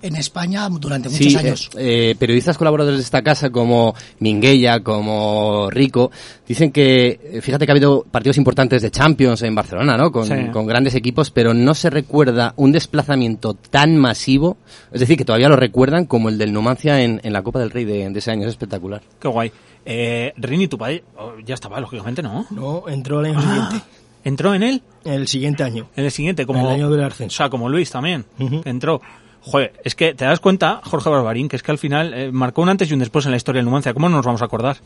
en 0.00 0.16
España 0.16 0.68
durante 0.70 1.08
muchos 1.08 1.26
Sí, 1.32 1.36
años. 1.36 1.70
eh, 1.76 2.10
eh, 2.10 2.16
periodistas 2.18 2.56
colaboradores 2.56 2.98
de 2.98 3.04
esta 3.04 3.22
casa 3.22 3.50
como 3.50 3.94
Minguella, 4.20 4.80
como 4.80 5.68
Rico, 5.70 6.10
dicen 6.46 6.70
que, 6.70 7.20
eh, 7.22 7.40
fíjate 7.42 7.66
que 7.66 7.72
ha 7.72 7.74
habido 7.74 8.04
partidos 8.10 8.36
importantes 8.38 8.80
de 8.82 8.90
Champions 8.90 9.42
en 9.42 9.54
Barcelona, 9.54 9.96
¿no? 9.96 10.12
Con, 10.12 10.26
Sí. 10.26 10.34
con 10.52 10.66
grandes 10.66 10.94
equipos, 10.94 11.30
pero 11.30 11.52
no 11.52 11.74
se 11.74 11.90
recuerda 11.90 12.54
un 12.56 12.70
desplazamiento 12.72 13.54
tan 13.54 13.96
masivo, 13.96 14.56
es 14.92 15.00
decir, 15.00 15.16
que 15.18 15.24
todavía 15.24 15.48
lo 15.48 15.56
recuerdan 15.56 16.06
como 16.06 16.28
el 16.28 16.38
del 16.38 16.52
Numancia 16.52 17.02
en, 17.02 17.20
en 17.24 17.32
la 17.32 17.42
Copa 17.42 17.58
del 17.58 17.70
Rey 17.70 17.84
de, 17.84 18.08
de 18.08 18.18
ese 18.18 18.30
año, 18.30 18.42
es 18.44 18.50
espectacular. 18.50 19.02
Qué 19.20 19.28
guay. 19.28 19.52
Eh, 19.90 20.32
Rini, 20.36 20.68
tu 20.68 20.76
padre 20.76 21.02
oh, 21.16 21.32
ya 21.44 21.54
estaba, 21.54 21.80
lógicamente, 21.80 22.22
¿no? 22.22 22.46
No, 22.50 22.84
entró 22.88 23.20
el 23.20 23.26
año 23.26 23.38
Ah, 23.40 23.68
siguiente. 23.70 23.86
¿Entró 24.24 24.54
en 24.54 24.62
él? 24.62 24.82
El 25.04 25.26
siguiente 25.28 25.62
año. 25.62 25.88
En 25.96 26.04
el 26.04 26.10
siguiente, 26.10 26.44
como... 26.46 26.66
El 26.68 26.74
año 26.74 26.90
del 26.90 27.04
ascenso. 27.04 27.32
O 27.34 27.36
sea, 27.36 27.48
como 27.50 27.68
Luis 27.68 27.90
también, 27.90 28.24
que 28.62 28.68
entró. 28.68 29.00
Joder, 29.40 29.72
es 29.84 29.94
que 29.94 30.14
te 30.14 30.24
das 30.24 30.40
cuenta, 30.40 30.80
Jorge 30.84 31.08
Barbarín, 31.08 31.48
que 31.48 31.56
es 31.56 31.62
que 31.62 31.70
al 31.70 31.78
final 31.78 32.12
eh, 32.12 32.30
marcó 32.32 32.60
un 32.62 32.68
antes 32.68 32.90
y 32.90 32.94
un 32.94 32.98
después 33.00 33.24
en 33.24 33.30
la 33.30 33.36
historia 33.36 33.60
del 33.60 33.66
Numancia. 33.66 33.94
¿Cómo 33.94 34.08
no 34.08 34.16
nos 34.16 34.26
vamos 34.26 34.42
a 34.42 34.46
acordar? 34.46 34.76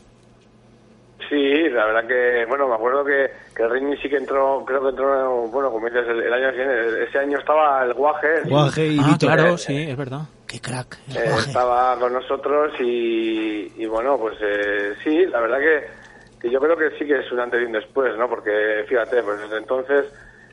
Sí, 1.29 1.69
la 1.71 1.85
verdad 1.85 2.07
que, 2.07 2.45
bueno, 2.47 2.67
me 2.67 2.75
acuerdo 2.75 3.03
que, 3.03 3.31
que 3.55 3.67
Rini 3.67 3.97
sí 3.97 4.07
que 4.09 4.17
entró, 4.17 4.63
creo 4.65 4.81
que 4.83 4.89
entró, 4.89 5.47
bueno, 5.47 5.71
como 5.71 5.87
dices, 5.87 6.05
el, 6.07 6.21
el 6.21 6.33
año 6.33 6.51
siguiente, 6.51 7.03
ese 7.09 7.17
año 7.17 7.39
estaba 7.39 7.83
el 7.83 7.93
Guaje. 7.93 8.27
Guaje 8.45 8.87
y 8.87 8.99
ah, 8.99 9.07
Vito. 9.07 9.25
claro, 9.25 9.55
Eh, 9.55 9.57
sí, 9.57 9.75
es 9.75 9.97
verdad. 9.97 10.21
Qué 10.45 10.59
crack. 10.59 10.99
eh, 11.09 11.23
Guaje. 11.29 11.47
estaba 11.47 11.97
con 11.99 12.13
nosotros 12.13 12.73
y, 12.79 13.71
y 13.81 13.85
bueno, 13.87 14.17
pues 14.19 14.35
eh, 14.41 14.93
sí, 15.03 15.25
la 15.25 15.39
verdad 15.39 15.57
que, 15.57 16.02
que 16.43 16.51
yo 16.51 16.59
creo 16.59 16.75
que 16.75 16.91
sí 16.99 17.07
que 17.07 17.19
es 17.19 17.31
un 17.31 17.39
antes 17.39 17.61
y 17.61 17.65
un 17.65 17.71
después, 17.71 18.17
¿no? 18.17 18.27
Porque 18.27 18.83
fíjate, 18.87 19.23
pues 19.23 19.39
desde 19.39 19.57
entonces, 19.57 20.05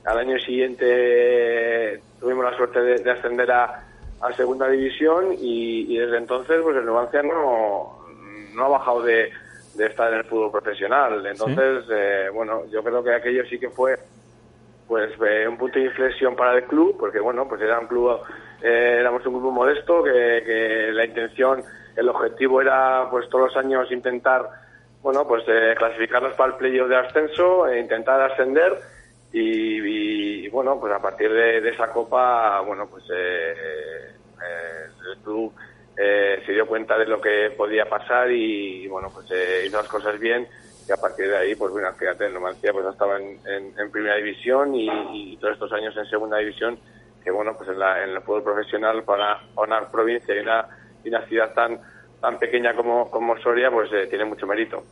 al 0.04 0.18
año 0.18 0.38
siguiente 0.38 2.00
tuvimos 2.20 2.44
la 2.44 2.56
suerte 2.56 2.80
de, 2.80 2.98
de 2.98 3.10
ascender 3.10 3.50
a, 3.50 3.82
a 4.20 4.32
segunda 4.34 4.68
división 4.68 5.32
y, 5.32 5.92
y 5.92 5.98
desde 5.98 6.18
entonces, 6.18 6.60
pues 6.62 6.76
el 6.76 6.86
Numancia 6.86 7.22
no, 7.24 8.06
no 8.54 8.64
ha 8.64 8.68
bajado 8.68 9.02
de, 9.02 9.32
de 9.74 9.86
estar 9.86 10.12
en 10.12 10.20
el 10.20 10.24
fútbol 10.26 10.52
profesional. 10.52 11.26
Entonces, 11.26 11.84
eh, 11.90 12.28
bueno, 12.32 12.62
yo 12.70 12.84
creo 12.84 13.02
que 13.02 13.12
aquello 13.12 13.44
sí 13.46 13.58
que 13.58 13.70
fue 13.70 13.98
pues 14.86 15.10
eh, 15.26 15.46
un 15.48 15.56
punto 15.56 15.78
de 15.78 15.86
inflexión 15.86 16.36
para 16.36 16.56
el 16.56 16.64
club, 16.64 16.96
porque 16.98 17.18
bueno, 17.18 17.48
pues 17.48 17.60
era 17.62 17.80
un 17.80 17.86
club, 17.88 18.20
eh, 18.62 18.98
éramos 19.00 19.26
un 19.26 19.34
grupo 19.34 19.50
modesto, 19.50 20.04
que, 20.04 20.42
que 20.46 20.90
la 20.92 21.04
intención, 21.04 21.62
el 21.96 22.08
objetivo 22.08 22.60
era 22.60 23.08
pues 23.10 23.28
todos 23.28 23.46
los 23.46 23.56
años 23.56 23.90
intentar, 23.90 24.59
bueno, 25.02 25.26
pues 25.26 25.44
eh, 25.48 25.74
clasificarnos 25.76 26.34
para 26.34 26.52
el 26.52 26.58
playoff 26.58 26.88
de 26.88 26.96
ascenso, 26.96 27.66
e 27.66 27.80
intentar 27.80 28.20
ascender 28.20 28.80
y, 29.32 30.44
y, 30.44 30.48
bueno, 30.48 30.78
pues 30.80 30.92
a 30.92 31.00
partir 31.00 31.32
de, 31.32 31.60
de 31.60 31.70
esa 31.70 31.88
copa, 31.90 32.60
bueno, 32.60 32.88
pues 32.88 33.04
eh, 33.10 33.54
eh, 34.42 34.86
el 35.12 35.18
club 35.22 35.52
eh, 35.96 36.42
se 36.44 36.52
dio 36.52 36.66
cuenta 36.66 36.98
de 36.98 37.06
lo 37.06 37.20
que 37.20 37.52
podía 37.56 37.88
pasar 37.88 38.30
y, 38.30 38.86
bueno, 38.88 39.10
pues 39.12 39.26
eh, 39.30 39.64
hizo 39.66 39.76
las 39.76 39.88
cosas 39.88 40.18
bien 40.18 40.48
y 40.88 40.92
a 40.92 40.96
partir 40.96 41.28
de 41.28 41.36
ahí, 41.36 41.54
pues 41.54 41.70
bueno, 41.72 41.92
fíjate, 41.92 42.26
el 42.26 42.34
Numancia 42.34 42.72
pues 42.72 42.86
estaba 42.86 43.18
en, 43.18 43.38
en, 43.78 43.90
primera 43.90 44.16
división 44.16 44.74
y, 44.74 44.88
y 45.12 45.36
todos 45.36 45.54
estos 45.54 45.72
años 45.72 45.96
en 45.96 46.06
segunda 46.06 46.38
división, 46.38 46.78
que 47.22 47.30
bueno, 47.30 47.56
pues 47.56 47.68
en, 47.68 47.78
la, 47.78 48.02
en 48.02 48.10
el 48.10 48.22
fútbol 48.22 48.42
profesional 48.42 49.04
para 49.04 49.40
una 49.56 49.88
provincia 49.90 50.34
y 50.34 50.40
una, 50.40 50.66
y 51.04 51.08
una 51.10 51.26
ciudad 51.26 51.54
tan 51.54 51.80
tan 52.20 52.38
pequeña 52.38 52.74
como, 52.74 53.10
como 53.10 53.34
Soria, 53.42 53.70
pues 53.70 53.88
eh, 53.92 54.06
tiene 54.08 54.24
mucho 54.26 54.46
mérito. 54.46 54.82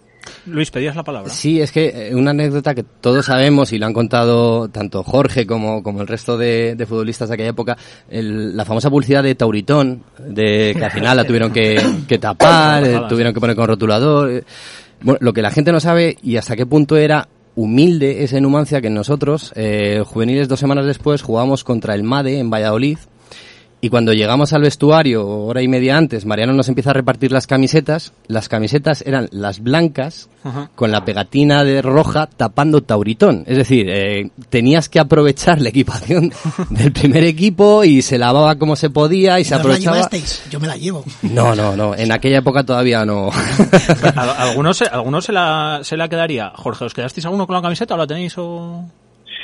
Luis, 0.46 0.70
pedías 0.70 0.96
la 0.96 1.02
palabra. 1.04 1.30
Sí, 1.30 1.60
es 1.60 1.70
que 1.72 2.08
eh, 2.08 2.14
una 2.14 2.30
anécdota 2.30 2.74
que 2.74 2.82
todos 2.82 3.26
sabemos 3.26 3.72
y 3.72 3.78
lo 3.78 3.86
han 3.86 3.92
contado 3.92 4.68
tanto 4.68 5.02
Jorge 5.02 5.46
como, 5.46 5.82
como 5.82 6.00
el 6.00 6.06
resto 6.06 6.38
de, 6.38 6.74
de 6.74 6.86
futbolistas 6.86 7.28
de 7.28 7.34
aquella 7.34 7.50
época, 7.50 7.76
el- 8.08 8.56
la 8.56 8.64
famosa 8.64 8.88
publicidad 8.90 9.22
de 9.22 9.34
Tauritón, 9.34 10.02
de 10.18 10.74
que 10.76 10.84
al 10.84 10.90
final 10.90 11.16
la 11.16 11.24
tuvieron 11.24 11.52
que, 11.52 11.78
que 12.08 12.18
tapar, 12.18 12.84
eh, 12.84 13.00
tuvieron 13.08 13.34
que 13.34 13.40
poner 13.40 13.56
con 13.56 13.66
rotulador. 13.66 14.44
Bueno, 15.02 15.18
lo 15.20 15.32
que 15.32 15.42
la 15.42 15.50
gente 15.50 15.70
no 15.70 15.80
sabe 15.80 16.16
y 16.22 16.36
hasta 16.36 16.56
qué 16.56 16.66
punto 16.66 16.96
era 16.96 17.28
humilde 17.54 18.22
ese 18.24 18.40
Numancia 18.40 18.80
que 18.80 18.88
nosotros, 18.90 19.52
eh, 19.56 20.02
juveniles 20.06 20.48
dos 20.48 20.60
semanas 20.60 20.86
después, 20.86 21.22
jugamos 21.22 21.62
contra 21.64 21.94
el 21.94 22.04
MADE 22.04 22.38
en 22.38 22.50
Valladolid 22.50 22.98
y 23.80 23.90
cuando 23.90 24.12
llegamos 24.12 24.52
al 24.52 24.62
vestuario, 24.62 25.26
hora 25.26 25.62
y 25.62 25.68
media 25.68 25.96
antes, 25.96 26.26
Mariano 26.26 26.52
nos 26.52 26.68
empieza 26.68 26.90
a 26.90 26.94
repartir 26.94 27.30
las 27.30 27.46
camisetas. 27.46 28.12
Las 28.26 28.48
camisetas 28.48 29.02
eran 29.06 29.28
las 29.30 29.60
blancas 29.62 30.28
Ajá. 30.42 30.68
con 30.74 30.90
la 30.90 31.04
pegatina 31.04 31.62
de 31.62 31.80
roja 31.80 32.26
tapando 32.26 32.80
Tauritón. 32.82 33.44
Es 33.46 33.56
decir, 33.56 33.86
eh, 33.88 34.30
tenías 34.50 34.88
que 34.88 34.98
aprovechar 34.98 35.60
la 35.60 35.68
equipación 35.68 36.32
del 36.70 36.90
primer 36.92 37.22
equipo 37.24 37.84
y 37.84 38.02
se 38.02 38.18
lavaba 38.18 38.56
como 38.56 38.74
se 38.74 38.90
podía 38.90 39.38
y 39.38 39.44
se 39.44 39.54
¿No 39.54 39.58
os 39.60 39.64
la 39.66 39.70
aprovechaba. 39.74 39.96
llevasteis? 39.96 40.44
Yo 40.50 40.58
me 40.58 40.66
la 40.66 40.76
llevo. 40.76 41.04
No, 41.22 41.54
no, 41.54 41.76
no. 41.76 41.94
En 41.94 42.10
aquella 42.10 42.38
época 42.38 42.64
todavía 42.64 43.04
no. 43.04 43.30
Al- 44.16 44.30
¿Algunos, 44.48 44.76
se- 44.76 44.86
algunos 44.88 45.24
se, 45.24 45.32
la, 45.32 45.80
se 45.82 45.96
la 45.96 46.08
quedaría? 46.08 46.50
Jorge, 46.56 46.84
¿os 46.84 46.94
quedasteis 46.94 47.24
alguno 47.26 47.46
con 47.46 47.54
la 47.54 47.62
camiseta 47.62 47.94
o 47.94 47.96
la 47.98 48.06
tenéis 48.08 48.34
o...? 48.38 48.84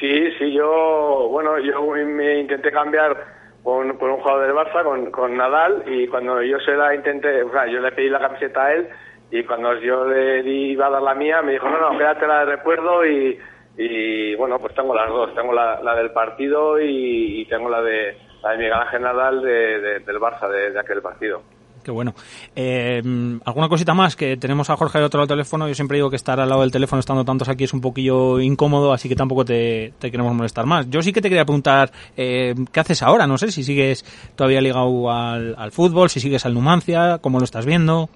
Sí, 0.01 0.11
sí, 0.39 0.53
yo, 0.53 1.29
bueno, 1.31 1.51
yo 1.65 1.81
me 2.05 2.41
intenté 2.41 2.71
cambiar 2.73 3.44
con, 3.65 3.97
con 3.97 4.11
un 4.11 4.21
jugador 4.21 4.47
del 4.47 4.55
Barça, 4.55 4.85
con, 4.85 5.11
con 5.11 5.37
Nadal, 5.37 5.83
y 5.87 6.07
cuando 6.07 6.41
yo 6.43 6.61
se 6.61 6.77
la 6.77 6.95
intenté, 6.95 7.43
o 7.43 7.51
sea, 7.51 7.67
yo 7.67 7.81
le 7.81 7.91
pedí 7.93 8.09
la 8.11 8.21
camiseta 8.21 8.67
a 8.67 8.75
él, 8.75 8.89
y 9.33 9.43
cuando 9.43 9.75
yo 9.81 10.05
le 10.07 10.43
di, 10.45 10.73
iba 10.73 10.87
a 10.87 10.91
dar 10.91 11.03
la 11.03 11.15
mía, 11.15 11.43
me 11.43 11.53
dijo, 11.53 11.69
no, 11.69 11.81
no, 11.81 11.99
quédatela 11.99 12.41
de 12.45 12.57
recuerdo, 12.57 13.05
y, 13.07 13.41
y 13.79 14.35
bueno, 14.37 14.59
pues 14.61 14.75
tengo 14.75 14.95
las 14.95 15.09
dos, 15.09 15.35
tengo 15.35 15.53
la, 15.53 15.81
la 15.83 15.97
del 15.97 16.13
partido 16.13 16.79
y, 16.79 17.41
y 17.41 17.45
tengo 17.47 17.69
la 17.71 17.83
de, 17.83 18.17
la 18.43 18.51
de 18.51 18.57
Miguel 18.59 18.75
Ángel 18.75 19.03
Nadal 19.03 19.43
de, 19.43 19.81
de- 19.81 19.99
del 20.01 20.21
Barça, 20.21 20.49
de 20.49 20.79
aquel 20.79 21.01
partido. 21.03 21.43
Qué 21.85 21.91
bueno. 21.91 22.15
Eh, 22.57 23.03
¿Alguna 23.45 23.69
cosita 23.69 23.95
más? 23.95 24.17
Que 24.17 24.37
tenemos 24.37 24.71
a 24.71 24.77
Jorge 24.77 24.99
al 24.99 25.05
otro 25.05 25.19
lado 25.19 25.27
del 25.27 25.37
teléfono. 25.37 25.69
Yo 25.69 25.75
siempre 25.75 25.99
digo 25.99 26.11
que 26.11 26.17
estar 26.17 26.41
al 26.41 26.49
lado 26.49 26.63
del 26.63 26.73
teléfono 26.73 27.01
estando 27.01 27.25
tantos 27.25 27.49
aquí 27.49 27.65
es 27.65 27.75
un 27.75 27.81
poquillo 27.81 28.41
incómodo, 28.41 28.93
así 28.93 29.09
que 29.09 29.15
tampoco 29.15 29.45
te, 29.45 29.93
queremos 30.01 30.35
molestar 30.35 30.67
más. 30.67 30.89
Yo 30.89 31.03
sí 31.03 31.13
que 31.13 31.21
te 31.21 31.29
quería 31.29 31.45
preguntar, 31.45 31.91
eh, 32.17 32.55
¿qué 32.73 32.81
haces 32.81 33.03
ahora? 33.03 33.27
No 33.27 33.37
sé 33.37 33.51
si 33.51 33.63
sigues 33.63 34.03
todavía 34.35 34.61
ligado 34.61 35.11
al, 35.11 35.55
al 35.59 35.73
fútbol, 35.73 36.09
si 36.09 36.21
sigues 36.21 36.47
al 36.47 36.55
Numancia, 36.55 37.19
cómo 37.21 37.39
lo 37.39 37.45
estás 37.45 37.67
viendo. 37.67 38.09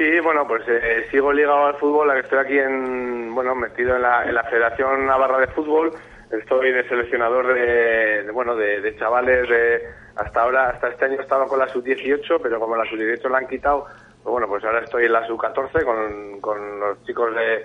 Sí, 0.00 0.18
bueno, 0.20 0.46
pues 0.48 0.62
eh, 0.66 1.06
sigo 1.10 1.30
ligado 1.30 1.66
al 1.66 1.74
fútbol, 1.74 2.10
estoy 2.16 2.38
aquí 2.38 2.58
en, 2.58 3.34
bueno, 3.34 3.54
metido 3.54 3.96
en 3.96 4.00
la, 4.00 4.46
Federación 4.48 5.06
Navarra 5.06 5.38
de 5.40 5.48
Fútbol. 5.48 5.90
Estoy 6.32 6.72
de 6.72 6.88
seleccionador 6.88 7.52
de, 7.52 8.30
bueno, 8.32 8.56
de, 8.56 8.80
de 8.80 8.96
chavales 8.96 9.46
de, 9.46 9.82
hasta 10.16 10.42
ahora, 10.42 10.70
hasta 10.70 10.88
este 10.88 11.04
año 11.06 11.20
estaba 11.20 11.46
con 11.46 11.58
la 11.58 11.68
sub-18, 11.68 12.40
pero 12.42 12.58
como 12.60 12.76
la 12.76 12.84
sub-18 12.88 13.28
la 13.30 13.38
han 13.38 13.48
quitado, 13.48 13.86
pues 14.22 14.32
bueno, 14.32 14.46
pues 14.48 14.64
ahora 14.64 14.80
estoy 14.80 15.06
en 15.06 15.12
la 15.12 15.26
sub-14 15.26 15.84
con, 15.84 16.40
con 16.40 16.80
los 16.80 17.02
chicos 17.04 17.34
de, 17.34 17.64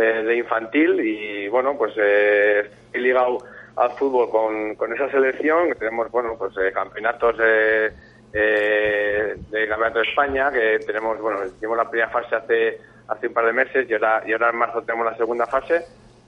de, 0.00 0.22
de 0.24 0.36
infantil 0.36 1.00
y 1.00 1.48
bueno, 1.48 1.76
pues 1.78 1.92
eh, 1.96 2.70
estoy 2.86 3.00
ligado 3.00 3.38
al 3.76 3.90
fútbol 3.92 4.30
con, 4.30 4.74
con 4.76 4.92
esa 4.92 5.08
selección, 5.10 5.68
que 5.68 5.74
tenemos, 5.76 6.10
bueno, 6.10 6.36
pues 6.38 6.52
eh, 6.58 6.70
campeonatos 6.72 7.36
eh, 7.40 7.90
eh, 8.32 9.34
de 9.50 9.68
Campeonato 9.68 10.00
de 10.00 10.04
España, 10.08 10.50
que 10.52 10.78
tenemos, 10.86 11.18
bueno, 11.20 11.44
hicimos 11.46 11.76
la 11.76 11.88
primera 11.88 12.10
fase 12.10 12.34
hace, 12.36 12.78
hace 13.08 13.28
un 13.28 13.32
par 13.32 13.46
de 13.46 13.52
meses 13.52 13.88
y 13.88 13.92
ahora, 13.94 14.22
y 14.26 14.32
ahora 14.32 14.50
en 14.50 14.56
marzo 14.56 14.82
tenemos 14.82 15.06
la 15.06 15.16
segunda 15.16 15.46
fase. 15.46 15.84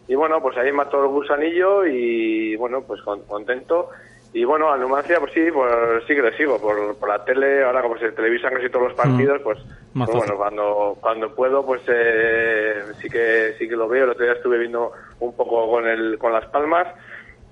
Y 0.09 0.15
bueno, 0.15 0.41
pues 0.41 0.57
ahí 0.57 0.71
mató 0.71 1.03
el 1.03 1.09
gusanillo 1.09 1.85
y 1.85 2.55
bueno, 2.57 2.83
pues 2.83 3.03
con- 3.03 3.23
contento. 3.27 3.91
Y 4.33 4.45
bueno, 4.45 4.71
a 4.71 4.77
Numancia, 4.77 5.19
pues 5.19 5.33
sí, 5.33 5.49
pues 5.53 5.71
sí 6.07 6.15
que 6.15 6.23
le 6.23 6.37
sigo 6.37 6.61
por, 6.61 6.97
por 6.99 7.09
la 7.09 7.25
tele, 7.25 7.65
ahora 7.65 7.81
como 7.81 7.97
se 7.97 8.13
televisan 8.13 8.53
casi 8.53 8.69
todos 8.69 8.89
los 8.89 8.95
partidos, 8.95 9.41
pues, 9.43 9.59
pues 9.95 10.11
bueno, 10.11 10.37
cuando, 10.37 10.99
cuando 11.01 11.35
puedo, 11.35 11.65
pues 11.65 11.81
eh, 11.89 12.83
sí 13.01 13.09
que 13.09 13.55
sí 13.59 13.67
que 13.67 13.77
lo 13.77 13.89
veo. 13.89 14.05
El 14.05 14.11
otro 14.11 14.25
día 14.25 14.35
estuve 14.35 14.59
viendo 14.59 14.93
un 15.21 15.35
poco 15.35 15.71
con 15.71 15.87
el, 15.87 16.19
con 16.19 16.33
las 16.33 16.45
palmas 16.47 16.87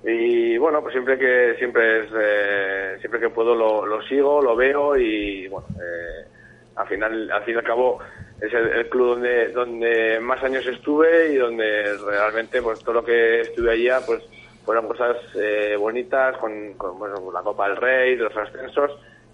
y 0.03 0.57
bueno, 0.59 0.81
pues 0.81 0.93
siempre 0.93 1.17
que 1.17 1.55
siempre 1.57 2.03
es, 2.03 2.11
eh, 2.15 2.97
siempre 2.99 3.19
que 3.19 3.29
puedo 3.29 3.55
lo, 3.55 3.85
lo 3.85 4.03
sigo, 4.03 4.39
lo 4.39 4.55
veo 4.55 4.95
y 4.95 5.47
bueno, 5.47 5.67
eh, 5.81 6.27
al 6.75 6.87
final 6.87 7.31
al 7.31 7.43
fin 7.43 7.55
y 7.55 7.57
al 7.57 7.63
cabo 7.63 7.99
es 8.39 8.53
el, 8.53 8.67
el 8.67 8.89
club 8.89 9.15
donde 9.15 9.47
donde 9.47 10.19
más 10.19 10.43
años 10.43 10.67
estuve 10.67 11.33
y 11.33 11.37
donde 11.37 11.97
realmente 12.05 12.61
pues 12.61 12.81
todo 12.81 12.95
lo 12.95 13.03
que 13.03 13.41
estuve 13.41 13.71
allá 13.71 14.05
pues 14.05 14.21
fueron 14.65 14.87
cosas 14.87 15.17
eh, 15.35 15.75
bonitas 15.77 16.37
con, 16.37 16.73
con 16.73 16.99
bueno, 16.99 17.15
la 17.31 17.41
Copa 17.41 17.67
del 17.67 17.77
Rey, 17.77 18.15
los 18.17 18.35
ascensos 18.35 18.91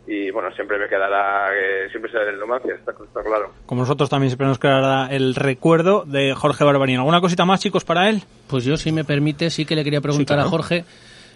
y 0.07 0.31
bueno 0.31 0.51
siempre 0.53 0.79
me 0.79 0.87
quedará 0.87 1.49
eh, 1.53 1.87
siempre 1.89 2.11
será 2.11 2.29
el 2.29 2.39
Numancia, 2.39 2.73
está, 2.73 2.91
está 2.91 3.23
claro. 3.23 3.51
Como 3.65 3.81
nosotros 3.81 4.09
también 4.09 4.29
siempre 4.29 4.47
nos 4.47 4.59
quedará 4.59 5.07
el 5.11 5.35
recuerdo 5.35 6.03
de 6.05 6.33
Jorge 6.33 6.63
Barbarín. 6.63 6.97
¿Alguna 6.97 7.21
cosita 7.21 7.45
más, 7.45 7.59
chicos, 7.59 7.85
para 7.85 8.09
él? 8.09 8.21
Pues 8.47 8.63
yo, 8.63 8.77
si 8.77 8.91
me 8.91 9.03
permite, 9.03 9.49
sí 9.49 9.65
que 9.65 9.75
le 9.75 9.83
quería 9.83 10.01
preguntar 10.01 10.37
claro. 10.37 10.47
a 10.47 10.51
Jorge. 10.51 10.85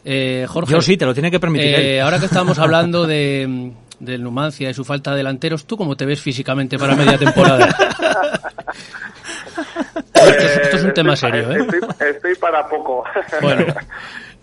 Eh, 0.03 0.45
Jorge, 0.47 0.73
Yo 0.73 0.81
sí, 0.81 0.97
te 0.97 1.05
lo 1.05 1.13
tiene 1.13 1.31
que 1.31 1.39
permitir 1.39 1.73
eh, 1.73 1.97
él. 1.97 2.01
ahora 2.01 2.19
que 2.19 2.25
estábamos 2.25 2.59
hablando 2.59 3.07
de, 3.07 3.71
del 3.99 4.23
Numancia 4.23 4.69
y 4.69 4.73
su 4.73 4.83
falta 4.83 5.11
de 5.11 5.17
delanteros, 5.17 5.65
¿tú 5.65 5.77
cómo 5.77 5.95
te 5.95 6.05
ves 6.05 6.21
físicamente 6.21 6.77
para 6.77 6.95
media 6.95 7.17
temporada? 7.17 7.75
esto, 10.15 10.45
es, 10.45 10.57
esto 10.57 10.77
es 10.77 10.83
un 10.83 10.93
tema 10.93 11.15
serio, 11.15 11.51
¿eh? 11.51 11.57
Estoy, 11.59 12.07
estoy 12.07 12.35
para 12.35 12.67
poco. 12.67 13.03
Bueno. 13.41 13.65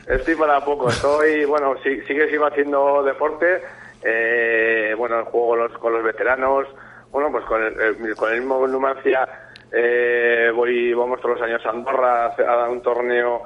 Estoy 0.06 0.34
para 0.34 0.64
poco. 0.64 0.88
Estoy, 0.88 1.44
bueno, 1.44 1.76
sí, 1.82 2.00
sí 2.08 2.14
que 2.14 2.28
sigo 2.28 2.44
haciendo 2.44 3.04
deporte. 3.04 3.62
Eh, 4.02 4.94
bueno, 4.98 5.24
juego 5.26 5.48
con 5.50 5.58
los, 5.60 5.72
con 5.78 5.92
los 5.92 6.02
veteranos. 6.02 6.66
Bueno, 7.12 7.30
pues 7.30 7.44
con 7.44 7.62
el, 7.62 8.16
con 8.16 8.32
el 8.32 8.40
mismo 8.40 8.66
Numancia 8.66 9.28
eh, 9.72 10.50
voy, 10.54 10.92
vamos 10.92 11.20
todos 11.20 11.38
los 11.38 11.48
años 11.48 11.64
a 11.64 11.70
Andorra 11.70 12.26
a 12.26 12.64
a 12.64 12.68
un 12.68 12.82
torneo 12.82 13.42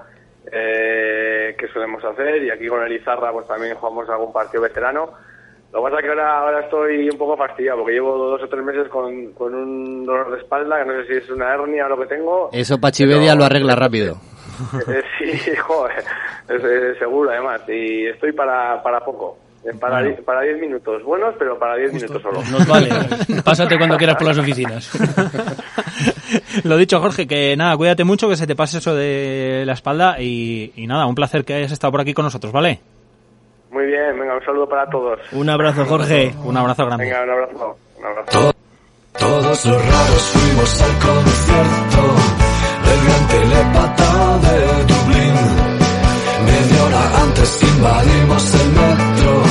eh, 0.51 1.55
que 1.57 1.69
solemos 1.69 2.05
hacer 2.05 2.43
y 2.43 2.51
aquí 2.51 2.67
con 2.67 2.83
el 2.83 2.93
Izarra 2.93 3.33
pues 3.33 3.47
también 3.47 3.77
jugamos 3.77 4.09
algún 4.09 4.33
partido 4.33 4.63
veterano. 4.63 5.13
Lo 5.73 5.81
que 5.85 5.91
pasa 5.91 5.97
es 5.99 6.03
que 6.05 6.09
ahora, 6.11 6.39
ahora 6.41 6.61
estoy 6.61 7.09
un 7.11 7.19
pojo 7.19 7.37
fastidiado 7.37 7.79
porque 7.79 7.93
llevo 7.95 8.17
dos 8.17 8.43
o 8.43 8.49
tres 8.49 8.65
meses 8.65 8.89
con, 8.89 9.33
con 9.33 9.55
un 9.55 10.07
dolor 10.07 10.31
de 10.33 10.39
espalda, 10.39 10.79
que 10.83 10.87
no 10.91 11.03
sé 11.03 11.07
si 11.07 11.13
es 11.25 11.31
una 11.31 11.53
hernia 11.53 11.87
o 11.87 11.89
lo 11.91 11.99
que 12.01 12.07
tengo. 12.07 12.49
Eso 12.53 12.79
Pachivedia 12.79 13.35
lo 13.35 13.45
arregla 13.45 13.75
rápido. 13.77 14.17
Sí, 15.19 15.55
joder, 15.57 16.03
es- 16.49 16.65
es 16.65 16.99
seguro 16.99 17.31
además. 17.31 17.61
Y 17.69 18.07
estoy 18.07 18.33
para, 18.33 18.83
para 18.83 19.01
poco. 19.01 19.39
Para, 19.81 20.01
Bueno. 20.01 20.17
di- 20.17 20.23
para 20.23 20.41
10 20.43 20.61
minutos 20.61 21.03
buenos, 21.03 21.35
pero 21.39 21.59
para 21.59 21.75
10 21.77 21.93
minutos 21.93 22.23
solo. 22.23 22.41
Nos 22.51 22.67
vale. 22.69 22.89
Pásate 23.45 23.77
cuando 23.77 23.97
quieras 23.99 24.17
por 24.17 24.29
las 24.29 24.39
oficinas. 24.39 24.91
Lo 26.65 26.77
dicho, 26.77 27.01
Jorge, 27.01 27.27
que 27.27 27.57
nada, 27.57 27.77
cuídate 27.77 28.05
mucho, 28.05 28.29
que 28.29 28.37
se 28.37 28.47
te 28.47 28.55
pase 28.57 28.79
eso 28.79 28.95
de 28.95 29.65
la 29.67 29.73
espalda 29.73 30.21
y, 30.21 30.73
y 30.77 30.87
nada, 30.87 31.07
un 31.07 31.15
placer 31.17 31.45
que 31.45 31.55
hayas 31.55 31.73
estado 31.73 31.91
por 31.91 32.01
aquí 32.01 32.15
con 32.15 32.25
nosotros, 32.25 32.53
¿vale? 32.53 32.81
Muy 33.71 33.87
bien, 33.87 34.19
venga, 34.19 34.35
un 34.37 34.45
saludo 34.45 34.69
para 34.69 34.89
todos. 34.89 35.19
Un 35.33 35.49
abrazo, 35.51 35.85
Jorge. 35.87 36.35
Un 36.45 36.57
abrazo 36.57 36.87
grande. 36.87 37.05
Venga, 37.05 37.23
un 37.25 37.31
abrazo. 37.31 37.77
Un 37.99 38.05
abrazo. 38.07 38.53
Todos 39.19 39.65
los 39.65 39.89
raros 39.89 40.23
fuimos 40.33 40.83
al 40.83 40.93
concierto 41.07 42.03
del 42.87 43.01
gran 43.05 43.29
telepata 43.29 44.39
de 44.39 44.57
Dublín. 44.93 45.35
Media 46.47 46.85
hora 46.85 47.23
antes 47.23 47.63
invadimos 47.63 48.55
el 48.55 48.69
metro. 48.73 49.43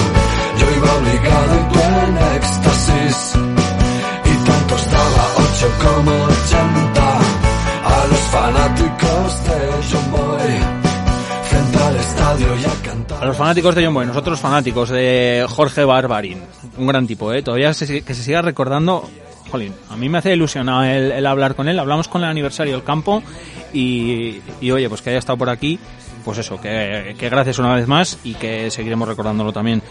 Yo 0.60 0.66
iba 0.78 0.90
obligado 0.96 1.56
y 1.56 1.74
tú 1.74 1.80
en 1.80 2.18
éxtasis. 2.36 3.18
Y 4.24 4.46
tanto 4.46 4.76
estaba 4.76 5.24
ocho 5.46 5.68
como 5.84 6.12
ochenta. 6.26 7.20
A 7.86 8.08
los 8.08 8.24
fanáticos 8.32 9.44
de 9.46 9.58
John 9.92 10.12
Boy. 10.12 10.25
A 13.22 13.26
los 13.26 13.38
fanáticos 13.38 13.74
de 13.76 13.86
John 13.86 13.94
Boy, 13.94 14.06
nosotros 14.06 14.40
fanáticos 14.40 14.90
de 14.90 15.46
Jorge 15.48 15.86
Barbarín, 15.86 16.42
un 16.78 16.88
gran 16.88 17.08
tipo, 17.08 17.32
¿eh? 17.32 17.42
Todavía 17.42 17.74
se- 17.74 18.02
que 18.02 18.14
se 18.14 18.24
siga 18.24 18.42
recordando, 18.42 19.10
jolín, 19.50 19.74
a 19.90 19.96
mí 19.96 20.10
me 20.10 20.18
hace 20.18 20.34
ilusión 20.34 20.68
el, 20.68 21.12
el 21.14 21.26
hablar 21.26 21.56
con 21.56 21.70
él, 21.70 21.80
hablamos 21.80 22.08
con 22.10 22.24
el 22.24 22.30
aniversario 22.30 22.74
del 22.74 22.84
campo 22.84 23.24
y, 23.74 24.42
y, 24.60 24.72
oye, 24.72 24.90
pues 24.90 25.02
que 25.02 25.12
haya 25.12 25.20
estado 25.20 25.38
por 25.38 25.50
aquí, 25.50 25.80
pues 26.26 26.38
eso, 26.40 26.60
que, 26.60 27.16
que 27.18 27.30
gracias 27.30 27.58
una 27.60 27.74
vez 27.76 27.88
más 27.88 28.20
y 28.24 28.34
que 28.34 28.70
seguiremos 28.70 29.08
recordándolo 29.08 29.54
también 29.54 29.82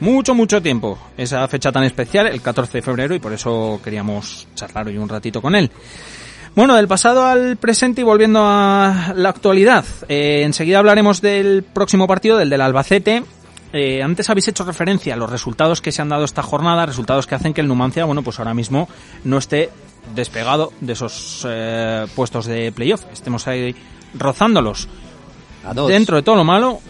mucho, 0.00 0.34
mucho 0.34 0.62
tiempo, 0.62 0.98
esa 1.18 1.46
fecha 1.48 1.70
tan 1.70 1.84
especial, 1.84 2.28
el 2.28 2.40
14 2.40 2.78
de 2.78 2.82
febrero, 2.82 3.14
y 3.14 3.18
por 3.18 3.34
eso 3.34 3.78
queríamos 3.84 4.48
charlar 4.54 4.86
hoy 4.86 4.96
un 4.96 5.08
ratito 5.08 5.42
con 5.42 5.54
él. 5.54 5.70
Bueno, 6.56 6.74
del 6.74 6.88
pasado 6.88 7.24
al 7.24 7.56
presente 7.56 8.00
y 8.00 8.04
volviendo 8.04 8.40
a 8.42 9.12
la 9.14 9.28
actualidad. 9.28 9.84
Eh, 10.08 10.42
enseguida 10.44 10.80
hablaremos 10.80 11.20
del 11.20 11.62
próximo 11.62 12.06
partido, 12.06 12.36
del 12.36 12.50
del 12.50 12.60
Albacete. 12.60 13.22
Eh, 13.72 14.02
antes 14.02 14.28
habéis 14.28 14.48
hecho 14.48 14.64
referencia 14.64 15.14
a 15.14 15.16
los 15.16 15.30
resultados 15.30 15.80
que 15.80 15.92
se 15.92 16.02
han 16.02 16.08
dado 16.08 16.24
esta 16.24 16.42
jornada, 16.42 16.86
resultados 16.86 17.28
que 17.28 17.36
hacen 17.36 17.54
que 17.54 17.60
el 17.60 17.68
Numancia, 17.68 18.04
bueno, 18.04 18.22
pues 18.22 18.40
ahora 18.40 18.52
mismo 18.52 18.88
no 19.22 19.38
esté 19.38 19.70
despegado 20.14 20.72
de 20.80 20.92
esos 20.92 21.46
eh, 21.48 22.06
puestos 22.16 22.46
de 22.46 22.72
playoff. 22.72 23.04
Estemos 23.12 23.46
ahí 23.46 23.74
rozándolos. 24.14 24.88
A 25.64 25.72
dos. 25.72 25.88
Dentro 25.88 26.16
de 26.16 26.22
todo 26.22 26.34
lo 26.34 26.44
malo, 26.44 26.80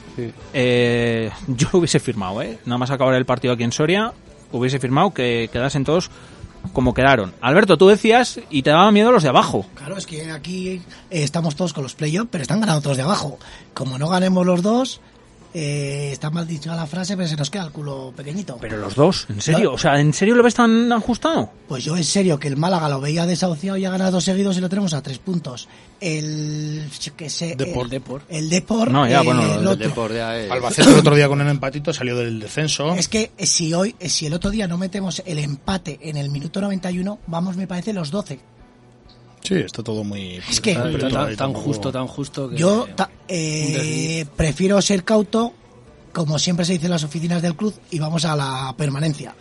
eh, 0.54 1.30
yo 1.48 1.68
lo 1.72 1.80
hubiese 1.80 2.00
firmado, 2.00 2.40
¿eh? 2.40 2.58
Nada 2.64 2.78
más 2.78 2.90
acabar 2.90 3.14
el 3.14 3.26
partido 3.26 3.52
aquí 3.52 3.64
en 3.64 3.72
Soria, 3.72 4.12
hubiese 4.52 4.78
firmado 4.78 5.12
que 5.12 5.50
quedasen 5.52 5.84
todos 5.84 6.11
como 6.72 6.94
quedaron. 6.94 7.32
Alberto, 7.40 7.76
tú 7.76 7.88
decías 7.88 8.40
y 8.50 8.62
te 8.62 8.70
daba 8.70 8.90
miedo 8.92 9.12
los 9.12 9.22
de 9.22 9.28
abajo. 9.28 9.66
Claro, 9.74 9.96
es 9.96 10.06
que 10.06 10.30
aquí 10.30 10.68
eh, 10.68 11.22
estamos 11.22 11.56
todos 11.56 11.72
con 11.72 11.82
los 11.82 11.94
playoffs, 11.94 12.28
pero 12.30 12.42
están 12.42 12.61
ganando 12.61 12.82
todos 12.82 12.96
de 12.96 13.02
abajo. 13.02 13.38
Como 13.74 13.98
no 13.98 14.08
ganemos 14.08 14.46
los 14.46 14.62
dos, 14.62 15.00
eh, 15.53 16.11
está 16.12 16.30
mal 16.30 16.46
dicho 16.46 16.72
la 16.74 16.86
frase, 16.86 17.16
pero 17.16 17.28
se 17.28 17.36
nos 17.36 17.51
queda 17.51 17.64
el 17.64 17.72
culo 17.72 18.12
pequeño. 18.16 18.57
Pero 18.61 18.76
los 18.78 18.94
dos, 18.94 19.26
¿en 19.28 19.40
serio? 19.40 19.72
O 19.72 19.78
sea, 19.78 19.98
¿en 20.01 20.12
serio 20.12 20.34
lo 20.34 20.42
ves 20.42 20.55
tan 20.55 20.92
ajustado? 20.92 21.51
Pues 21.68 21.84
yo 21.84 21.96
en 21.96 22.05
serio 22.05 22.38
que 22.38 22.48
el 22.48 22.57
Málaga 22.57 22.88
lo 22.88 23.01
veía 23.01 23.26
desahuciado 23.26 23.76
y 23.76 23.84
ha 23.84 23.90
ganado 23.90 24.12
dos 24.12 24.24
seguidos 24.24 24.57
y 24.57 24.61
lo 24.61 24.68
tenemos 24.68 24.94
a 24.94 25.03
tres 25.03 25.18
puntos. 25.18 25.68
El 26.01 26.88
qué 27.16 27.28
sé, 27.30 27.55
Depor. 27.57 27.84
el, 27.84 27.90
Depor. 27.90 28.22
el 28.28 28.51
Depor, 28.51 28.90
No, 28.90 29.07
ya, 29.09 29.20
eh, 29.20 29.24
bueno, 29.24 29.42
el 29.42 29.51
el 29.61 29.66
otro. 29.66 29.88
Depor 29.88 30.12
ya 30.14 30.38
es- 30.38 30.51
Albacete 30.51 30.90
el 30.90 30.98
otro 30.98 31.14
día 31.14 31.28
con 31.28 31.40
un 31.40 31.48
empatito 31.48 31.92
salió 31.92 32.16
del 32.16 32.40
descenso. 32.40 32.94
Es 32.94 33.09
que 33.09 33.32
eh, 33.36 33.46
si 33.46 33.74
hoy, 33.74 33.94
eh, 34.01 34.09
si 34.09 34.26
el 34.26 34.34
otro 34.34 34.51
día 34.51 34.66
no 34.68 34.78
metemos 34.78 35.22
el 35.26 35.38
empate 35.38 35.98
en 36.03 36.16
el 36.16 36.30
minuto 36.30 36.61
91, 36.61 37.18
vamos, 37.26 37.57
me 37.57 37.66
parece, 37.66 37.92
los 37.92 38.11
12. 38.11 38.40
Sí, 39.51 39.57
está 39.57 39.82
todo 39.82 40.05
muy... 40.05 40.36
Es 40.48 40.61
que- 40.61 40.74
Tan, 41.36 41.53
justo, 41.55 41.90
tan 41.90 42.07
justo 42.07 42.48
que... 42.48 42.57
Yo 42.57 42.86
ta- 42.94 43.11
eh, 43.26 44.24
prefiero 44.36 44.80
ser 44.80 45.03
cauto 45.03 45.53
como 46.12 46.38
siempre 46.38 46.64
se 46.64 46.74
dice 46.74 46.86
en 46.86 46.92
las 46.92 47.03
oficinas 47.05 47.42
del 47.42 47.57
club, 47.57 47.74
y 47.90 47.98
vamos 47.98 48.24
a 48.24 48.36
la 48.36 48.72
permanencia. 48.76 49.34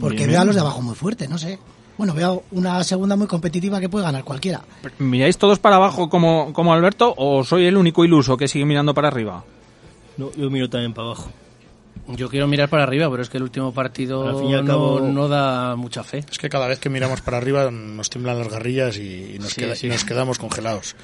Porque 0.00 0.18
Bien, 0.18 0.30
veo 0.30 0.40
a 0.40 0.44
los 0.44 0.54
de 0.56 0.60
abajo 0.60 0.82
muy 0.82 0.94
fuertes, 0.96 1.28
no 1.30 1.38
sé. 1.38 1.58
Bueno, 1.96 2.14
veo 2.14 2.42
una 2.52 2.82
segunda 2.84 3.14
muy 3.16 3.26
competitiva 3.28 3.78
que 3.80 3.88
puede 3.88 4.04
ganar 4.04 4.22
cualquiera. 4.24 4.60
¿Miráis 4.98 5.38
todos 5.38 5.58
para 5.60 5.76
abajo 5.76 6.08
como, 6.08 6.52
como 6.52 6.72
Alberto 6.72 7.14
o 7.16 7.42
soy 7.44 7.66
el 7.66 7.76
único 7.76 8.04
iluso 8.04 8.36
que 8.36 8.46
sigue 8.48 8.64
mirando 8.64 8.92
para 8.94 9.06
arriba? 9.08 9.44
No, 10.16 10.30
yo 10.32 10.50
miro 10.50 10.68
también 10.68 10.92
para 10.94 11.08
abajo. 11.08 11.30
Yo 12.08 12.28
quiero 12.28 12.46
mirar 12.46 12.68
para 12.68 12.82
arriba, 12.84 13.10
pero 13.10 13.22
es 13.22 13.28
que 13.28 13.36
el 13.36 13.42
último 13.42 13.72
partido 13.72 14.26
Al 14.26 14.36
fin 14.38 14.50
y 14.50 14.54
al 14.54 14.64
no, 14.64 14.72
cabo- 14.72 15.00
no 15.00 15.28
da 15.28 15.76
mucha 15.76 16.02
fe. 16.02 16.24
Es 16.30 16.38
que 16.38 16.48
cada 16.48 16.66
vez 16.66 16.78
que 16.78 16.88
miramos 16.88 17.20
para 17.20 17.36
arriba 17.36 17.70
nos 17.70 18.08
tiemblan 18.10 18.38
las 18.38 18.48
garrillas 18.48 18.96
y, 18.96 19.34
y 19.34 19.38
nos, 19.38 19.52
Sí, 19.52 19.60
queda- 19.60 19.74
sí. 19.76 19.86
y 19.86 19.90
nos 19.90 20.04
quedamos 20.04 20.38
congelados. 20.38 20.96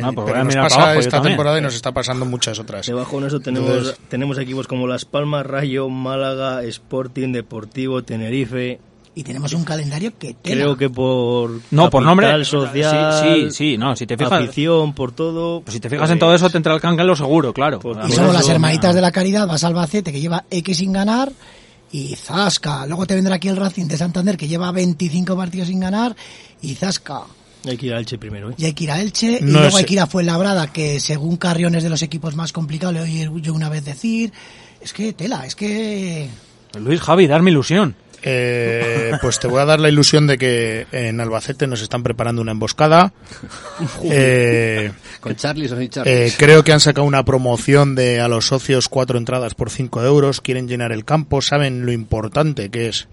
Ah, 0.00 0.10
Eh, 0.10 0.12
pues 0.14 0.14
voy 0.14 0.24
Pero 0.26 0.44
nos 0.44 0.54
pasa 0.54 0.82
abajo 0.82 1.00
esta 1.00 1.10
también. 1.12 1.32
temporada 1.32 1.58
y 1.58 1.62
nos 1.62 1.74
está 1.74 1.92
pasando 1.92 2.24
muchas 2.24 2.58
otras. 2.60 2.86
Debajo 2.86 3.20
de 3.20 3.26
eso 3.28 3.40
tenemos, 3.40 3.68
Entonces- 3.70 3.98
tenemos 4.08 4.38
equipos 4.38 4.66
como 4.68 4.86
Las 4.86 5.04
Palmas, 5.04 5.44
Rayo, 5.44 5.88
Málaga, 5.88 6.62
Sporting, 6.62 7.32
Deportivo, 7.32 8.02
Tenerife. 8.04 8.80
Y 9.18 9.24
tenemos 9.24 9.52
un 9.52 9.64
calendario 9.64 10.12
que 10.16 10.34
tela. 10.34 10.54
Creo 10.62 10.76
que 10.76 10.88
por 10.88 11.60
No, 11.72 11.90
por 11.90 12.04
nombre. 12.04 12.44
social, 12.44 13.20
Sí, 13.24 13.46
sí, 13.46 13.50
sí, 13.50 13.76
no, 13.76 13.96
si 13.96 14.06
te 14.06 14.16
fijas- 14.16 14.44
afición, 14.44 14.92
por 14.92 15.10
todo. 15.10 15.60
Pues 15.62 15.74
si 15.74 15.80
te 15.80 15.90
fijas 15.90 16.08
en 16.10 16.20
todo 16.20 16.32
eso 16.36 16.48
te 16.50 16.56
entra 16.56 16.72
el 16.72 16.80
cángelo 16.80 17.16
seguro, 17.16 17.52
claro. 17.52 17.80
Y 18.08 18.12
somos 18.12 18.32
las 18.32 18.48
hermanitas 18.48 18.94
de 18.94 19.00
la 19.00 19.10
caridad, 19.10 19.48
vas 19.48 19.64
a 19.64 19.66
Albacete 19.66 20.12
que 20.12 20.20
lleva 20.20 20.44
X 20.48 20.76
sin 20.78 20.92
ganar 20.92 21.32
y 21.90 22.14
Zasca. 22.14 22.86
Luego 22.86 23.06
te 23.06 23.16
vendrá 23.16 23.34
aquí 23.34 23.48
el 23.48 23.56
Racing 23.56 23.86
de 23.86 23.96
Santander 23.96 24.36
que 24.36 24.46
lleva 24.46 24.70
25 24.70 25.34
partidos 25.36 25.66
sin 25.66 25.80
ganar 25.80 26.14
y 26.62 26.76
Zasca. 26.76 27.22
Hay 27.66 27.76
que 27.76 27.86
ir 27.86 27.94
a 27.94 27.98
Elche 27.98 28.18
primero. 28.18 28.50
¿eh? 28.50 28.54
Y 28.56 28.66
hay 28.66 28.72
que 28.72 28.84
ir 28.84 28.90
a 28.92 29.00
Elche 29.00 29.40
y 29.42 29.44
luego 29.46 29.76
hay 29.78 29.84
que 29.84 29.94
ir 29.94 30.00
a 30.00 30.06
Fuenlabrada 30.06 30.72
que 30.72 31.00
según 31.00 31.38
Carrión 31.38 31.74
es 31.74 31.82
de 31.82 31.90
los 31.90 32.02
equipos 32.02 32.36
más 32.36 32.52
complicados, 32.52 32.94
le 32.94 33.00
oí 33.00 33.28
yo 33.42 33.52
una 33.52 33.68
vez 33.68 33.84
decir. 33.84 34.32
Es 34.80 34.92
que 34.92 35.12
tela, 35.12 35.44
es 35.44 35.56
que... 35.56 36.28
Luis 36.78 37.00
Javi, 37.00 37.26
darme 37.26 37.50
ilusión. 37.50 37.96
Eh, 38.22 39.12
pues 39.22 39.38
te 39.38 39.46
voy 39.46 39.60
a 39.60 39.64
dar 39.64 39.80
la 39.80 39.88
ilusión 39.88 40.26
de 40.26 40.38
que 40.38 40.86
en 40.92 41.20
Albacete 41.20 41.66
nos 41.66 41.82
están 41.82 42.02
preparando 42.02 42.42
una 42.42 42.52
emboscada. 42.52 43.12
Eh, 44.04 44.90
Con 45.20 45.36
Charlie 45.36 45.70
o 45.70 46.04
eh, 46.04 46.32
creo 46.36 46.64
que 46.64 46.72
han 46.72 46.80
sacado 46.80 47.06
una 47.06 47.24
promoción 47.24 47.94
de 47.94 48.20
a 48.20 48.28
los 48.28 48.46
socios 48.46 48.88
cuatro 48.88 49.18
entradas 49.18 49.54
por 49.54 49.70
cinco 49.70 50.02
euros. 50.02 50.40
Quieren 50.40 50.68
llenar 50.68 50.92
el 50.92 51.04
campo. 51.04 51.40
Saben 51.42 51.86
lo 51.86 51.92
importante 51.92 52.70
que 52.70 52.88
es 52.88 53.08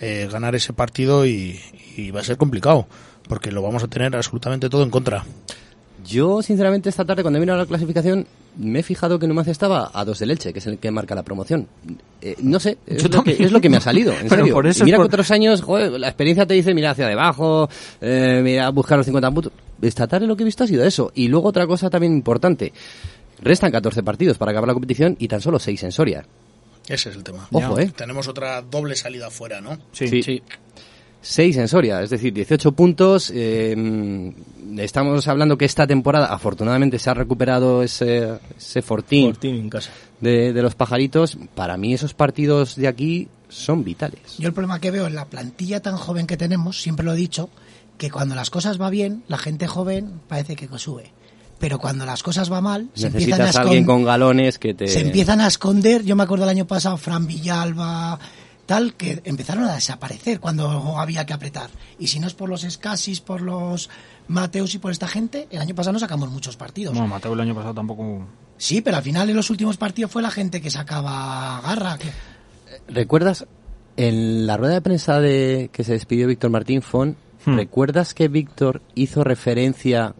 eh, 0.00 0.28
ganar 0.30 0.54
ese 0.54 0.72
partido 0.72 1.24
y, 1.26 1.60
y 1.96 2.10
va 2.10 2.20
a 2.20 2.24
ser 2.24 2.36
complicado 2.36 2.86
porque 3.28 3.50
lo 3.50 3.62
vamos 3.62 3.82
a 3.82 3.88
tener 3.88 4.14
absolutamente 4.14 4.68
todo 4.68 4.82
en 4.82 4.90
contra. 4.90 5.24
Yo, 6.04 6.42
sinceramente, 6.42 6.88
esta 6.88 7.04
tarde, 7.04 7.22
cuando 7.22 7.38
he 7.38 7.40
mirado 7.40 7.58
la 7.58 7.66
clasificación, 7.66 8.26
me 8.56 8.80
he 8.80 8.82
fijado 8.82 9.18
que 9.18 9.26
Numancia 9.26 9.50
estaba 9.50 9.90
a 9.92 10.04
dos 10.04 10.18
del 10.18 10.30
Elche, 10.30 10.52
que 10.52 10.58
es 10.58 10.66
el 10.66 10.78
que 10.78 10.90
marca 10.90 11.14
la 11.14 11.22
promoción. 11.22 11.66
Eh, 12.20 12.36
no 12.42 12.60
sé, 12.60 12.78
es 12.86 13.02
Yo 13.02 13.08
lo, 13.08 13.24
que, 13.24 13.32
es 13.42 13.50
lo 13.52 13.60
que 13.60 13.68
me 13.68 13.78
ha 13.78 13.80
salido, 13.80 14.12
en 14.12 14.22
Pero 14.28 14.42
serio. 14.42 14.54
por 14.54 14.66
eso 14.66 14.82
Y 14.82 14.86
mira 14.86 14.96
es 14.96 14.98
que 14.98 15.06
por- 15.08 15.14
otros 15.14 15.30
años, 15.30 15.62
joder, 15.62 15.92
la 15.98 16.08
experiencia 16.08 16.46
te 16.46 16.54
dice, 16.54 16.74
mira 16.74 16.90
hacia 16.90 17.08
debajo, 17.08 17.68
eh, 18.00 18.40
mira, 18.44 18.68
buscar 18.70 18.98
los 18.98 19.06
50 19.06 19.30
puntos. 19.30 19.52
Esta 19.82 20.06
tarde 20.06 20.26
lo 20.26 20.36
que 20.36 20.42
he 20.42 20.46
visto 20.46 20.64
ha 20.64 20.66
sido 20.66 20.84
eso. 20.84 21.10
Y 21.14 21.28
luego 21.28 21.48
otra 21.48 21.66
cosa 21.66 21.90
también 21.90 22.12
importante. 22.12 22.72
Restan 23.42 23.72
14 23.72 24.02
partidos 24.02 24.38
para 24.38 24.52
acabar 24.52 24.68
la 24.68 24.74
competición 24.74 25.16
y 25.18 25.28
tan 25.28 25.40
solo 25.40 25.58
6 25.58 25.82
en 25.82 25.92
Soria. 25.92 26.24
Ese 26.88 27.08
es 27.10 27.16
el 27.16 27.24
tema. 27.24 27.48
Ojo, 27.50 27.78
eh. 27.78 27.92
Tenemos 27.96 28.28
otra 28.28 28.62
doble 28.62 28.94
salida 28.94 29.26
afuera, 29.28 29.60
¿no? 29.60 29.78
Sí. 29.92 30.42
6 31.24 31.56
en 31.56 31.68
Soria, 31.68 32.02
es 32.02 32.10
decir, 32.10 32.34
18 32.34 32.72
puntos. 32.72 33.32
eh, 33.34 34.32
estamos 34.76 35.26
hablando 35.26 35.56
que 35.56 35.64
esta 35.64 35.86
temporada, 35.86 36.26
afortunadamente, 36.26 36.98
se 36.98 37.08
ha 37.08 37.14
recuperado 37.14 37.82
ese, 37.82 38.38
ese 38.58 38.82
fortín, 38.82 39.30
Fortín 39.32 39.54
en 39.56 39.70
casa. 39.70 39.90
De, 40.20 40.52
de 40.52 40.62
los 40.62 40.74
pajaritos. 40.74 41.38
Para 41.54 41.76
mí, 41.76 41.94
esos 41.94 42.12
partidos 42.12 42.76
de 42.76 42.88
aquí 42.88 43.28
son 43.48 43.84
vitales. 43.84 44.36
Yo 44.38 44.48
el 44.48 44.54
problema 44.54 44.80
que 44.80 44.90
veo 44.90 45.06
en 45.06 45.14
la 45.14 45.24
plantilla 45.24 45.80
tan 45.80 45.96
joven 45.96 46.26
que 46.26 46.36
tenemos, 46.36 46.82
siempre 46.82 47.06
lo 47.06 47.14
he 47.14 47.16
dicho, 47.16 47.48
que 47.96 48.10
cuando 48.10 48.34
las 48.34 48.50
cosas 48.50 48.80
va 48.80 48.90
bien, 48.90 49.22
la 49.26 49.38
gente 49.38 49.66
joven 49.66 50.20
parece 50.28 50.56
que 50.56 50.68
sube. 50.76 51.12
Pero 51.58 51.78
cuando 51.78 52.04
las 52.04 52.22
cosas 52.22 52.52
va 52.52 52.60
mal, 52.60 52.90
se 52.94 53.06
empiezan 53.06 53.34
a 53.34 53.44
Necesitas 53.44 53.56
a 53.56 53.60
alguien 53.62 53.84
con 53.86 54.04
galones 54.04 54.58
que 54.58 54.74
te. 54.74 54.88
se 54.88 55.00
empiezan 55.00 55.40
a 55.40 55.46
esconder. 55.46 56.02
Yo 56.04 56.16
me 56.16 56.24
acuerdo 56.24 56.44
el 56.44 56.50
año 56.50 56.66
pasado, 56.66 56.96
Fran 56.96 57.26
Villalba, 57.26 58.18
tal, 58.66 58.94
que 58.94 59.20
empezaron 59.24 59.64
a 59.64 59.74
desaparecer 59.74 60.40
cuando 60.40 60.98
había 60.98 61.24
que 61.26 61.32
apretar. 61.32 61.70
Y 61.98 62.08
si 62.08 62.18
no 62.20 62.26
es 62.26 62.34
por 62.34 62.48
los 62.48 62.64
Escasis, 62.64 63.20
por 63.20 63.40
los 63.40 63.90
Mateus 64.28 64.74
y 64.74 64.78
por 64.78 64.90
esta 64.92 65.06
gente, 65.08 65.46
el 65.50 65.60
año 65.60 65.74
pasado 65.74 65.92
no 65.92 65.98
sacamos 65.98 66.30
muchos 66.30 66.56
partidos. 66.56 66.94
Bueno, 66.94 67.08
Mateo 67.08 67.32
el 67.34 67.40
año 67.40 67.54
pasado 67.54 67.74
tampoco... 67.74 68.26
Sí, 68.56 68.80
pero 68.80 68.96
al 68.96 69.02
final 69.02 69.28
en 69.30 69.36
los 69.36 69.50
últimos 69.50 69.76
partidos 69.76 70.10
fue 70.10 70.22
la 70.22 70.30
gente 70.30 70.60
que 70.60 70.70
sacaba 70.70 71.60
garra. 71.62 71.98
que- 71.98 72.12
¿Recuerdas 72.88 73.46
en 73.96 74.46
la 74.46 74.56
rueda 74.56 74.74
de 74.74 74.80
prensa 74.80 75.20
de 75.20 75.70
que 75.72 75.84
se 75.84 75.92
despidió 75.92 76.26
Víctor 76.28 76.50
Martín 76.50 76.82
Fon? 76.82 77.16
Hmm. 77.46 77.56
¿Recuerdas 77.56 78.14
que 78.14 78.28
Víctor 78.28 78.80
hizo 78.94 79.22
referencia 79.24 80.14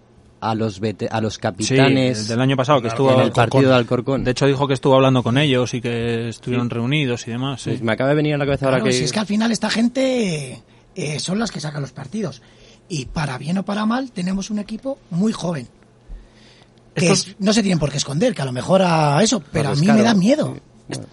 a 0.51 0.55
los 0.55 0.81
vete- 0.81 1.09
a 1.11 1.21
los 1.21 1.39
capitanes 1.39 2.19
Sí, 2.19 2.29
del 2.29 2.41
año 2.41 2.57
pasado 2.57 2.81
que 2.83 2.89
estuvo 2.89 3.13
en 3.13 3.21
el 3.21 3.33
partido 3.33 3.71
de 3.71 3.77
Alcorcón? 3.77 4.25
De 4.25 4.31
hecho 4.33 4.47
dijo 4.47 4.67
que 4.69 4.75
estuvo 4.75 4.95
hablando 4.95 5.23
con 5.23 5.39
ellos 5.39 5.73
y 5.75 5.81
que 5.81 6.29
estuvieron 6.29 6.71
reunidos 6.71 7.27
y 7.27 7.31
demás. 7.31 7.63
sí. 7.63 7.71
Pues 7.71 7.83
me 7.83 7.93
acaba 7.93 8.11
de 8.11 8.17
venir 8.17 8.35
a 8.35 8.39
la 8.39 8.45
cabeza 8.45 8.67
ahora 8.67 8.79
Claro, 8.79 8.91
que 8.91 8.97
si 8.99 9.05
es 9.05 9.13
que 9.13 9.21
al 9.21 9.27
final 9.27 9.51
esta 9.53 9.71
gente 9.71 10.63
eh, 10.95 11.19
son 11.19 11.39
las 11.39 11.51
que 11.51 11.61
sacan 11.61 11.83
los 11.83 11.93
partidos. 11.93 12.43
Y 12.89 13.07
para 13.07 13.39
bien 13.39 13.59
o 13.59 13.65
para 13.65 13.87
mal, 13.87 14.13
tenemos 14.13 14.51
un 14.51 14.59
equipo 14.59 14.99
muy 15.11 15.33
joven. 15.33 15.67
Que 16.95 17.07
Estos- 17.07 17.29
es- 17.29 17.37
no 17.41 17.53
se 17.53 17.63
tienen 17.63 17.79
por 17.79 17.91
qué 17.91 17.97
esconder, 17.97 18.35
que 18.35 18.43
a 18.43 18.45
lo 18.45 18.53
mejor 18.53 18.83
a 18.83 19.23
eso, 19.23 19.43
pero 19.53 19.71
a 19.71 19.75
mí 19.75 19.83
claro. 19.83 19.99
me 19.99 20.05
da 20.05 20.15
miedo. 20.15 20.57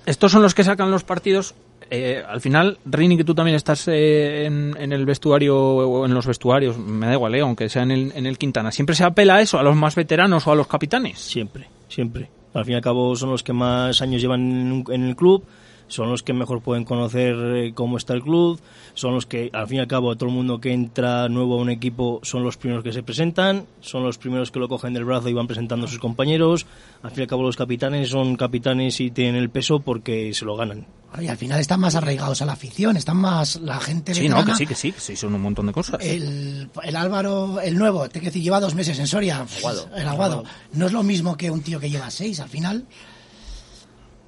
Estos 0.06 0.32
son 0.32 0.42
los 0.44 0.54
que 0.54 0.64
sacan 0.64 0.92
los 0.92 1.04
partidos. 1.04 1.56
Eh, 1.94 2.24
al 2.26 2.40
final, 2.40 2.78
Rini, 2.86 3.18
que 3.18 3.26
tú 3.26 3.36
también 3.36 3.56
estás 3.56 3.86
eh, 3.90 4.46
en, 4.46 4.94
el 4.94 5.06
vestuario 5.06 5.60
o 5.60 6.06
en 6.06 6.14
los 6.14 6.26
vestuarios, 6.26 6.78
me 6.78 7.06
da 7.06 7.14
igual, 7.14 7.36
eh, 7.36 7.42
aunque 7.42 7.68
sea 7.68 7.84
en 7.84 7.92
el, 7.92 8.14
en 8.16 8.26
el 8.26 8.38
Quintana, 8.38 8.72
¿siempre 8.72 8.96
se 8.96 9.04
apela 9.04 9.36
a 9.36 9.42
eso, 9.42 9.60
a 9.60 9.64
los 9.64 9.76
más 9.76 9.94
veteranos 9.96 10.48
o 10.48 10.54
a 10.54 10.56
los 10.56 10.68
capitanes? 10.68 11.20
Siempre, 11.20 11.68
siempre. 11.90 12.30
Al 12.54 12.64
fin 12.64 12.74
y 12.74 12.76
al 12.78 12.82
cabo 12.82 13.14
son 13.18 13.32
los 13.32 13.44
que 13.44 13.52
más 13.52 14.02
años 14.02 14.22
llevan 14.22 14.86
en 14.90 15.04
el 15.04 15.18
club, 15.18 15.44
son 15.92 16.10
los 16.10 16.24
que 16.24 16.34
mejor 16.34 16.62
pueden 16.62 16.86
conocer 16.86 17.36
eh, 17.56 17.74
cómo 17.74 17.98
está 17.98 18.14
el 18.14 18.22
club, 18.22 18.60
son 18.94 19.14
los 19.14 19.26
que 19.26 19.50
al 19.52 19.68
fin 19.68 19.78
y 19.78 19.80
al 19.82 19.88
cabo 19.88 20.16
todo 20.16 20.30
el 20.30 20.36
mundo 20.36 20.62
que 20.62 20.72
entra 20.72 21.28
nuevo 21.28 21.56
a 21.56 21.62
un 21.62 21.70
equipo 21.70 22.22
son 22.24 22.44
los 22.44 22.56
primeros 22.56 22.84
que 22.84 22.94
se 22.94 23.04
presentan, 23.04 23.66
son 23.82 24.04
los 24.04 24.18
primeros 24.18 24.52
que 24.52 24.60
lo 24.60 24.70
cogen 24.70 24.94
del 24.94 25.04
brazo 25.04 25.28
y 25.28 25.34
van 25.34 25.48
presentando 25.48 25.86
a 25.86 25.90
sus 25.90 26.00
compañeros. 26.00 26.66
Al 27.04 27.12
fin 27.12 27.20
y 27.20 27.24
al 27.24 27.28
cabo 27.28 27.44
los 27.44 27.58
capitanes 27.58 28.10
son 28.10 28.38
capitanes 28.38 29.02
y 29.02 29.12
tienen 29.12 29.36
el 29.36 29.50
peso 29.50 29.82
porque 29.82 30.34
se 30.34 30.46
lo 30.46 30.56
ganan. 30.56 30.88
Y 31.20 31.28
al 31.28 31.36
final 31.36 31.60
están 31.60 31.82
más 31.82 31.96
arraigados 31.96 32.42
a 32.42 32.46
la 32.46 32.54
afición, 32.54 32.96
están 32.96 33.18
más 33.18 33.58
la 33.58 33.82
gente 33.82 34.14
Sí, 34.14 34.30
no, 34.30 34.46
que 34.46 34.56
sí, 34.56 34.66
que 34.66 34.76
sí, 34.76 34.94
que 34.94 35.02
sí, 35.02 35.18
son 35.18 35.36
un 35.36 35.42
montón 35.42 35.68
de 35.68 35.74
cosas. 35.74 36.00
El, 36.02 36.70
el 36.84 36.96
Álvaro, 36.96 37.60
el 37.60 37.78
nuevo, 37.78 38.06
te 38.08 38.20
quiero 38.20 38.28
decir, 38.28 38.42
lleva 38.42 38.62
dos 38.62 38.76
meses 38.76 38.98
en 38.98 39.08
Soria. 39.08 39.46
Aguado. 39.58 39.90
El 39.94 40.08
aguado. 40.08 40.46
No 40.72 40.86
es 40.86 40.94
lo 40.94 41.04
mismo 41.04 41.36
que 41.36 41.52
un 41.52 41.62
tío 41.62 41.82
que 41.82 41.90
lleva 41.90 42.10
seis. 42.10 42.40
Al 42.40 42.48
final, 42.48 42.86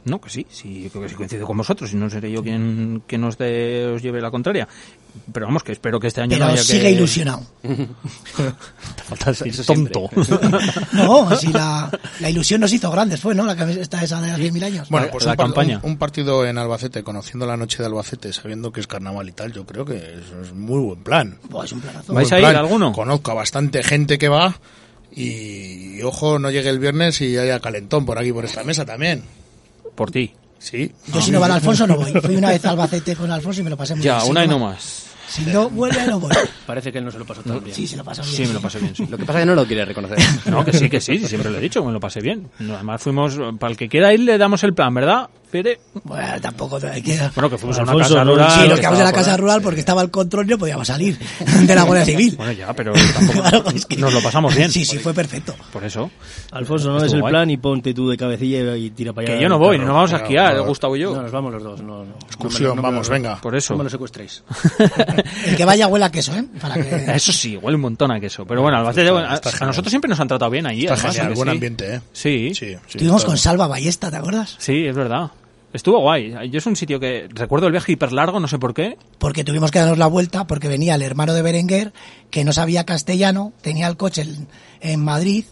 No, 0.06 0.20
que 0.20 0.30
sí, 0.30 0.46
sí, 0.50 0.90
creo 0.92 1.04
que 1.04 1.10
sí 1.10 1.16
coincido 1.16 1.46
con 1.48 1.56
vosotros 1.58 1.94
y 1.94 1.96
no 1.96 2.10
seré 2.10 2.30
yo 2.32 2.44
quien, 2.44 3.04
quien 3.08 3.24
os, 3.24 3.38
de- 3.38 3.94
os 3.96 4.02
lleve 4.02 4.20
la 4.22 4.30
contraria. 4.32 4.68
Pero 5.32 5.46
vamos, 5.46 5.64
que 5.64 5.72
espero 5.72 6.00
que 6.00 6.08
este 6.08 6.22
año 6.22 6.32
pero 6.32 6.46
no 6.48 6.52
haya 6.54 6.62
sigue 6.64 6.82
que... 6.84 6.92
ilusionado. 6.92 7.42
Te 7.64 9.04
falta 9.04 9.34
ser 9.34 9.48
Eso 9.48 9.64
tonto. 9.64 10.10
No, 10.94 11.36
si 11.38 11.48
la, 11.54 11.90
la 12.20 12.30
ilusión 12.30 12.62
nos 12.62 12.74
hizo 12.74 12.90
grandes, 12.92 13.22
fue, 13.22 13.34
¿no? 13.36 13.46
La 13.46 13.56
camiseta 13.56 14.04
esa 14.04 14.20
de 14.22 14.32
hace 14.32 14.52
mil 14.52 14.64
años. 14.64 14.90
Bueno, 14.90 15.08
pues 15.12 15.26
un, 15.26 15.36
par- 15.36 15.48
un- 15.50 15.80
un 15.84 15.98
partido 15.98 16.46
en 16.46 16.58
Albacete, 16.58 17.04
conociendo 17.04 17.46
la 17.46 17.56
noche 17.58 17.78
de 17.80 17.86
Albacete, 17.86 18.34
sabiendo 18.34 18.72
que 18.72 18.80
es 18.82 18.88
carnaval 18.88 19.30
y 19.30 19.32
tal, 19.34 19.54
yo 19.54 19.66
creo 19.66 19.86
que 19.86 19.96
eso 19.98 20.42
es 20.42 20.54
muy 20.54 20.80
buen 20.82 21.04
plan. 21.04 21.38
Buah, 21.50 21.66
es 21.66 21.72
un 21.72 21.82
planazo. 21.82 22.14
¿Vais 22.14 22.30
buen 22.30 22.34
a 22.44 22.46
ir 22.48 22.52
plan. 22.52 22.66
alguno? 22.66 22.92
Conozco 22.92 23.32
a 23.32 23.36
bastante 23.36 23.84
gente 23.84 24.18
que 24.18 24.28
va 24.30 24.56
y, 25.16 25.98
y, 25.98 26.02
ojo, 26.02 26.40
no 26.40 26.50
llegue 26.50 26.70
el 26.70 26.80
viernes 26.80 27.22
y 27.22 27.38
haya 27.38 27.60
calentón 27.60 28.06
por 28.06 28.18
aquí, 28.18 28.34
por 28.34 28.46
esta 28.46 28.64
mesa 28.64 28.84
también. 28.86 29.24
Por 29.96 30.12
ti. 30.12 30.34
Sí. 30.60 30.92
Yo 31.14 31.22
si 31.22 31.32
no 31.32 31.40
va 31.40 31.48
Alfonso 31.48 31.86
no 31.86 31.98
voy. 31.98 32.12
Fui 32.22 32.36
una 32.36 32.50
vez 32.50 32.64
a 32.66 32.70
Albacete 32.72 33.16
con 33.16 33.30
Alfonso 33.32 33.62
y 33.62 33.64
me 33.66 33.70
lo 33.70 33.78
pasé 33.78 33.96
muy 33.96 34.04
Ya, 34.04 34.14
bien. 34.14 34.26
Si 34.26 34.32
una 34.32 34.46
y 34.46 34.48
no 34.48 34.60
más. 34.60 35.08
Si 35.28 35.42
no 35.46 35.70
vuelve, 35.70 36.06
no 36.06 36.20
voy. 36.20 36.32
Parece 36.66 36.92
que 36.92 37.00
él 37.00 37.06
no 37.06 37.12
se 37.12 37.18
lo 37.18 37.26
pasó 37.26 37.42
tan 37.42 37.64
bien. 37.64 37.76
Sí, 37.76 37.88
se 37.88 37.98
lo 37.98 38.04
pasó 38.04 38.22
bien. 38.22 38.36
Sí, 38.36 38.46
me 38.46 38.54
lo 38.54 38.62
pasé 38.62 38.80
bien, 38.80 38.96
sí. 38.96 39.08
Lo 39.10 39.18
que 39.18 39.26
pasa 39.26 39.40
es 39.40 39.44
que 39.44 39.46
no 39.48 39.56
lo 39.56 39.66
quiere 39.66 39.84
reconocer. 39.84 40.20
No, 40.46 40.64
que 40.64 40.74
sí, 40.74 40.90
que 40.90 41.02
sí, 41.02 41.18
siempre 41.28 41.50
lo 41.50 41.58
he 41.58 41.62
dicho, 41.62 41.84
me 41.84 41.92
lo 41.92 42.00
pasé 42.00 42.22
bien. 42.22 42.50
No, 42.60 42.76
además 42.76 43.02
fuimos, 43.02 43.38
para 43.60 43.72
el 43.72 43.78
que 43.78 43.90
quiera 43.90 44.14
ir 44.14 44.20
le 44.22 44.38
damos 44.38 44.64
el 44.64 44.74
plan, 44.74 44.94
¿verdad? 44.94 45.30
Albacete. 45.60 45.80
Bueno, 46.04 46.42
tampoco 46.42 46.80
que... 46.80 47.20
Bueno, 47.36 47.50
que 47.50 47.58
fuimos 47.58 47.78
a 47.80 47.84
una 47.84 47.92
Alfonso, 47.92 48.14
casa 48.16 48.26
no, 48.26 48.32
rural. 48.34 48.52
Sí, 48.52 48.62
que 48.62 48.68
lo 48.70 48.76
que 48.76 48.82
vamos 48.82 48.98
de 49.00 49.04
la 49.06 49.12
casa 49.14 49.32
ahí. 49.32 49.38
rural 49.38 49.62
porque 49.62 49.80
estaba 49.80 50.02
el 50.02 50.12
control 50.12 50.46
y 50.46 50.50
no 50.50 50.58
podíamos 50.58 50.88
salir 50.88 51.18
de 51.66 51.76
la 51.76 51.84
Guardia 51.84 52.06
Civil. 52.06 52.36
Bueno, 52.38 52.52
ya, 52.54 52.74
pero 52.74 52.94
tampoco 52.94 53.72
nos 53.98 54.14
lo 54.14 54.22
pasamos 54.22 54.56
bien. 54.56 54.72
Sí, 54.72 54.86
sí, 54.86 54.98
fue 55.00 55.14
perfecto. 55.14 55.56
Por 55.72 55.84
eso. 55.84 56.10
Alfonso, 56.52 56.90
no 56.92 57.04
es 57.04 57.14
el 57.14 57.22
guay. 57.22 57.32
plan 57.32 57.50
y 57.50 57.58
ponte 57.58 57.94
tú 57.94 58.10
de 58.10 58.18
cabecilla 58.18 58.76
y 58.76 58.90
tira 58.92 59.14
para 59.14 59.28
allá. 59.28 59.38
Que 59.38 59.44
yo 59.44 59.50
no 59.50 59.60
voy, 59.60 59.76
el 59.78 59.86
no 59.86 59.94
vamos 59.94 60.14
a 60.14 60.18
esquiar, 60.18 60.52
Claro. 60.54 60.66
Gustavo 60.66 60.96
y 60.96 61.02
yo. 61.02 61.16
No, 61.16 61.22
nos 61.22 61.32
vamos 61.32 61.54
los 61.54 61.64
dos. 61.64 61.82
No, 61.82 62.04
no. 62.04 62.14
Excursión, 62.28 62.70
No 62.70 62.76
me 62.76 62.82
me 62.82 62.88
vamos, 62.90 63.08
lo- 63.08 63.14
venga. 63.14 63.36
Por 63.42 63.56
eso. 63.56 63.74
No 63.74 63.78
me 63.80 63.84
lo 63.86 63.90
secuestréis. 63.90 64.44
El 65.46 65.56
que 65.56 65.66
vaya 65.66 65.88
huele 65.88 66.06
a 66.06 66.12
queso, 66.12 66.36
¿eh? 66.36 66.46
Para 66.62 66.76
que... 66.76 67.06
Eso 67.16 67.32
sí, 67.32 67.58
huele 67.58 67.76
un 67.76 67.82
montón 67.82 68.12
a 68.12 68.20
queso. 68.20 68.46
Pero 68.46 68.62
bueno, 68.62 68.78
Albacete, 68.78 69.12
bueno, 69.12 69.28
a, 69.28 69.34
a 69.36 69.66
nosotros 69.66 69.90
siempre 69.92 70.10
nos 70.10 70.20
han 70.20 70.28
tratado 70.28 70.50
bien 70.52 70.66
allí. 70.66 70.82
Está 70.84 70.94
además, 70.96 71.16
genial, 71.16 71.26
¿a 71.26 71.30
que 71.30 71.36
buen 71.36 71.50
sí? 71.50 71.52
ambiente, 71.56 71.96
¿eh? 71.96 72.02
Sí, 72.12 72.52
Sí, 72.54 72.66
sí. 72.68 72.78
Estuvimos 72.88 73.22
todo. 73.22 73.32
con 73.32 73.38
Salva 73.38 73.68
Ballesta, 73.68 74.10
¿te 74.10 74.18
acuerdas? 74.18 74.56
sí, 74.60 74.86
es 74.86 74.96
verdad. 74.96 75.32
Estuvo 75.74 76.00
guay. 76.00 76.34
Yo 76.52 76.60
es 76.60 76.66
un 76.66 76.76
sitio 76.76 77.00
que 77.00 77.28
recuerdo 77.30 77.66
el 77.66 77.72
viaje 77.72 77.92
hiper 77.94 78.14
largo, 78.14 78.40
no 78.40 78.48
sé 78.48 78.60
por 78.60 78.74
qué. 78.74 78.98
Porque 79.18 79.44
tuvimos 79.44 79.72
que 79.72 79.80
darnos 79.80 79.98
la 79.98 80.08
vuelta 80.08 80.46
porque 80.46 80.68
venía 80.68 80.96
el 80.96 81.02
hermano 81.02 81.34
de 81.34 81.42
Berenguer 81.42 81.94
que 82.30 82.44
no 82.44 82.54
sabía 82.54 82.86
castellano, 82.86 83.54
tenía 83.62 83.88
el 83.88 83.98
coche 83.98 84.22
en, 84.22 84.48
en 84.82 85.04
Madrid 85.04 85.46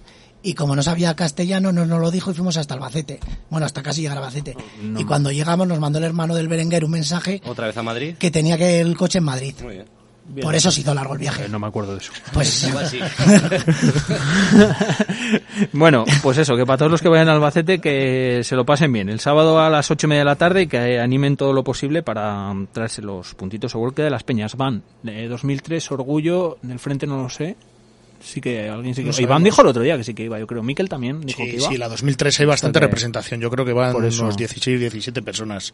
y 0.44 0.54
como 0.54 0.76
no 0.76 0.84
sabía 0.84 1.16
castellano 1.16 1.72
no 1.72 1.86
nos 1.86 2.00
lo 2.00 2.12
dijo 2.12 2.32
y 2.32 2.34
fuimos 2.36 2.58
hasta 2.58 2.76
Albacete. 2.76 3.20
Bueno, 3.50 3.66
hasta 3.66 3.82
casi 3.84 4.02
llegar 4.02 4.18
a 4.18 4.22
Albacete. 4.22 4.56
Y 4.98 5.04
cuando 5.06 5.32
llegamos 5.32 5.68
nos 5.68 5.80
mandó 5.80 5.98
el 6.00 6.06
hermano 6.06 6.36
del 6.36 6.48
Berenguer 6.48 6.86
un 6.86 6.92
mensaje 6.92 7.42
Otra 7.46 7.68
vez 7.68 7.78
a 7.78 7.84
Madrid. 7.84 8.16
que 8.18 8.32
tenía 8.32 8.58
que 8.58 8.80
el 8.80 8.96
coche 8.96 9.18
en 9.20 9.26
Madrid. 9.26 9.56
Muy 9.64 9.74
bien. 9.76 10.01
Por 10.42 10.56
eso 10.56 10.72
se 10.72 10.82
hizo 10.82 10.94
largo 10.94 11.14
el 11.14 11.20
viaje. 11.20 11.46
Eh, 11.46 11.50
no 11.50 11.60
me 11.60 11.68
acuerdo 11.68 11.94
de 11.94 12.00
eso. 12.00 12.12
Pues 12.34 12.70
bueno, 15.74 16.06
pues 16.22 16.38
eso, 16.38 16.56
que 16.56 16.66
para 16.66 16.78
todos 16.78 16.92
los 16.92 17.02
que 17.02 17.10
vayan 17.10 17.30
a 17.30 17.34
Albacete 17.34 17.80
que 17.80 18.42
se 18.44 18.56
lo 18.56 18.66
pasen 18.66 18.94
bien. 18.94 19.10
El 19.10 19.20
sábado 19.20 19.60
a 19.60 19.70
las 19.70 19.90
ocho 19.92 20.08
y 20.08 20.10
media 20.10 20.22
de 20.22 20.26
la 20.26 20.36
tarde 20.36 20.64
y 20.64 20.68
que 20.68 21.00
animen 21.00 21.38
todo 21.38 21.54
lo 21.54 21.64
posible 21.64 22.04
para 22.04 22.54
mm, 22.54 22.68
traerse 22.68 23.02
los 23.02 23.34
puntitos. 23.36 23.72
Seguro 23.72 23.94
que 23.94 24.04
de 24.04 24.10
las 24.10 24.24
peñas 24.24 24.56
van. 24.56 24.84
De 25.04 25.28
2003, 25.28 25.92
Orgullo, 25.92 26.58
del 26.62 26.80
frente 26.80 27.08
no 27.08 27.24
lo 27.24 27.30
sé. 27.30 27.56
Sí 28.24 28.40
que 28.42 28.70
alguien 28.70 28.94
sí 28.96 29.04
que... 29.04 29.10
No 29.12 29.18
Iván 29.20 29.44
dijo 29.44 29.62
el 29.62 29.68
otro 29.68 29.82
día 29.84 29.98
que 29.98 30.04
sí 30.04 30.14
que 30.14 30.24
iba, 30.24 30.38
yo 30.40 30.48
creo. 30.48 30.62
Miquel 30.64 30.88
también 30.90 31.22
dijo 31.22 31.40
que 31.44 31.52
Sí, 31.52 31.58
iba. 31.58 31.70
sí, 31.70 31.78
la 31.78 31.90
2003 31.90 32.40
hay 32.40 32.46
bastante 32.46 32.80
que- 32.80 32.86
representación. 32.86 33.42
Yo 33.42 33.50
creo 33.50 33.66
que 33.66 33.74
van 33.74 33.96
unos 33.96 34.38
16, 34.38 34.80
17 34.80 35.22
personas. 35.22 35.74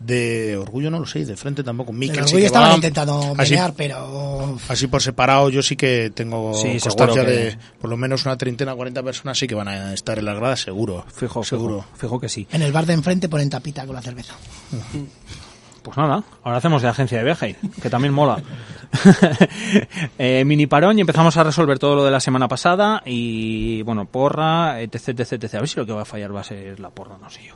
De 0.00 0.56
orgullo 0.56 0.92
no 0.92 1.00
lo 1.00 1.06
sé, 1.06 1.24
de 1.24 1.36
frente 1.36 1.64
tampoco. 1.64 1.90
el 1.90 1.98
Miquel 1.98 2.16
sí 2.18 2.20
orgullo 2.22 2.38
que 2.40 2.46
estaban 2.46 2.70
va. 2.70 2.74
intentando 2.76 3.34
Así- 3.36 3.50
menear, 3.52 3.74
pero 3.76 4.56
Así 4.68 4.86
por 4.86 5.02
separado 5.02 5.50
yo 5.50 5.60
sí 5.60 5.74
que 5.74 6.10
tengo 6.14 6.54
Sí, 6.54 6.78
constancia 6.78 7.24
que- 7.24 7.30
de 7.30 7.58
por 7.80 7.90
lo 7.90 7.96
menos 7.96 8.24
una 8.24 8.36
treintena, 8.38 8.76
40 8.76 9.02
personas 9.02 9.36
sí 9.36 9.48
que 9.48 9.56
van 9.56 9.66
a 9.66 9.92
estar 9.94 10.16
en 10.18 10.24
las 10.26 10.36
gradas, 10.36 10.60
seguro. 10.60 11.04
Fijo, 11.12 11.42
seguro. 11.42 11.80
Fijo, 11.82 11.96
fijo 11.98 12.20
que 12.20 12.28
sí. 12.28 12.46
en 12.52 12.62
el 12.62 12.70
bar 12.72 12.86
de 12.86 12.92
enfrente 12.92 13.28
ponen 13.28 13.50
tapita 13.50 13.86
con 13.86 13.96
la 13.96 14.02
cerveza. 14.02 14.34
Pues 15.82 15.96
nada, 15.96 16.22
ahora 16.42 16.58
hacemos 16.58 16.82
de 16.82 16.88
agencia 16.88 17.18
de 17.18 17.24
viaje, 17.24 17.56
que 17.80 17.88
también 17.88 18.12
mola. 18.12 18.42
eh, 20.18 20.44
mini 20.44 20.66
parón 20.66 20.98
y 20.98 21.00
empezamos 21.02 21.36
a 21.36 21.44
resolver 21.44 21.78
todo 21.78 21.96
lo 21.96 22.04
de 22.04 22.10
la 22.10 22.20
semana 22.20 22.48
pasada 22.48 23.02
y 23.04 23.82
bueno, 23.82 24.06
porra, 24.06 24.80
etc, 24.80 25.08
etc, 25.20 25.32
etc. 25.32 25.54
A 25.54 25.60
ver 25.60 25.68
si 25.68 25.76
lo 25.80 25.86
que 25.86 25.92
va 25.92 26.02
a 26.02 26.06
fallar 26.06 26.34
va 26.34 26.40
a 26.40 26.44
ser 26.44 26.80
la 26.80 26.90
porra, 26.90 27.18
no 27.18 27.30
sé 27.30 27.44
yo. 27.44 27.54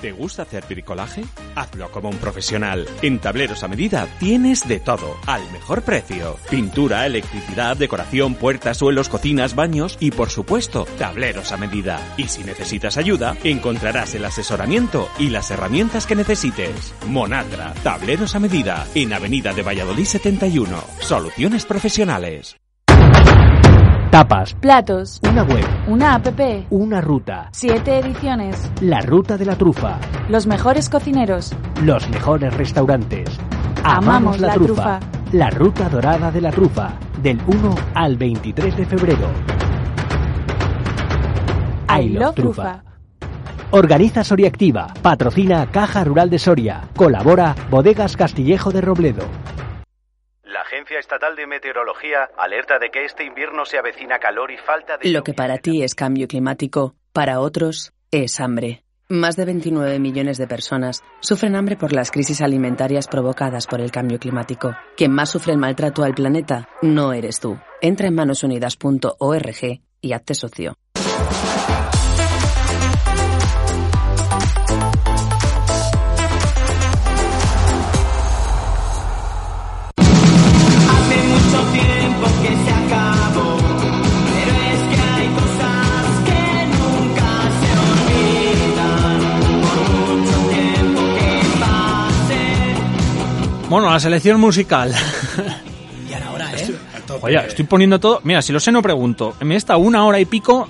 ¿Te 0.00 0.12
gusta 0.12 0.42
hacer 0.42 0.64
bricolaje? 0.68 1.24
Hazlo 1.56 1.90
como 1.90 2.08
un 2.08 2.18
profesional. 2.18 2.86
En 3.02 3.18
Tableros 3.18 3.64
a 3.64 3.68
Medida 3.68 4.06
tienes 4.20 4.66
de 4.68 4.78
todo, 4.78 5.16
al 5.26 5.42
mejor 5.50 5.82
precio. 5.82 6.36
Pintura, 6.48 7.04
electricidad, 7.04 7.76
decoración, 7.76 8.36
puertas, 8.36 8.76
suelos, 8.76 9.08
cocinas, 9.08 9.56
baños 9.56 9.96
y 9.98 10.12
por 10.12 10.30
supuesto, 10.30 10.86
tableros 10.98 11.50
a 11.50 11.56
medida. 11.56 12.14
Y 12.16 12.28
si 12.28 12.44
necesitas 12.44 12.96
ayuda, 12.96 13.36
encontrarás 13.42 14.14
el 14.14 14.24
asesoramiento 14.24 15.08
y 15.18 15.30
las 15.30 15.50
herramientas 15.50 16.06
que 16.06 16.14
necesites. 16.14 16.94
Monatra, 17.06 17.74
Tableros 17.82 18.36
a 18.36 18.38
Medida, 18.38 18.86
en 18.94 19.12
Avenida 19.12 19.52
de 19.52 19.62
Valladolid 19.62 20.04
71. 20.04 20.84
Soluciones 21.00 21.64
profesionales. 21.66 22.56
Tapas, 24.10 24.54
Platos. 24.54 25.20
una 25.28 25.42
web, 25.42 25.64
Una 25.86 26.14
app. 26.14 26.26
una 26.70 27.00
ruta, 27.00 27.48
Siete 27.52 27.98
ediciones. 27.98 28.70
la 28.80 29.00
ruta 29.02 29.36
de 29.36 29.44
la 29.44 29.56
trufa, 29.56 29.98
Los 30.28 30.46
mejores 30.46 30.88
cocineros. 30.88 31.54
los 31.84 32.08
mejores 32.08 32.54
restaurantes. 32.56 33.28
Amamos 33.84 34.40
la 34.40 34.54
trufa. 34.54 35.00
La 35.32 35.50
ruta 35.50 35.88
dorada 35.90 36.30
de 36.30 36.40
la 36.40 36.50
trufa, 36.50 36.94
del 37.22 37.38
1 37.46 37.74
al 37.94 38.16
23 38.16 38.76
de 38.76 38.86
febrero. 38.86 39.28
I 42.00 42.08
love 42.08 42.34
trufa. 42.34 42.82
Organiza 43.70 44.24
Soriactiva, 44.24 44.86
patrocina 45.02 45.66
Caja 45.70 46.02
Rural 46.04 46.30
de 46.30 46.38
Soria, 46.38 46.88
colabora 46.96 47.54
Bodegas 47.70 48.16
Castillejo 48.16 48.70
de 48.70 48.80
Robledo. 48.80 49.24
Agencia 50.98 51.14
Estatal 51.14 51.36
de 51.36 51.46
Meteorología 51.46 52.28
alerta 52.36 52.78
de 52.78 52.90
que 52.90 53.04
este 53.04 53.24
invierno 53.24 53.64
se 53.64 53.78
avecina 53.78 54.18
calor 54.18 54.50
y 54.50 54.56
falta 54.56 54.96
de... 54.96 55.08
Lo 55.10 55.22
que 55.22 55.32
para 55.32 55.58
ti 55.58 55.82
es 55.82 55.94
cambio 55.94 56.26
climático, 56.26 56.94
para 57.12 57.40
otros 57.40 57.92
es 58.10 58.40
hambre. 58.40 58.82
Más 59.08 59.36
de 59.36 59.44
29 59.44 59.98
millones 60.00 60.38
de 60.38 60.46
personas 60.46 61.02
sufren 61.20 61.56
hambre 61.56 61.76
por 61.76 61.92
las 61.92 62.10
crisis 62.10 62.42
alimentarias 62.42 63.06
provocadas 63.06 63.66
por 63.66 63.80
el 63.80 63.90
cambio 63.90 64.18
climático. 64.18 64.74
Quien 64.96 65.12
más 65.12 65.30
sufre 65.30 65.52
el 65.52 65.58
maltrato 65.58 66.02
al 66.02 66.14
planeta 66.14 66.68
no 66.82 67.12
eres 67.12 67.40
tú. 67.40 67.58
Entra 67.80 68.08
en 68.08 68.14
manosunidas.org 68.14 69.80
y 70.00 70.12
hazte 70.12 70.34
socio. 70.34 70.74
Bueno, 93.68 93.90
la 93.90 94.00
selección 94.00 94.40
musical. 94.40 94.94
Y 96.08 96.12
ahora, 96.14 96.50
¿eh? 96.56 96.74
Oye, 97.20 97.36
estoy 97.46 97.66
poniendo 97.66 98.00
todo. 98.00 98.20
Mira, 98.24 98.40
si 98.40 98.52
lo 98.52 98.60
sé, 98.60 98.72
no 98.72 98.80
pregunto. 98.80 99.34
Me 99.40 99.56
está 99.56 99.76
una 99.76 100.06
hora 100.06 100.18
y 100.18 100.24
pico 100.24 100.68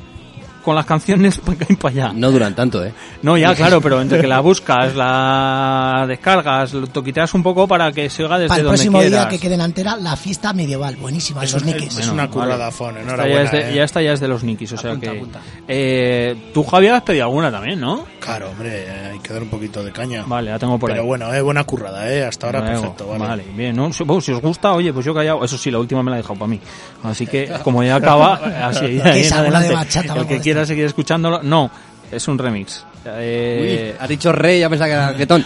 con 0.69 0.77
las 0.77 0.87
canciones 0.87 1.39
para 1.45 1.53
acá 1.57 1.67
y 1.71 1.77
para 1.77 1.93
allá. 2.07 2.13
No 2.15 2.31
duran 2.31 2.55
tanto, 2.55 2.85
¿eh? 2.85 2.93
No, 3.23 3.37
ya, 3.37 3.55
claro, 3.55 3.81
pero 3.81 4.01
entre 4.03 4.21
que 4.21 4.27
la 4.27 4.41
buscas, 4.41 4.95
la 4.95 6.05
descargas, 6.07 6.75
lo 6.75 6.87
toquiteas 6.87 7.33
un 7.35 7.43
poco 7.43 7.67
para 7.67 7.91
que 7.93 8.11
se 8.11 8.23
oiga 8.23 8.37
desde 8.39 8.49
Para 8.49 8.59
el 8.61 8.65
donde 8.67 8.77
próximo 8.79 8.99
quieras. 9.01 9.21
día 9.21 9.29
que 9.29 9.39
quede 9.39 9.55
en 9.55 9.61
antera, 9.63 9.97
la 9.97 10.17
fiesta 10.17 10.53
medieval. 10.53 10.97
Buenísima, 10.97 11.43
esos 11.45 11.65
niques. 11.65 11.97
es 11.99 12.09
una 12.09 12.29
currada, 12.29 12.57
vale. 12.59 12.73
Fon, 12.73 12.97
Esta 12.97 13.03
enhorabuena. 13.03 13.35
ya, 13.35 13.43
es 13.45 13.51
de, 13.53 13.71
eh. 13.71 13.75
ya 13.75 13.85
esta 13.85 14.03
ya 14.03 14.13
es 14.13 14.21
de 14.21 14.29
los 14.29 14.45
Nikis, 14.45 14.73
o 14.73 14.77
sea 14.77 14.91
Apunta, 14.91 15.11
que... 15.11 15.17
apunta. 15.17 15.41
Eh, 15.67 16.37
tú, 16.53 16.65
Javier, 16.65 16.93
has 16.95 17.03
pedido 17.03 17.25
alguna 17.25 17.51
también, 17.51 17.81
¿no? 17.81 18.05
Claro, 18.21 18.51
hombre, 18.51 18.87
hay 18.91 19.19
que 19.21 19.33
dar 19.33 19.43
un 19.43 19.49
poquito 19.49 19.83
de 19.83 19.91
caña. 19.91 20.25
Vale, 20.27 20.51
la 20.51 20.59
tengo 20.59 20.79
por 20.79 20.91
Pero 20.91 21.03
ahí. 21.03 21.07
bueno, 21.07 21.33
eh, 21.33 21.41
buena 21.41 21.65
currada, 21.65 22.13
eh, 22.13 22.25
hasta 22.25 22.47
ahora 22.47 22.61
Luego, 22.61 22.95
perfecto, 22.95 23.19
vale. 23.19 23.45
bien, 23.55 23.75
¿no? 23.75 23.93
Si, 23.93 24.05
bueno, 24.05 24.21
si 24.21 24.33
os 24.33 24.43
gusta, 24.43 24.73
oye, 24.73 24.93
pues 24.93 25.07
yo 25.07 25.15
callado. 25.15 25.45
Eso 25.45 25.57
sí, 25.57 25.71
la 25.71 25.79
última 25.79 26.03
me 26.03 26.11
la 26.11 26.19
he 26.19 26.21
dejado 26.21 26.39
para 26.39 26.49
mí. 26.49 26.61
Así 27.03 27.27
que, 27.27 27.51
como 27.65 27.83
ya 27.83 27.97
acaba, 28.09 28.35
así 28.67 28.97
ya 28.97 29.05
¿Qué 29.13 29.21
es 29.21 29.33
en 29.33 29.39
alguna 29.39 29.61
de 29.61 29.75
bachata 29.75 30.15
El 30.17 30.27
que 30.27 30.41
seguir 30.67 30.85
escuchándolo, 30.85 31.43
no, 31.43 31.71
es 32.11 32.27
un 32.29 32.39
remix. 32.39 32.85
Eh, 33.05 33.93
Uy, 33.93 33.97
has 34.01 34.09
dicho 34.09 34.33
rey, 34.33 34.61
ya 34.61 34.69
pensaba 34.69 34.89
que 34.89 34.95
era 34.95 35.13
reggaetón. 35.13 35.45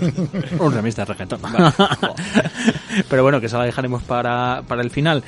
un 0.58 0.72
remix 0.72 0.96
de 0.96 1.04
reggaetón. 1.04 1.40
Pero 3.08 3.22
bueno, 3.22 3.40
que 3.40 3.48
se 3.48 3.56
la 3.56 3.64
dejaremos 3.64 4.02
para, 4.02 4.62
para 4.66 4.82
el 4.82 4.90
final. 4.90 5.22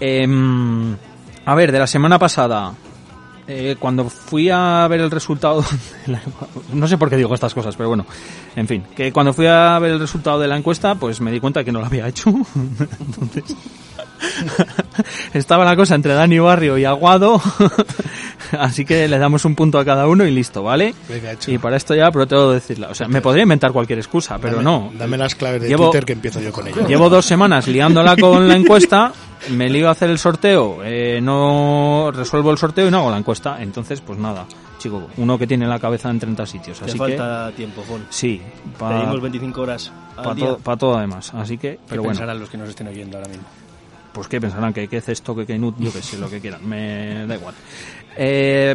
Em, 0.00 0.96
a 1.44 1.54
ver, 1.54 1.72
de 1.72 1.78
la 1.78 1.86
semana 1.86 2.18
pasada, 2.18 2.72
eh, 3.48 3.76
cuando 3.78 4.08
fui 4.08 4.50
a 4.50 4.86
ver 4.88 5.00
el 5.00 5.10
resultado, 5.10 5.62
de 6.06 6.12
la- 6.12 6.22
no 6.72 6.86
sé 6.88 6.98
por 6.98 7.08
qué 7.10 7.16
digo 7.16 7.34
estas 7.34 7.54
cosas, 7.54 7.76
pero 7.76 7.88
bueno, 7.88 8.06
en 8.56 8.66
fin, 8.66 8.84
que 8.94 9.12
cuando 9.12 9.32
fui 9.32 9.46
a 9.46 9.78
ver 9.78 9.92
el 9.92 10.00
resultado 10.00 10.38
de 10.40 10.48
la 10.48 10.56
encuesta, 10.56 10.94
pues 10.96 11.20
me 11.20 11.30
di 11.30 11.40
cuenta 11.40 11.62
que 11.64 11.72
no 11.72 11.80
lo 11.80 11.86
había 11.86 12.08
hecho. 12.08 12.30
Entonces, 13.00 13.56
estaba 15.34 15.64
la 15.64 15.76
cosa 15.76 15.94
entre 15.94 16.14
Dani 16.14 16.38
Barrio 16.38 16.78
y 16.78 16.84
Aguado, 16.84 17.40
así 18.58 18.84
que 18.84 19.08
le 19.08 19.18
damos 19.18 19.44
un 19.44 19.54
punto 19.54 19.78
a 19.78 19.84
cada 19.84 20.06
uno 20.08 20.24
y 20.24 20.30
listo, 20.30 20.62
¿vale? 20.62 20.94
Venga, 21.08 21.32
hecho. 21.32 21.50
Y 21.50 21.58
para 21.58 21.76
esto 21.76 21.94
ya 21.94 22.10
protesto 22.10 22.52
decirla. 22.52 22.88
O 22.90 22.94
sea, 22.94 23.08
me 23.08 23.20
podría 23.20 23.42
inventar 23.42 23.72
cualquier 23.72 23.98
excusa, 23.98 24.38
pero 24.38 24.56
Dame- 24.58 24.64
no. 24.64 24.92
Dame 24.98 25.16
las 25.18 25.34
claves 25.34 25.62
de 25.62 25.68
Llevo- 25.68 25.90
Twitter 25.90 26.04
que 26.04 26.12
empiezo 26.14 26.40
yo 26.40 26.52
con 26.52 26.66
ello. 26.66 26.86
Llevo 26.86 27.08
dos 27.08 27.26
semanas 27.26 27.68
liándola 27.68 28.16
con 28.16 28.48
la 28.48 28.56
encuesta, 28.56 29.12
me 29.50 29.68
lío 29.68 29.88
a 29.88 29.92
hacer 29.92 30.10
el 30.10 30.18
sorteo, 30.18 30.78
eh, 30.82 31.20
no 31.22 32.10
resuelvo 32.12 32.50
el 32.50 32.58
sorteo 32.58 32.88
y 32.88 32.90
no 32.90 32.98
hago 32.98 33.10
la 33.10 33.18
encuesta. 33.18 33.62
Entonces, 33.62 34.00
pues 34.00 34.18
nada, 34.18 34.46
chico. 34.78 35.08
Uno 35.16 35.38
que 35.38 35.46
tiene 35.46 35.66
la 35.66 35.78
cabeza 35.78 36.10
en 36.10 36.18
30 36.18 36.46
sitios. 36.46 36.78
Te 36.78 36.86
Así 36.86 36.98
falta 36.98 37.52
tiempo, 37.52 37.82
Fon. 37.82 38.00
que. 38.02 38.06
Sí, 38.10 38.42
Pedimos 38.78 39.20
25 39.20 39.60
horas 39.60 39.92
para 40.16 40.34
todo, 40.34 40.58
pa 40.58 40.76
todo 40.76 40.96
además. 40.96 41.32
Así 41.34 41.58
que. 41.58 41.78
Pero 41.86 41.86
¿Qué 41.88 41.96
bueno. 41.98 42.10
pensarán 42.12 42.40
los 42.40 42.48
que 42.48 42.58
nos 42.58 42.68
estén 42.68 42.88
oyendo 42.88 43.16
ahora 43.18 43.28
mismo? 43.28 43.44
Pues 44.12 44.28
qué 44.28 44.40
pensarán 44.40 44.72
que 44.72 44.88
qué 44.88 45.02
cesto, 45.02 45.36
que 45.36 45.44
qué 45.44 45.58
nut, 45.58 45.76
yo 45.78 45.92
que 45.92 46.00
sé, 46.00 46.16
lo 46.16 46.30
que 46.30 46.40
quieran, 46.40 46.66
me 46.66 47.26
da 47.26 47.34
igual. 47.34 47.54
Eh, 48.16 48.74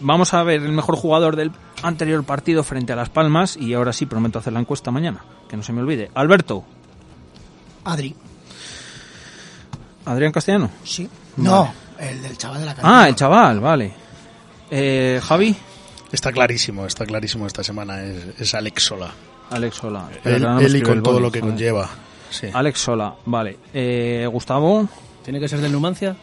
vamos 0.00 0.32
a 0.32 0.42
ver 0.42 0.62
el 0.62 0.72
mejor 0.72 0.96
jugador 0.96 1.36
del 1.36 1.52
anterior 1.82 2.24
partido 2.24 2.64
frente 2.64 2.94
a 2.94 2.96
Las 2.96 3.10
Palmas 3.10 3.58
y 3.58 3.74
ahora 3.74 3.92
sí 3.92 4.06
prometo 4.06 4.38
hacer 4.38 4.54
la 4.54 4.60
encuesta 4.60 4.90
mañana, 4.90 5.22
que 5.50 5.56
no 5.58 5.62
se 5.62 5.74
me 5.74 5.82
olvide. 5.82 6.10
Alberto, 6.14 6.64
Adri. 7.84 8.14
Adrián 10.10 10.32
Castellano. 10.32 10.70
Sí. 10.84 11.08
Vale. 11.36 11.48
No, 11.48 11.74
el 11.98 12.22
del 12.22 12.36
chaval 12.36 12.60
de 12.60 12.66
la 12.66 12.74
cantina. 12.74 13.02
Ah, 13.02 13.08
el 13.08 13.14
chaval, 13.14 13.60
vale. 13.60 13.92
Eh, 14.70 15.20
Javi. 15.22 15.56
Está 16.12 16.32
clarísimo, 16.32 16.86
está 16.86 17.06
clarísimo 17.06 17.46
esta 17.46 17.62
semana. 17.62 18.02
Es, 18.02 18.40
es 18.40 18.54
Alex 18.54 18.82
Sola. 18.82 19.12
Alex 19.50 19.76
Sola. 19.76 20.08
Él, 20.24 20.44
él 20.60 20.76
y 20.76 20.82
con 20.82 21.02
todo 21.02 21.20
lo 21.20 21.30
que 21.30 21.40
conlleva. 21.40 21.88
Sí. 22.30 22.48
Alex 22.52 22.80
Sola, 22.80 23.14
vale. 23.26 23.58
Eh, 23.72 24.26
Gustavo. 24.30 24.88
¿Tiene 25.24 25.38
que 25.38 25.48
ser 25.48 25.60
del 25.60 25.72
Numancia? 25.72 26.16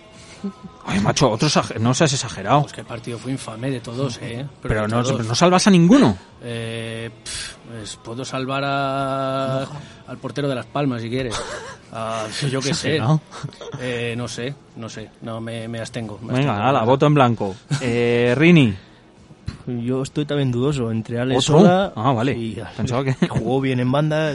Ay, 0.85 0.99
macho, 0.99 1.29
otro 1.29 1.49
no 1.79 1.93
seas 1.93 2.13
exagerado. 2.13 2.61
Pues 2.61 2.73
que 2.73 2.81
el 2.81 2.87
partido 2.87 3.17
fue 3.17 3.31
infame 3.31 3.71
de 3.71 3.79
todos, 3.79 4.19
¿eh? 4.21 4.45
Pero 4.61 4.87
no, 4.87 5.03
todos. 5.03 5.25
no 5.25 5.35
salvas 5.35 5.67
a 5.67 5.71
ninguno. 5.71 6.17
Eh, 6.41 7.09
pues 7.69 7.97
puedo 7.97 8.23
salvar 8.25 8.63
a, 8.65 9.61
al 10.07 10.17
portero 10.21 10.47
de 10.47 10.55
Las 10.55 10.65
Palmas 10.65 11.01
si 11.01 11.09
quieres. 11.09 11.35
A- 11.91 12.27
yo 12.49 12.59
qué 12.61 12.67
sé. 12.73 12.95
Exagerado. 12.95 13.21
Eh, 13.81 14.13
no 14.17 14.27
sé, 14.27 14.53
no 14.75 14.89
sé. 14.89 15.09
No, 15.21 15.41
me, 15.41 15.67
me 15.67 15.79
abstengo. 15.79 16.19
me 16.21 16.33
Venga, 16.33 16.51
abstengo. 16.53 16.69
ala, 16.69 16.83
voto 16.83 17.05
en 17.05 17.13
blanco. 17.13 17.55
Eh, 17.81 18.33
Rini. 18.37 18.73
Yo 19.67 20.01
estoy 20.03 20.25
también 20.25 20.51
dudoso 20.51 20.91
entre 20.91 21.19
Alex 21.19 21.49
¿Otro? 21.49 21.59
Sola 21.61 21.91
Ah, 21.95 22.13
vale. 22.13 22.37
y 22.37 22.57
Pensaba 22.77 23.03
que- 23.03 23.27
jugó 23.29 23.59
bien 23.59 23.79
en 23.81 23.91
banda 23.91 24.33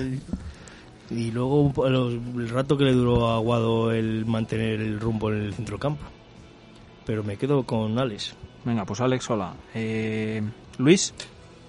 y 1.10 1.30
luego 1.30 1.60
un 1.62 1.72
po- 1.72 1.88
los- 1.88 2.12
el 2.14 2.48
rato 2.50 2.76
que 2.76 2.84
le 2.84 2.92
duró 2.92 3.28
a 3.30 3.36
Aguado 3.36 3.92
el 3.92 4.26
mantener 4.26 4.80
el 4.80 5.00
rumbo 5.00 5.30
en 5.30 5.42
el 5.42 5.54
centrocampo. 5.54 6.02
Pero 7.06 7.24
me 7.24 7.36
quedo 7.36 7.64
con 7.64 7.98
Alex. 7.98 8.34
Venga, 8.64 8.84
pues 8.84 9.00
Alex 9.00 9.24
Sola. 9.24 9.54
Eh, 9.74 10.42
Luis. 10.78 11.12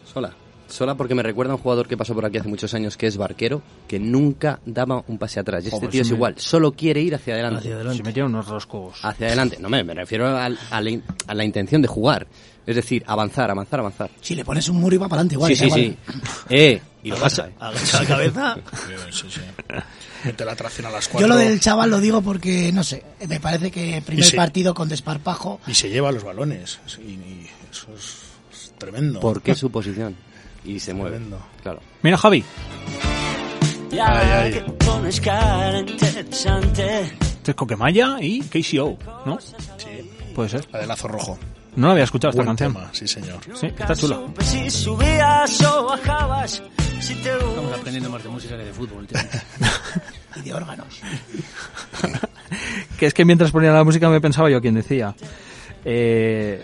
Sola. 0.06 0.34
Sola 0.74 0.96
porque 0.96 1.14
me 1.14 1.22
recuerda 1.22 1.54
a 1.54 1.56
un 1.56 1.62
jugador 1.62 1.88
que 1.88 1.96
pasó 1.96 2.16
por 2.16 2.26
aquí 2.26 2.40
hace 2.40 2.50
muchos 2.50 2.74
años 2.74 2.98
que 2.98 3.06
es 3.06 3.16
Barquero, 3.16 3.62
que 3.88 4.00
nunca 4.00 4.60
daba 4.66 5.04
un 5.08 5.20
pase 5.20 5.40
atrás. 5.40 5.64
Y 5.64 5.68
este 5.68 5.78
Joder, 5.78 5.90
tío 5.92 6.02
es 6.02 6.10
me- 6.10 6.16
igual, 6.16 6.34
solo 6.40 6.72
quiere 6.72 7.00
ir 7.02 7.14
hacia 7.14 7.36
adelante. 7.36 7.60
Hacia 7.60 7.76
adelante. 7.76 7.98
Se 7.98 8.04
metieron 8.04 8.34
unos 8.34 8.48
roscos. 8.48 8.98
Hacia 9.04 9.28
adelante. 9.28 9.58
No, 9.60 9.70
me, 9.70 9.84
me 9.84 9.94
refiero 9.94 10.36
al- 10.36 10.58
a, 10.72 10.82
la, 10.82 10.90
in- 10.90 11.04
a 11.28 11.34
la 11.36 11.44
intención 11.46 11.82
de 11.84 11.88
jugar. 11.88 12.26
Es 12.66 12.76
decir, 12.76 13.04
avanzar, 13.06 13.52
avanzar, 13.52 13.82
avanzar. 13.82 14.10
Si 14.22 14.34
le 14.34 14.44
pones 14.44 14.68
un 14.70 14.78
muro 14.78 14.96
y 14.96 14.98
va 14.98 15.08
para 15.08 15.22
adelante 15.22 15.36
igual. 15.36 15.56
sí, 15.56 15.70
sí, 15.70 15.70
sí. 15.70 15.98
Eh, 16.50 16.82
y 17.04 17.10
lo 17.10 17.18
pasa. 17.18 17.50
eh. 17.50 17.54
agacha 17.60 18.02
la 18.02 18.08
cabeza. 18.08 18.58
Sí, 19.12 19.26
sí. 19.30 19.42
Mete 20.24 20.46
la 20.46 20.56
tracción 20.56 20.88
a 20.88 20.90
las 20.90 21.06
Yo 21.06 21.12
cuatro 21.12 21.28
lo 21.28 21.36
del 21.36 21.60
chaval 21.60 21.90
lo 21.92 22.00
digo 22.00 22.22
porque, 22.24 22.72
no 22.72 22.84
sé, 22.84 23.04
me 23.28 23.40
parece 23.40 23.70
que 23.70 24.02
primer 24.04 24.36
partido 24.36 24.74
con 24.74 24.88
desparpajo. 24.90 25.60
y 25.68 25.74
se 25.76 25.90
lleva 25.90 26.12
los 26.12 26.24
balones. 26.24 26.80
Y, 27.00 27.12
y 27.12 27.50
eso 27.70 27.88
es, 27.96 28.16
es 28.54 28.74
tremendo. 28.80 29.20
Porque 29.20 29.52
es 29.52 29.58
su 29.60 29.70
posición. 29.70 30.16
Y 30.66 30.80
se 30.80 30.94
mueve. 30.94 31.12
Tremendo. 31.18 31.40
Claro. 31.62 31.80
Mira, 32.02 32.18
Javi. 32.18 32.44
Ya 33.92 34.06
Ay, 34.08 34.54
ay. 34.56 34.66
Este 35.86 37.52
es 37.52 37.56
Coquemaya 37.56 38.18
y 38.22 38.42
KCO, 38.42 38.98
¿no? 39.26 39.40
Sí. 39.40 40.12
Puede 40.34 40.50
ser. 40.50 40.68
La 40.72 40.80
de 40.80 40.88
lazo 40.88 41.08
rojo. 41.08 41.38
No 41.76 41.88
la 41.88 41.94
había 41.94 42.04
escuchado 42.06 42.30
esta 42.30 42.44
Buen 42.44 42.56
canción. 42.56 42.74
tema, 42.74 42.90
sí, 42.94 43.08
señor. 43.08 43.40
Sí, 43.56 43.68
está 43.68 43.96
chula. 43.96 44.16
Supe 44.16 44.44
si 44.44 44.70
subías 44.72 45.62
o 45.64 45.86
bajabas. 45.86 46.62
Si 47.00 47.16
te 47.16 47.30
Estamos 47.34 47.74
aprendiendo 47.74 48.10
más 48.10 48.24
de 48.24 48.30
música 48.30 48.56
que 48.58 48.64
de 48.64 48.74
fútbol, 48.74 49.08
tío. 49.08 49.20
Y 50.38 50.42
de 50.42 50.54
órganos. 50.54 50.88
Que 52.98 53.08
es 53.08 53.14
que 53.14 53.26
mientras 53.26 53.52
ponía 53.52 53.72
la 53.72 53.84
música 53.84 54.08
me 54.10 54.22
pensaba 54.22 54.50
yo 54.50 54.62
quién 54.62 54.76
decía. 54.76 55.16
Eh, 55.84 56.64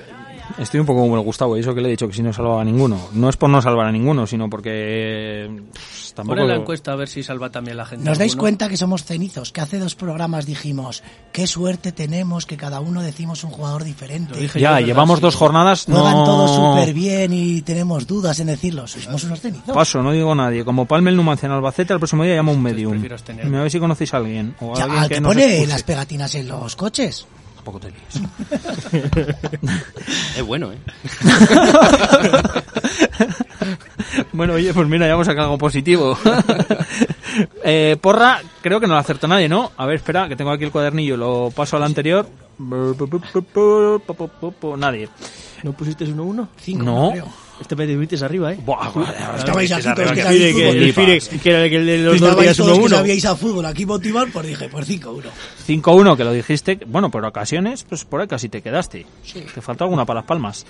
estoy 0.58 0.80
un 0.80 0.86
poco 0.86 1.02
como 1.02 1.16
el 1.16 1.22
Gustavo, 1.24 1.56
y 1.58 1.62
eso 1.62 1.74
que 1.76 1.82
le 1.82 1.88
he 1.88 1.92
dicho 1.92 2.08
que 2.08 2.14
si 2.14 2.22
no 2.22 2.34
salvaba 2.34 2.62
a 2.62 2.66
ninguno. 2.66 3.00
No 3.14 3.30
es 3.30 3.38
por 3.38 3.50
no 3.50 3.62
salvar 3.62 3.88
a 3.88 3.92
ninguno, 3.92 4.26
sino 4.28 4.50
porque 4.50 5.50
pff, 5.74 6.14
tampoco... 6.14 6.36
Pon 6.36 6.44
en 6.44 6.48
la 6.50 6.56
encuesta 6.56 6.92
a 6.94 6.96
ver 6.96 7.08
si 7.08 7.24
salva 7.24 7.50
también 7.52 7.78
la 7.78 7.86
gente. 7.86 8.06
Nos 8.06 8.18
dais 8.18 8.32
alguno. 8.34 8.42
cuenta 8.44 8.70
que 8.70 8.78
somos 8.78 9.04
cenizos, 9.04 9.52
que 9.52 9.62
hace 9.62 9.80
dos 9.80 9.96
programas 9.96 10.46
dijimos, 10.46 11.04
qué 11.32 11.48
suerte 11.48 11.92
tenemos 11.92 12.46
que 12.46 12.58
cada 12.58 12.80
uno 12.80 13.02
decimos 13.02 13.44
un 13.44 13.52
jugador 13.52 13.84
diferente. 13.84 14.50
Ya, 14.56 14.80
llevamos 14.80 15.22
dos 15.22 15.36
jornadas, 15.36 15.86
Juegan 15.86 16.14
no... 16.14 16.24
todos 16.26 16.56
súper 16.56 16.94
bien 16.94 17.34
y 17.34 17.62
tenemos 17.62 18.08
dudas 18.08 18.40
en 18.40 18.48
decirlo. 18.48 18.88
Somos 18.88 19.24
unos 19.24 19.42
cenizos. 19.42 19.74
Paso, 19.76 20.02
no 20.02 20.12
digo 20.12 20.34
nadie. 20.36 20.64
Como 20.66 20.86
Palme 20.86 21.10
el 21.12 21.16
Numancia 21.16 21.48
en 21.48 21.54
Albacete, 21.54 21.94
al 21.94 22.00
próximo 22.00 22.24
día 22.24 22.36
llama 22.36 22.52
un 22.52 22.62
medium. 22.62 22.96
Y 23.04 23.48
me 23.50 23.58
a 23.58 23.62
ver 23.62 23.72
si 23.72 23.80
conocéis 23.80 24.14
a 24.14 24.18
alguien. 24.18 24.56
O 24.60 24.74
a 24.74 24.78
Ya, 24.78 24.84
alguien 24.86 25.02
al 25.04 25.08
que, 25.10 25.16
que 25.16 25.22
nos 25.22 25.34
pone 25.34 25.46
escuche. 25.54 25.68
las 25.68 25.84
pegatinas 25.84 26.36
en 26.36 26.48
los 26.48 26.76
coches. 26.76 27.28
Tampoco. 27.70 27.80
Es 30.38 30.44
bueno, 30.46 30.72
¿eh? 30.72 30.78
bueno, 34.32 34.54
oye, 34.54 34.74
pues 34.74 34.88
mira, 34.88 35.06
ya 35.06 35.14
hemos 35.14 35.28
sacado 35.28 35.48
algo 35.48 35.58
positivo. 35.58 36.18
eh, 37.64 37.98
porra, 38.02 38.42
creo 38.62 38.80
que 38.80 38.88
no 38.88 38.94
lo 38.94 39.00
acertó 39.00 39.28
nadie, 39.28 39.50
¿no? 39.50 39.72
A 39.78 39.86
ver, 39.86 39.98
espera, 39.98 40.28
que 40.28 40.36
tengo 40.36 40.52
aquí 40.52 40.64
el 40.64 40.72
cuadernillo, 40.72 41.18
lo 41.18 41.52
paso 41.56 41.78
al 41.78 41.84
anterior. 41.84 42.28
Nadie. 44.78 45.10
¿No 45.64 45.74
pusiste 45.74 46.06
1-1? 46.06 46.48
Cinco, 46.58 46.84
No. 46.84 47.12
creo. 47.12 47.28
Este 47.62 47.76
de 47.76 48.26
arriba, 48.26 48.54
¿eh? 48.54 48.60
Buah, 48.66 48.90
vale, 48.92 49.38
Estabais 49.38 49.72
aquí 49.72 49.84
todos 49.96 50.10
que 50.10 50.16
Que, 50.16 50.22
sabéis 50.24 50.42
que, 50.44 50.54
fútbol. 50.54 50.78
el 50.78 50.94
Fire, 50.94 51.22
que 51.42 51.50
era 51.50 51.64
el 51.66 51.70
que 51.70 51.98
los 51.98 52.20
dos 52.20 52.30
Estabais 52.30 52.42
días 52.42 52.58
todos 52.58 52.78
que 52.80 52.86
1-1. 52.86 52.90
sabíais 52.90 53.26
a 53.26 53.36
fútbol 53.36 53.66
aquí 53.66 53.86
motivar, 53.86 54.28
pues 54.32 54.48
dije, 54.48 54.70
pues 54.70 54.88
5-1. 54.90 55.24
5-1, 55.68 56.18
que 56.18 56.24
lo 56.24 56.32
dijiste. 56.34 56.80
Bueno, 56.88 57.12
por 57.12 57.26
ocasiones, 57.26 57.84
pues 57.84 58.06
por 58.06 58.22
ahí 58.22 58.28
casi 58.28 58.50
te 58.50 58.62
quedaste. 58.62 59.06
Te 59.54 59.62
faltó 59.62 59.84
alguna 59.84 60.06
para 60.06 60.22
las 60.22 60.26
palmas. 60.28 60.66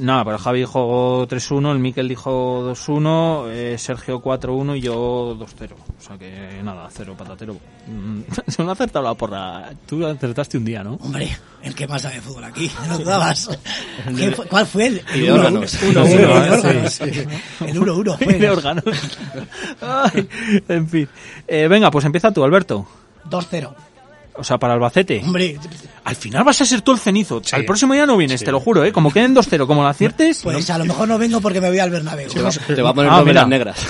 Nada, 0.00 0.24
pero 0.24 0.38
Javi 0.38 0.60
dijo 0.60 1.26
3-1, 1.26 1.72
el 1.72 1.78
Miquel 1.80 2.08
dijo 2.08 2.62
2-1, 2.70 3.46
eh, 3.50 3.76
Sergio 3.78 4.22
4-1 4.22 4.76
y 4.76 4.80
yo 4.80 5.36
2-0. 5.36 5.72
O 5.72 6.00
sea 6.00 6.16
que 6.16 6.60
nada, 6.62 6.88
cero 6.92 7.14
patatero. 7.18 7.56
Mm, 7.88 8.20
Se 8.46 8.62
me 8.62 8.68
ha 8.68 8.72
acertado 8.72 9.04
la 9.04 9.14
porra. 9.14 9.70
Tú 9.86 10.06
acertaste 10.06 10.56
un 10.56 10.64
día, 10.64 10.84
¿no? 10.84 10.94
Hombre, 11.02 11.36
el 11.62 11.74
que 11.74 11.88
más 11.88 12.02
sabe 12.02 12.14
de 12.16 12.20
fútbol 12.20 12.44
aquí, 12.44 12.70
no 12.88 12.98
dudabas. 12.98 13.48
¿Qué 14.16 14.30
fue- 14.30 14.46
¿Cuál 14.46 14.66
fue 14.66 14.86
el? 14.86 15.02
El 15.12 15.20
de 15.22 15.32
órganos. 15.32 15.70
sí, 15.70 15.86
sí. 16.88 17.04
El 17.66 17.80
1-1 17.80 18.18
fue. 18.24 18.34
de 18.34 18.50
órganos. 18.50 18.84
Ay, 19.80 20.28
en 20.68 20.88
fin. 20.88 21.08
Eh, 21.46 21.66
venga, 21.68 21.90
pues 21.90 22.04
empieza 22.04 22.30
tú, 22.32 22.44
Alberto. 22.44 22.86
2-0. 23.28 23.74
O 24.38 24.44
sea, 24.44 24.56
para 24.56 24.74
Albacete. 24.74 25.20
Hombre, 25.24 25.58
Al 26.04 26.16
final 26.16 26.44
vas 26.44 26.60
a 26.60 26.64
ser 26.64 26.80
tú 26.82 26.92
el 26.92 26.98
cenizo. 26.98 27.42
Sí. 27.44 27.54
Al 27.56 27.64
próximo 27.64 27.92
día 27.92 28.06
no 28.06 28.16
vienes, 28.16 28.40
Sí. 28.40 28.46
te 28.46 28.52
lo 28.52 28.60
juro, 28.60 28.84
¿eh? 28.84 28.92
Como 28.92 29.12
queden 29.12 29.34
2-0, 29.34 29.66
como 29.66 29.82
lo 29.82 29.88
aciertes... 29.88 30.40
pues 30.42 30.70
a 30.70 30.78
lo 30.78 30.84
mejor 30.86 31.08
no 31.08 31.18
vengo 31.18 31.40
porque 31.40 31.60
me 31.60 31.68
voy 31.68 31.78
al 31.80 31.90
Bernabéu. 31.90 32.30
Te 32.30 32.40
va, 32.40 32.50
te 32.66 32.80
va 32.82 32.90
a 32.90 32.94
poner 32.94 33.10
Ah, 33.12 33.18
novelas 33.18 33.46
mira. 33.46 33.58
negras. 33.58 33.86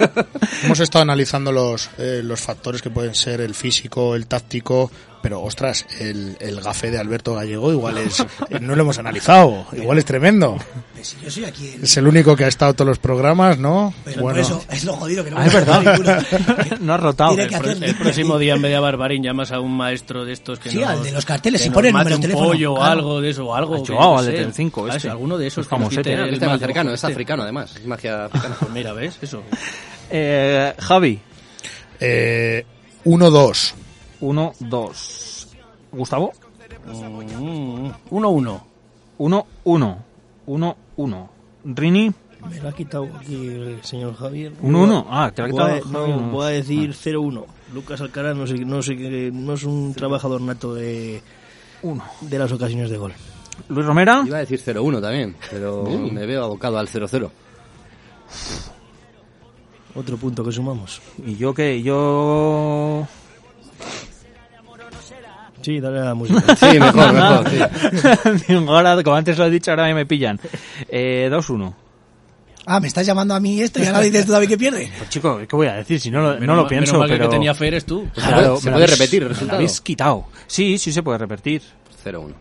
Hemos 0.64 0.80
estado 0.80 1.02
analizando 1.02 1.50
los, 1.52 1.90
eh, 1.98 2.20
los 2.22 2.40
factores 2.40 2.82
que 2.82 2.90
pueden 2.90 3.14
ser 3.14 3.40
el 3.40 3.54
físico, 3.54 4.14
el 4.14 4.26
táctico, 4.26 4.90
pero 5.26 5.42
ostras, 5.42 5.84
el, 5.98 6.36
el 6.38 6.60
gafe 6.60 6.88
de 6.92 6.98
Alberto 7.00 7.34
Gallego 7.34 7.72
igual 7.72 7.98
es, 7.98 8.20
eh, 8.20 8.26
no 8.60 8.76
lo 8.76 8.82
hemos 8.82 8.96
analizado, 9.00 9.66
igual 9.72 9.98
es 9.98 10.04
tremendo. 10.04 10.56
Pues 10.94 11.08
si 11.08 11.16
yo 11.20 11.28
soy 11.32 11.44
aquí 11.46 11.68
el... 11.74 11.82
Es 11.82 11.96
el 11.96 12.06
único 12.06 12.36
que 12.36 12.44
ha 12.44 12.48
estado 12.48 12.70
en 12.70 12.76
todos 12.76 12.88
los 12.90 12.98
programas, 13.00 13.58
¿no? 13.58 13.92
Pero 14.04 14.22
por 14.22 14.38
eso 14.38 14.62
es 14.70 14.84
lo 14.84 14.92
jodido 14.92 15.24
que 15.24 15.32
no 15.32 15.38
Ah, 15.40 15.46
es 15.46 15.52
verdad. 15.52 15.82
ninguno. 15.82 16.76
no 16.80 16.94
has 16.94 17.00
rotado. 17.00 17.34
Tiene 17.34 17.52
El, 17.56 17.60
pro- 17.60 17.70
el 17.72 17.94
próximo 17.96 18.38
día 18.38 18.54
en 18.54 18.62
vez 18.62 18.70
de 18.70 18.76
a 18.76 18.80
Barbarín 18.80 19.20
llamas 19.24 19.50
a 19.50 19.58
un 19.58 19.76
maestro 19.76 20.24
de 20.24 20.32
estos 20.32 20.60
que 20.60 20.70
Sí, 20.70 20.78
nos, 20.78 20.88
al 20.90 21.02
de 21.02 21.10
los 21.10 21.24
carteles, 21.26 21.66
nos 21.66 21.74
pone 21.74 21.88
el 21.88 21.94
número 21.94 22.16
de 22.16 22.22
teléfono, 22.22 22.46
pollo 22.48 22.72
o 22.74 22.76
claro. 22.76 22.92
algo 22.92 23.20
de 23.20 23.30
eso 23.30 23.46
o 23.46 23.54
algo 23.56 23.84
Joao, 23.84 24.18
al 24.18 24.26
de. 24.26 24.32
Telecinco, 24.32 24.86
Ah, 24.88 24.94
este. 24.96 25.10
alguno 25.10 25.36
de 25.38 25.48
esos 25.48 25.64
Es 25.64 25.68
que 25.68 25.74
nos 25.74 25.80
famosete. 25.82 26.10
quite 26.10 26.22
el 26.22 26.34
Este 26.34 26.46
es 26.46 26.52
africano, 26.52 26.90
de 26.90 26.94
es 26.94 27.02
este. 27.02 27.12
africano 27.12 27.42
además. 27.42 27.74
Es 27.74 27.84
magia 27.84 28.24
africana. 28.26 28.56
Pues 28.60 28.70
mira, 28.70 28.92
¿ves? 28.92 29.18
Eso. 29.20 29.42
Eh, 30.08 30.72
Javi, 30.78 31.18
Eh, 31.98 32.64
1-2. 33.04 33.72
1-2. 34.20 35.46
Gustavo, 35.92 36.32
Mm, 36.86 37.90
1-1. 38.10 38.60
1-1. 39.18 39.96
1-1. 40.46 41.28
Rini, 41.64 42.12
Me 42.48 42.60
lo 42.60 42.68
ha 42.68 42.72
quitado 42.72 43.08
aquí 43.16 43.34
el 43.34 43.82
señor 43.82 44.14
Javier. 44.14 44.52
1-1. 44.62 45.06
Ah, 45.10 45.32
te 45.34 45.42
lo 45.42 45.48
ha 45.48 45.50
Voy 45.50 45.60
a, 45.78 45.80
quitado. 45.80 46.06
no, 46.08 46.30
voy 46.30 46.44
a 46.44 46.48
decir 46.48 46.90
0-1. 46.94 47.44
Lucas 47.74 48.00
Alcaraz 48.00 48.36
no, 48.36 48.46
sé, 48.46 48.54
no, 48.64 48.82
sé, 48.82 48.94
no 49.32 49.54
es 49.54 49.64
un 49.64 49.94
trabajador 49.94 50.40
nato 50.40 50.74
de, 50.74 51.22
Uno. 51.82 52.04
de 52.20 52.38
las 52.38 52.52
ocasiones 52.52 52.90
de 52.90 52.98
gol. 52.98 53.12
Luis 53.68 53.86
Romera, 53.86 54.22
Iba 54.26 54.36
a 54.36 54.40
decir 54.40 54.60
0-1 54.60 55.00
también, 55.00 55.34
pero 55.50 55.84
me 55.84 56.26
veo 56.26 56.44
abocado 56.44 56.78
al 56.78 56.88
0-0. 56.88 57.30
Otro 59.94 60.16
punto 60.18 60.44
que 60.44 60.52
sumamos. 60.52 61.00
y 61.24 61.36
yo 61.36 61.54
que 61.54 61.82
yo 61.82 63.06
Sí, 65.66 65.80
dale 65.80 65.98
a 65.98 66.04
la 66.04 66.14
música. 66.14 66.40
Sí, 66.56 66.78
mejor, 66.78 67.12
mejor, 67.12 67.50
sí. 67.50 68.54
ahora, 68.68 69.02
como 69.02 69.16
antes 69.16 69.36
lo 69.36 69.46
he 69.46 69.50
dicho, 69.50 69.72
ahora 69.72 69.92
me 69.92 70.06
pillan. 70.06 70.38
Eh, 70.88 71.28
2-1. 71.28 71.74
Ah, 72.66 72.78
me 72.78 72.86
estás 72.86 73.04
llamando 73.04 73.34
a 73.34 73.40
mí 73.40 73.60
esto 73.60 73.80
y 73.82 73.86
ahora 73.86 73.98
dices 74.00 74.26
tú 74.26 74.32
David 74.32 74.48
que 74.48 74.56
pierde. 74.58 74.90
Pues 74.98 75.10
chico, 75.10 75.38
¿qué 75.38 75.56
voy 75.56 75.66
a 75.66 75.74
decir? 75.74 75.98
Si 76.00 76.08
no 76.10 76.20
lo, 76.20 76.34
no 76.34 76.40
Menos 76.40 76.56
lo 76.56 76.62
mal- 76.62 76.68
pienso, 76.68 76.92
menos 76.94 77.08
pero... 77.10 77.24
el 77.24 77.30
que 77.30 77.34
tenía 77.36 77.52
fe 77.54 77.66
eres 77.66 77.84
tú. 77.84 78.06
Se 78.14 78.20
Claro, 78.20 78.36
puede- 78.36 78.60
se 78.60 78.66
lo 78.70 78.72
puede 78.76 78.86
repetir 78.86 79.22
el 79.22 79.22
me 79.22 79.28
lo 79.28 79.34
resultado. 79.34 79.56
habéis 79.56 79.80
quitado. 79.80 80.24
Sí, 80.46 80.78
sí 80.78 80.92
se 80.92 81.02
puede 81.02 81.18
repetir. 81.18 81.62
0-1. 82.04 82.32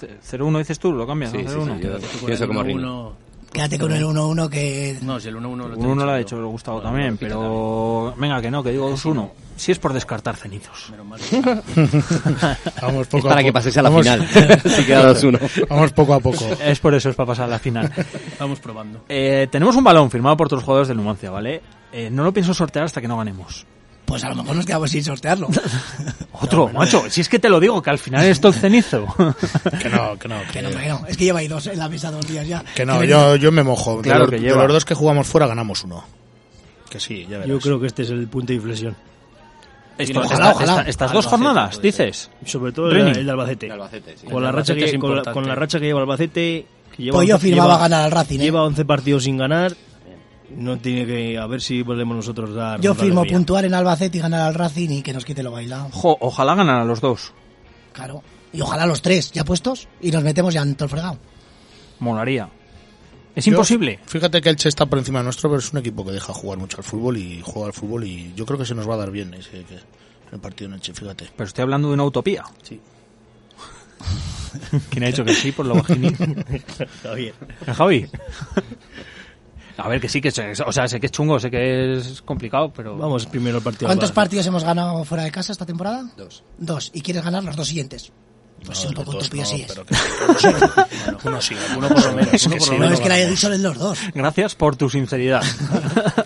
C- 0.00 0.38
0-1 0.38 0.58
dices 0.58 0.78
tú, 0.80 0.92
lo 0.92 1.06
cambias, 1.06 1.30
Sí, 1.30 1.38
¿no? 1.44 1.50
sí, 1.50 1.56
0-1. 1.56 2.00
sí, 2.00 2.26
pienso 2.26 2.44
el 2.44 2.48
como 2.48 2.60
1-1. 2.62 2.66
Rini. 2.66 3.10
Quédate 3.52 3.78
con 3.78 3.92
el 3.92 4.04
1-1 4.04 4.48
que... 4.48 4.98
No, 5.02 5.18
si 5.20 5.28
el 5.28 5.36
1-1 5.36 5.40
lo 5.40 5.46
Uno 5.66 5.76
tengo 5.76 5.94
no 5.94 6.04
lo 6.04 6.10
ha 6.12 6.20
hecho, 6.20 6.36
lo 6.40 6.48
Gustavo 6.48 6.78
No, 6.78 6.82
también, 6.82 7.10
no, 7.10 7.16
quita 7.18 7.28
pero... 7.28 8.14
Venga, 8.18 8.40
que 8.42 8.50
no, 8.50 8.62
que 8.62 8.70
digo 8.72 8.90
2-1. 8.90 9.30
Si 9.58 9.72
es 9.72 9.78
por 9.78 9.92
descartar 9.92 10.36
cenizos. 10.36 10.88
Menos 10.90 11.04
mal. 11.06 11.20
Vamos 12.80 13.06
poco 13.08 13.18
Es 13.18 13.24
para 13.24 13.40
a 13.40 13.44
que 13.44 13.52
paséis 13.52 13.76
a 13.76 13.82
la 13.82 13.90
Vamos- 13.90 14.06
final. 14.06 14.28
si 14.64 14.84
queda 14.84 15.12
2-1. 15.12 15.66
Vamos 15.68 15.92
poco 15.92 16.14
a 16.14 16.20
poco. 16.20 16.44
Es 16.64 16.78
por 16.78 16.94
eso, 16.94 17.10
es 17.10 17.16
para 17.16 17.26
pasar 17.26 17.46
a 17.46 17.48
la 17.48 17.58
final. 17.58 17.92
Vamos 18.38 18.60
probando. 18.60 19.04
Eh, 19.08 19.48
tenemos 19.50 19.74
un 19.76 19.84
balón 19.84 20.10
firmado 20.10 20.36
por 20.36 20.48
todos 20.48 20.58
los 20.62 20.64
jugadores 20.64 20.88
del 20.88 20.96
Numancia, 20.96 21.30
¿vale? 21.30 21.60
Eh, 21.92 22.08
no 22.10 22.22
lo 22.24 22.32
pienso 22.32 22.54
sortear 22.54 22.84
hasta 22.84 23.00
que 23.00 23.08
no 23.08 23.18
ganemos. 23.18 23.66
Pues 24.04 24.24
a 24.24 24.30
lo 24.30 24.36
mejor 24.36 24.56
nos 24.56 24.64
quedamos 24.64 24.90
sin 24.90 25.04
sortearlo. 25.04 25.48
Otro, 26.32 26.68
macho, 26.68 27.10
si 27.10 27.20
es 27.20 27.28
que 27.28 27.38
te 27.38 27.50
lo 27.50 27.60
digo, 27.60 27.82
que 27.82 27.90
al 27.90 27.98
final 27.98 28.24
es 28.24 28.40
todo 28.40 28.52
el 28.52 28.58
cenizo. 28.58 29.06
Que 29.82 29.90
no, 29.90 30.18
que 30.18 30.28
no. 30.28 30.36
Que 30.50 30.62
no, 30.62 30.70
que 30.70 30.88
no. 30.88 31.04
Es 31.06 31.16
que 31.18 31.24
lleva 31.24 31.40
ahí 31.40 31.48
dos 31.48 31.66
en 31.66 31.78
la 31.78 31.90
mesa 31.90 32.10
dos 32.10 32.26
días 32.26 32.46
ya. 32.48 32.64
Que 32.74 32.86
no, 32.86 33.00
Que 33.00 33.08
yo, 33.08 33.36
yo 33.36 33.52
me 33.52 33.62
mojo. 33.62 34.00
Claro 34.00 34.20
de, 34.20 34.24
los, 34.24 34.30
que 34.30 34.36
de 34.36 34.42
lleva. 34.52 34.62
los 34.64 34.72
dos 34.72 34.84
que 34.86 34.94
jugamos 34.94 35.26
fuera 35.26 35.46
ganamos 35.46 35.84
uno. 35.84 36.04
Que 36.88 36.98
sí, 36.98 37.24
ya 37.28 37.36
verás. 37.36 37.48
Yo 37.48 37.58
creo 37.60 37.78
que 37.78 37.86
este 37.88 38.02
es 38.04 38.08
el 38.10 38.26
punto 38.28 38.46
de 38.46 38.54
inflexión. 38.54 38.96
Esto- 39.98 40.20
Ojalá, 40.20 40.34
esta- 40.34 40.50
ojalá. 40.52 40.72
esta- 40.78 40.90
estas 40.90 41.12
dos 41.12 41.26
jornadas, 41.26 41.76
puede 41.76 41.88
dices. 41.88 42.30
Sobre 42.44 42.72
todo 42.72 42.88
el, 42.90 42.94
Rini. 42.96 43.10
el 43.18 43.24
de 43.26 43.30
Albacete. 43.32 43.66
El 43.66 43.72
Albacete, 43.72 44.16
sí. 44.16 44.26
Con, 44.26 44.42
la 44.42 44.52
racha 44.52 44.72
Albacete 44.72 44.78
que, 44.78 44.84
es 44.84 44.90
con, 45.00 45.10
la, 45.10 45.16
importante. 45.16 45.34
con 45.34 45.48
la 45.48 45.54
racha 45.54 45.80
que 45.80 45.86
lleva 45.86 46.00
Albacete... 46.00 46.66
Que 46.96 47.02
lleva 47.02 47.16
Pues 47.16 47.28
yo 47.28 47.34
11 47.34 47.46
firmaba 47.48 47.68
lleva- 47.74 47.82
ganar 47.82 48.04
al 48.04 48.10
Racing. 48.12 48.38
¿eh? 48.38 48.42
Lleva 48.42 48.62
11 48.62 48.84
partidos 48.84 49.24
sin 49.24 49.36
ganar. 49.36 49.74
No 50.56 50.78
tiene 50.78 51.04
que... 51.06 51.36
A 51.38 51.46
ver 51.46 51.60
si 51.60 51.82
podemos 51.84 52.16
nosotros 52.16 52.54
dar... 52.54 52.80
Yo 52.80 52.94
firmo 52.94 53.20
alegría. 53.20 53.38
puntuar 53.38 53.64
en 53.64 53.74
Albacete 53.74 54.18
y 54.18 54.20
ganar 54.20 54.40
al 54.42 54.54
Racing 54.54 54.88
y 54.90 55.02
que 55.02 55.12
nos 55.12 55.24
quite 55.24 55.42
lo 55.42 55.50
bailado. 55.52 55.88
Jo, 55.92 56.16
ojalá 56.20 56.54
ganan 56.54 56.80
a 56.80 56.84
los 56.84 57.00
dos. 57.00 57.32
Claro. 57.92 58.22
Y 58.52 58.60
ojalá 58.62 58.86
los 58.86 59.02
tres, 59.02 59.30
ya 59.32 59.44
puestos, 59.44 59.88
y 60.00 60.10
nos 60.10 60.22
metemos 60.22 60.54
ya 60.54 60.62
en 60.62 60.74
todo 60.74 60.84
el 60.86 60.90
fregado. 60.90 61.18
Molaría. 61.98 62.48
Es 63.38 63.44
Yo- 63.44 63.52
imposible. 63.52 64.00
Fíjate 64.04 64.40
que 64.40 64.48
Elche 64.50 64.68
está 64.68 64.86
por 64.86 64.98
encima 64.98 65.22
nuestro, 65.22 65.48
pero 65.48 65.60
es 65.60 65.72
un 65.72 65.78
equipo 65.78 66.04
que 66.04 66.10
deja 66.12 66.32
jugar 66.32 66.58
mucho 66.58 66.78
al 66.78 66.82
fútbol 66.84 67.16
y 67.16 67.40
juega 67.44 67.68
al 67.68 67.72
fútbol 67.72 68.04
y 68.04 68.32
yo 68.34 68.44
creo 68.44 68.58
que 68.58 68.66
se 68.66 68.74
nos 68.74 68.88
va 68.88 68.94
a 68.94 68.98
dar 68.98 69.10
bien 69.12 69.32
ese 69.34 69.50
que- 69.64 69.78
el 70.32 70.40
partido 70.40 70.68
en 70.68 70.74
Elche, 70.74 70.92
fíjate. 70.92 71.28
Pero 71.36 71.46
estoy 71.46 71.62
hablando 71.62 71.88
de 71.88 71.94
una 71.94 72.04
utopía. 72.04 72.44
Sí. 72.62 72.80
¿Quién 74.90 75.04
ha 75.04 75.06
dicho 75.06 75.24
que 75.24 75.34
sí 75.34 75.52
por 75.52 75.66
lo 75.66 75.74
bajini? 75.76 76.12
Javier. 77.02 77.34
¿Eh, 77.66 77.72
Javi? 77.74 78.08
A 79.76 79.88
ver, 79.88 80.00
que 80.00 80.08
sí, 80.08 80.20
que 80.20 80.30
sé, 80.32 80.52
o 80.66 80.72
sea, 80.72 80.88
sé 80.88 80.98
que 80.98 81.06
es 81.06 81.12
chungo, 81.12 81.38
sé 81.38 81.50
que 81.52 81.94
es 81.98 82.20
complicado, 82.22 82.72
pero... 82.74 82.96
Vamos 82.96 83.26
primero 83.26 83.58
el 83.58 83.62
partido. 83.62 83.86
¿Cuántos 83.86 84.10
partidos 84.10 84.44
hemos 84.46 84.64
ganado 84.64 85.04
fuera 85.04 85.22
de 85.22 85.30
casa 85.30 85.52
esta 85.52 85.64
temporada? 85.64 86.10
Dos. 86.16 86.42
Dos. 86.58 86.90
¿Y 86.92 87.00
quieres 87.00 87.22
ganar 87.22 87.44
los 87.44 87.54
dos 87.54 87.68
siguientes? 87.68 88.10
Pues 88.64 88.82
No, 88.84 88.88
un 88.90 88.94
poco 88.96 89.16
utopía 89.16 89.42
no, 89.42 89.48
sí 89.48 89.62
es. 89.62 89.66
pero 89.72 89.84
que- 89.86 89.94
uno 90.28 90.38
sí. 90.38 90.48
Uno 91.24 91.40
sí, 91.40 91.54
Uno 91.76 91.88
por 91.88 92.04
lo 92.04 92.12
menos. 92.12 92.46
Uno 92.46 92.56
por 92.56 92.62
sí, 92.62 92.70
lo 92.70 92.72
No, 92.74 92.78
menos. 92.80 92.92
es 92.94 93.00
que 93.00 93.08
la 93.08 93.18
he 93.18 93.26
dicho 93.30 93.52
en 93.52 93.62
los 93.62 93.78
dos. 93.78 93.98
Gracias 94.14 94.54
por 94.54 94.76
tu 94.76 94.90
sinceridad. 94.90 95.42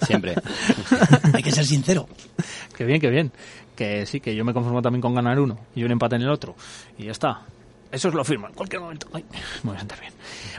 Siempre. 0.06 0.34
Hay 1.32 1.42
que 1.42 1.52
ser 1.52 1.64
sincero. 1.64 2.08
Qué 2.76 2.84
bien, 2.84 3.00
qué 3.00 3.10
bien. 3.10 3.32
Que 3.76 4.06
sí, 4.06 4.20
que 4.20 4.34
yo 4.34 4.44
me 4.44 4.52
conformo 4.52 4.82
también 4.82 5.00
con 5.00 5.14
ganar 5.14 5.38
uno 5.38 5.58
y 5.74 5.84
un 5.84 5.92
empate 5.92 6.16
en 6.16 6.22
el 6.22 6.30
otro. 6.30 6.54
Y 6.98 7.04
ya 7.04 7.12
está. 7.12 7.42
Eso 7.90 8.08
es 8.08 8.14
lo 8.14 8.24
firmo 8.24 8.48
en 8.48 8.54
cualquier 8.54 8.80
momento. 8.80 9.06
Ay, 9.12 9.24
me 9.62 9.68
voy 9.70 9.76
a 9.76 9.80
sentar 9.80 10.00
bien. 10.00 10.12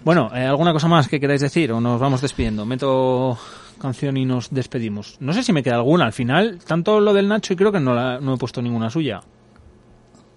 Bueno, 0.03 0.29
eh, 0.35 0.45
¿alguna 0.45 0.71
cosa 0.71 0.87
más 0.87 1.07
que 1.07 1.19
queráis 1.19 1.41
decir 1.41 1.71
o 1.71 1.81
nos 1.81 1.99
vamos 1.99 2.21
despidiendo? 2.21 2.65
Meto 2.65 3.37
canción 3.79 4.15
y 4.17 4.25
nos 4.25 4.49
despedimos. 4.51 5.17
No 5.19 5.33
sé 5.33 5.43
si 5.43 5.51
me 5.51 5.63
queda 5.63 5.75
alguna. 5.75 6.05
Al 6.05 6.13
final, 6.13 6.59
tanto 6.65 6.99
lo 6.99 7.11
del 7.13 7.27
Nacho 7.27 7.53
y 7.53 7.55
creo 7.55 7.71
que 7.71 7.79
no, 7.79 7.93
la- 7.95 8.19
no 8.19 8.35
he 8.35 8.37
puesto 8.37 8.61
ninguna 8.61 8.89
suya. 8.89 9.21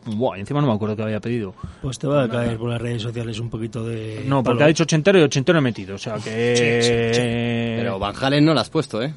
Buah, 0.07 0.39
y 0.39 0.41
encima 0.41 0.61
no 0.61 0.69
me 0.69 0.73
acuerdo 0.73 0.97
que 0.97 1.03
había 1.03 1.21
pedido. 1.21 1.55
Pues 1.83 1.99
te 1.99 2.07
va 2.07 2.25
a 2.25 2.29
caer 2.29 2.57
por 2.57 2.71
las 2.71 2.81
redes 2.81 3.03
sociales 3.03 3.39
un 3.41 3.51
poquito 3.51 3.85
de... 3.85 4.25
No, 4.27 4.43
porque 4.43 4.65
ha 4.65 4.69
dicho 4.69 4.85
ochentero 4.85 5.19
y 5.19 5.23
ochentero 5.23 5.59
he 5.59 5.63
metido. 5.63 5.97
O 5.97 5.99
sea 5.99 6.17
que... 6.17 7.77
Pero 7.79 7.99
Van 7.99 8.15
Halen 8.21 8.45
no 8.45 8.55
la 8.55 8.61
has 8.63 8.71
puesto, 8.71 9.03
¿eh? 9.03 9.13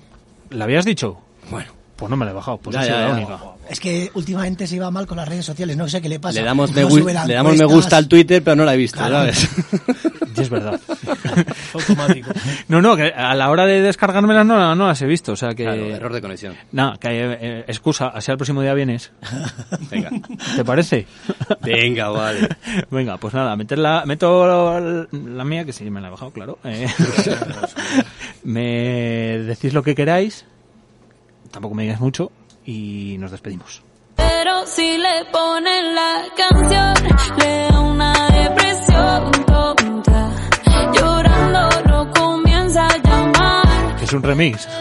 ¿La 0.50 0.66
habías 0.66 0.86
dicho? 0.86 1.18
Bueno. 1.52 1.79
Pues 2.00 2.10
no 2.10 2.16
me 2.16 2.24
la 2.26 2.32
he 2.32 2.34
bajado. 2.34 2.58
Pues 2.58 2.74
Ya, 2.76 2.82
esa 2.84 2.90
ya, 2.92 2.96
es 2.96 3.02
la 3.02 3.08
ya. 3.10 3.14
única. 3.18 3.40
Es 3.70 3.80
que 3.80 4.10
últimamente 4.14 4.66
se 4.66 4.78
iba 4.78 4.90
mal 4.90 5.06
con 5.06 5.18
las 5.18 5.28
redes 5.28 5.46
sociales. 5.46 5.76
No 5.76 5.88
sé 5.90 6.02
qué 6.02 6.08
le 6.10 6.20
pasa. 6.20 6.40
Le 6.40 6.46
damos, 6.46 6.72
me, 6.72 6.82
No 6.84 7.26
le 7.28 7.34
damos 7.34 7.58
me 7.58 7.66
gusta 7.66 7.98
al 7.98 8.08
Twitter, 8.08 8.42
pero 8.42 8.56
no 8.56 8.64
la 8.66 8.74
he 8.74 8.78
visto, 8.78 8.98
Claro. 8.98 9.16
¿sabes? 9.34 9.50
Y 10.40 10.42
es 10.44 10.50
verdad. 10.50 10.80
Automático. 11.74 12.32
No, 12.70 12.82
no, 12.82 12.96
que 12.96 13.12
a 13.12 13.36
la 13.36 13.50
hora 13.50 13.66
de 13.66 13.82
descargármelas 13.82 14.46
no, 14.46 14.74
no 14.74 14.88
las 14.88 15.02
he 15.02 15.06
visto. 15.06 15.34
O 15.34 15.36
sea 15.36 15.50
que... 15.50 15.64
Claro, 15.66 15.86
error 15.88 16.14
de 16.14 16.22
conexión. 16.22 16.56
Nada, 16.72 16.96
que 16.98 17.10
eh, 17.12 17.66
excusa, 17.68 18.08
así 18.08 18.32
al 18.32 18.38
próximo 18.38 18.62
día 18.62 18.74
vienes. 18.74 19.12
Venga. 19.92 20.12
¿Te 20.56 20.64
parece? 20.64 21.08
Venga, 21.62 22.08
vale. 22.10 22.48
Venga, 22.90 23.18
pues 23.18 23.34
nada, 23.34 23.58
meterla, 23.58 24.04
meto 24.06 24.80
la 25.12 25.44
mía, 25.44 25.66
que 25.66 25.74
sí 25.74 25.90
me 25.90 26.00
la 26.00 26.08
he 26.08 26.12
bajado, 26.12 26.32
claro. 26.32 26.58
Eh, 26.64 26.88
me 28.44 29.40
decís 29.40 29.74
lo 29.74 29.84
que 29.84 29.96
queráis, 29.96 30.46
tampoco 31.52 31.76
me 31.76 31.84
digáis 31.84 32.00
mucho, 32.00 32.32
y 32.66 33.16
nos 33.20 33.32
despedimos. 33.32 33.82
Pero 34.16 34.66
si 34.68 34.98
le 34.98 35.26
ponen 35.32 35.96
la 35.96 36.26
canción, 36.36 36.94
le 37.38 37.68
da 37.70 37.80
una 37.80 38.14
depresión 38.30 39.32
tonta. 39.46 40.30
Llorando 40.94 41.70
no 41.88 42.12
comienza 42.12 42.86
a 42.88 42.98
llamar. 42.98 43.98
Es 44.02 44.14
un 44.14 44.24
remix. 44.24 44.66
Que. 44.66 44.80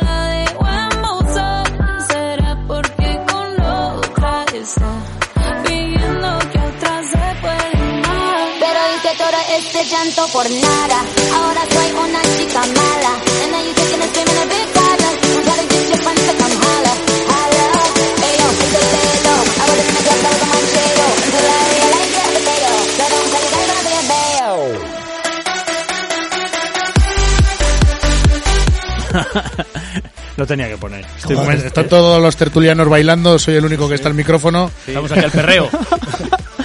Pero 8.60 8.80
hice 8.94 9.12
todo 9.16 9.38
este 9.56 9.84
llanto 9.84 10.26
por 10.32 10.50
nada. 10.50 10.98
Ahora 11.34 11.62
soy 11.70 11.90
una 11.92 12.27
Lo 30.36 30.46
tenía 30.46 30.68
que 30.68 30.76
poner. 30.76 31.04
Estoy 31.16 31.36
como- 31.36 31.50
están 31.50 31.88
todos 31.88 32.22
los 32.22 32.36
tertulianos 32.36 32.88
bailando, 32.88 33.38
soy 33.38 33.56
el 33.56 33.64
único 33.64 33.88
que 33.88 33.96
está 33.96 34.08
al 34.08 34.14
micrófono. 34.14 34.70
Estamos 34.86 35.10
aquí 35.12 35.20
al 35.24 35.30
perreo. 35.30 35.68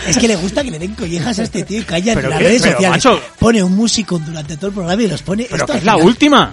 Es 0.06 0.18
que 0.18 0.28
le 0.28 0.36
gusta 0.36 0.64
que 0.66 0.70
le 0.70 0.78
den 0.80 0.96
collejas 0.96 1.40
a 1.40 1.44
este 1.44 1.64
tío 1.64 1.80
y 1.80 1.84
calla 1.86 2.12
en 2.12 2.18
¿Pero 2.18 2.30
las 2.30 2.40
qué? 2.40 2.44
redes 2.44 2.62
Pero, 2.62 2.74
sociales. 2.74 3.06
macho. 3.06 3.22
Pone 3.40 3.64
un 3.64 3.74
músico 3.74 4.20
durante 4.20 4.58
todo 4.58 4.68
el 4.68 4.74
programa 4.74 5.02
y 5.02 5.08
los 5.08 5.22
pone. 5.22 5.44
Pero 5.50 5.56
esto 5.56 5.72
que 5.72 5.78
es 5.80 5.86
la 5.86 5.94
final. 5.94 6.08
última. 6.08 6.52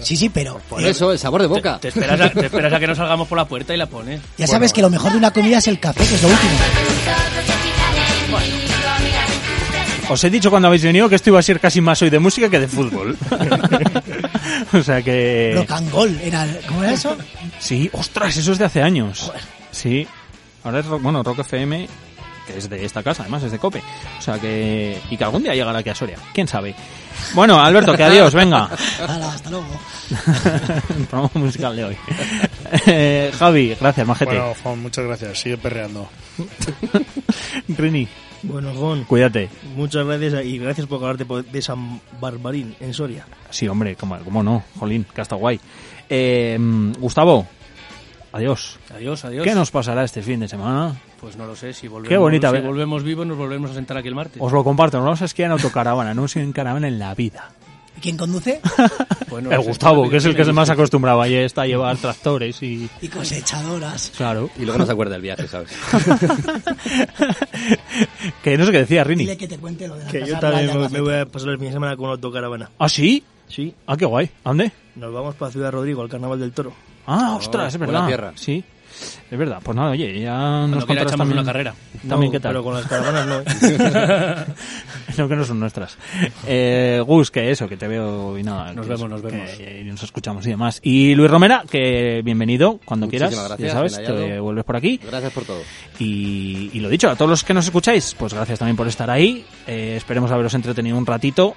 Sí, 0.00 0.16
sí, 0.16 0.30
pero. 0.30 0.58
Por 0.66 0.82
eso, 0.82 1.12
el 1.12 1.18
sabor 1.18 1.42
de 1.42 1.46
boca. 1.46 1.78
Te 1.78 1.88
esperas, 1.88 2.18
a, 2.18 2.30
te 2.30 2.46
esperas 2.46 2.72
a 2.72 2.80
que 2.80 2.86
no 2.86 2.94
salgamos 2.94 3.28
por 3.28 3.36
la 3.36 3.44
puerta 3.44 3.74
y 3.74 3.76
la 3.76 3.84
pones. 3.84 4.22
Ya 4.38 4.46
sabes 4.46 4.72
que 4.72 4.80
lo 4.80 4.88
mejor 4.88 5.12
de 5.12 5.18
una 5.18 5.30
comida 5.30 5.58
es 5.58 5.68
el 5.68 5.78
café, 5.78 6.06
que 6.06 6.14
es 6.14 6.22
lo 6.22 6.28
último. 6.30 6.52
Os 10.08 10.22
he 10.24 10.30
dicho 10.30 10.50
cuando 10.50 10.68
habéis 10.68 10.84
venido 10.84 11.08
que 11.08 11.16
esto 11.16 11.30
iba 11.30 11.40
a 11.40 11.42
ser 11.42 11.58
casi 11.58 11.80
más 11.80 12.00
hoy 12.00 12.10
de 12.10 12.18
música 12.20 12.48
que 12.48 12.60
de 12.60 12.68
fútbol. 12.68 13.16
o 14.78 14.82
sea 14.82 15.02
que... 15.02 15.52
Rock 15.56 15.70
and 15.72 15.90
roll, 15.92 16.20
era, 16.22 16.46
¿cómo 16.68 16.82
era 16.82 16.92
eso? 16.92 17.16
Sí, 17.58 17.88
ostras, 17.92 18.36
eso 18.36 18.52
es 18.52 18.58
de 18.58 18.64
hace 18.64 18.82
años. 18.82 19.32
Sí. 19.70 20.06
Ahora 20.64 20.80
es, 20.80 20.86
rock- 20.86 21.02
bueno, 21.02 21.22
Rock 21.22 21.40
FM, 21.40 21.88
que 22.46 22.58
es 22.58 22.68
de 22.68 22.84
esta 22.84 23.02
casa, 23.02 23.22
además 23.22 23.42
es 23.44 23.52
de 23.52 23.58
Cope. 23.58 23.82
O 24.18 24.22
sea 24.22 24.38
que... 24.38 25.00
Y 25.10 25.16
que 25.16 25.24
algún 25.24 25.42
día 25.42 25.54
llegará 25.54 25.78
aquí 25.78 25.90
a 25.90 25.94
Soria. 25.94 26.18
¿Quién 26.32 26.48
sabe? 26.48 26.74
Bueno, 27.34 27.58
Alberto, 27.60 27.96
que 27.96 28.04
adiós, 28.04 28.34
venga. 28.34 28.68
Hala, 29.08 29.32
hasta 29.32 29.50
luego. 29.50 29.66
El 30.98 31.04
programa 31.06 31.30
musical 31.34 31.76
de 31.76 31.84
hoy. 31.84 31.96
Eh, 32.86 33.32
Javi, 33.38 33.76
gracias, 33.80 34.06
majete. 34.06 34.36
Bueno, 34.38 34.54
Juan, 34.62 34.82
muchas 34.82 35.04
gracias. 35.04 35.38
Sigue 35.38 35.56
perreando. 35.56 36.08
Rini, 37.68 38.06
Bueno, 38.46 38.72
Gon, 38.74 39.04
cuídate. 39.04 39.48
muchas 39.74 40.06
gracias 40.06 40.44
y 40.44 40.58
gracias 40.58 40.86
por 40.86 40.96
acordarte 40.98 41.24
po- 41.26 41.42
de 41.42 41.62
San 41.62 42.00
Barbarín, 42.20 42.74
en 42.80 42.94
Soria. 42.94 43.26
Sí, 43.50 43.66
hombre, 43.68 43.96
cómo, 43.96 44.16
cómo 44.24 44.42
no, 44.42 44.62
jolín, 44.78 45.04
que 45.14 45.20
está 45.20 45.36
guay. 45.36 45.60
Eh, 46.08 46.56
Gustavo, 46.98 47.46
adiós. 48.32 48.78
Adiós, 48.94 49.24
adiós. 49.24 49.44
¿Qué 49.44 49.54
nos 49.54 49.70
pasará 49.70 50.04
este 50.04 50.22
fin 50.22 50.40
de 50.40 50.48
semana? 50.48 50.94
Pues 51.20 51.36
no 51.36 51.46
lo 51.46 51.56
sé, 51.56 51.72
si 51.72 51.88
volvemos, 51.88 52.08
Qué 52.08 52.16
bonita 52.18 52.48
si 52.50 52.54
ve- 52.56 52.60
volvemos 52.60 53.02
vivos 53.02 53.26
nos 53.26 53.36
volvemos 53.36 53.70
a 53.70 53.74
sentar 53.74 53.96
aquí 53.96 54.08
el 54.08 54.14
martes. 54.14 54.40
Os 54.40 54.52
lo 54.52 54.62
comparto, 54.62 54.98
nos 54.98 55.04
vamos 55.06 55.22
a 55.22 55.24
esquiar 55.24 55.46
en 55.46 55.52
autocaravana, 55.52 56.14
no 56.14 56.22
os 56.24 56.36
en 56.36 56.52
caravana 56.52 56.86
en 56.88 56.98
la 56.98 57.14
vida. 57.14 57.50
¿Y 57.96 58.00
quién 58.00 58.16
conduce? 58.16 58.60
el 59.50 59.60
Gustavo, 59.60 60.08
que 60.08 60.18
es 60.18 60.24
el 60.24 60.36
que 60.36 60.44
se 60.44 60.52
más 60.52 60.68
acostumbrado 60.70 61.22
ahí 61.22 61.34
está 61.34 61.62
a 61.62 61.66
llevar 61.66 61.96
tractores 61.96 62.62
y... 62.62 62.88
Y 63.00 63.08
cosechadoras. 63.08 64.12
Claro. 64.16 64.50
Y 64.58 64.62
luego 64.64 64.78
no 64.78 64.86
se 64.86 64.92
acuerda 64.92 65.14
del 65.14 65.22
viaje, 65.22 65.48
¿sabes? 65.48 65.70
que 68.42 68.58
no 68.58 68.66
sé 68.66 68.72
qué 68.72 68.78
decía 68.78 69.04
Rini. 69.04 69.24
Dile 69.24 69.36
que 69.36 69.48
te 69.48 69.58
cuente 69.58 69.88
lo 69.88 69.96
de 69.96 70.04
la 70.04 70.10
Que 70.10 70.26
yo 70.26 70.38
también 70.38 70.78
me, 70.78 70.88
me 70.88 71.00
voy 71.00 71.14
a 71.14 71.26
pasar 71.26 71.50
el 71.50 71.58
fin 71.58 71.68
de 71.68 71.72
semana 71.72 71.96
con 71.96 72.06
una 72.06 72.14
autocaravana. 72.14 72.70
¿Ah, 72.78 72.88
sí? 72.88 73.24
Sí. 73.48 73.74
Ah, 73.86 73.96
qué 73.96 74.04
guay. 74.04 74.30
¿A 74.44 74.50
dónde? 74.50 74.72
Nos 74.96 75.12
vamos 75.12 75.34
para 75.36 75.50
Ciudad 75.52 75.70
Rodrigo, 75.72 76.02
al 76.02 76.08
Carnaval 76.08 76.40
del 76.40 76.52
Toro. 76.52 76.72
Ah, 77.06 77.36
ostras, 77.36 77.72
es 77.72 77.78
buena 77.78 77.92
verdad. 77.92 78.06
tierra. 78.08 78.32
Sí. 78.34 78.64
Es 79.30 79.38
verdad. 79.38 79.58
Pues 79.62 79.76
nada, 79.76 79.90
oye, 79.90 80.20
ya 80.20 80.66
nos 80.66 80.84
contarás 80.86 81.16
también 81.16 81.38
una 81.38 81.44
carrera. 81.46 81.74
También 82.08 82.30
No, 82.30 82.32
qué 82.32 82.40
tal. 82.40 82.50
pero 82.52 82.64
con 82.64 82.74
las 82.74 82.86
caravanas 82.86 83.26
no, 83.26 83.40
¿eh? 83.40 84.44
no, 85.18 85.28
que 85.28 85.36
no 85.36 85.44
son 85.44 85.58
nuestras. 85.60 85.98
Eh, 86.46 87.02
Gus, 87.04 87.30
que 87.30 87.50
eso, 87.50 87.68
que 87.68 87.76
te 87.76 87.88
veo 87.88 88.38
y 88.38 88.42
nada. 88.42 88.72
Nos 88.72 88.86
vemos, 88.86 89.00
eso, 89.00 89.08
nos 89.08 89.22
vemos. 89.22 89.50
que 89.50 89.82
nos 89.84 90.02
escuchamos 90.02 90.46
y 90.46 90.50
demás. 90.50 90.80
Y 90.82 91.14
Luis 91.14 91.30
Romera, 91.30 91.64
que 91.70 92.22
bienvenido 92.24 92.78
cuando 92.84 93.06
Muchísimas 93.06 93.30
quieras. 93.30 93.48
gracias, 93.48 93.68
ya 93.68 93.74
sabes, 93.74 93.96
te 94.06 94.38
vuelves 94.40 94.64
por 94.64 94.76
aquí. 94.76 95.00
Gracias 95.04 95.32
por 95.32 95.44
todo. 95.44 95.60
Y, 95.98 96.70
y 96.72 96.80
lo 96.80 96.88
dicho, 96.88 97.10
a 97.10 97.16
todos 97.16 97.28
los 97.30 97.44
que 97.44 97.52
nos 97.54 97.64
escucháis, 97.66 98.14
pues 98.18 98.32
gracias 98.32 98.58
también 98.60 98.76
por 98.76 98.86
estar 98.86 99.10
ahí. 99.10 99.44
Eh, 99.66 99.94
esperemos 99.96 100.30
haberos 100.30 100.54
entretenido 100.54 100.96
un 100.96 101.04
ratito. 101.06 101.54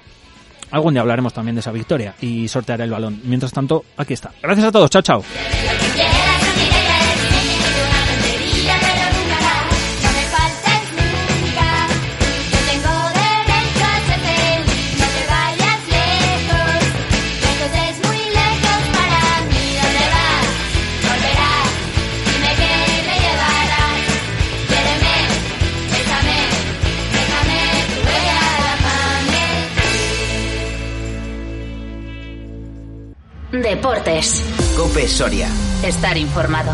Algún 0.72 0.94
día 0.94 1.00
hablaremos 1.00 1.32
también 1.32 1.54
de 1.56 1.60
esa 1.60 1.72
victoria 1.72 2.14
y 2.20 2.46
sortearé 2.48 2.84
el 2.84 2.90
balón. 2.90 3.20
Mientras 3.24 3.52
tanto, 3.52 3.84
aquí 3.96 4.12
está. 4.14 4.30
Gracias 4.42 4.66
a 4.66 4.72
todos. 4.72 4.90
Chao, 4.90 5.02
chao. 5.02 5.22
Deportes. 33.70 34.42
Cope 34.76 35.06
Soria. 35.06 35.48
Estar 35.84 36.16
informado. 36.16 36.72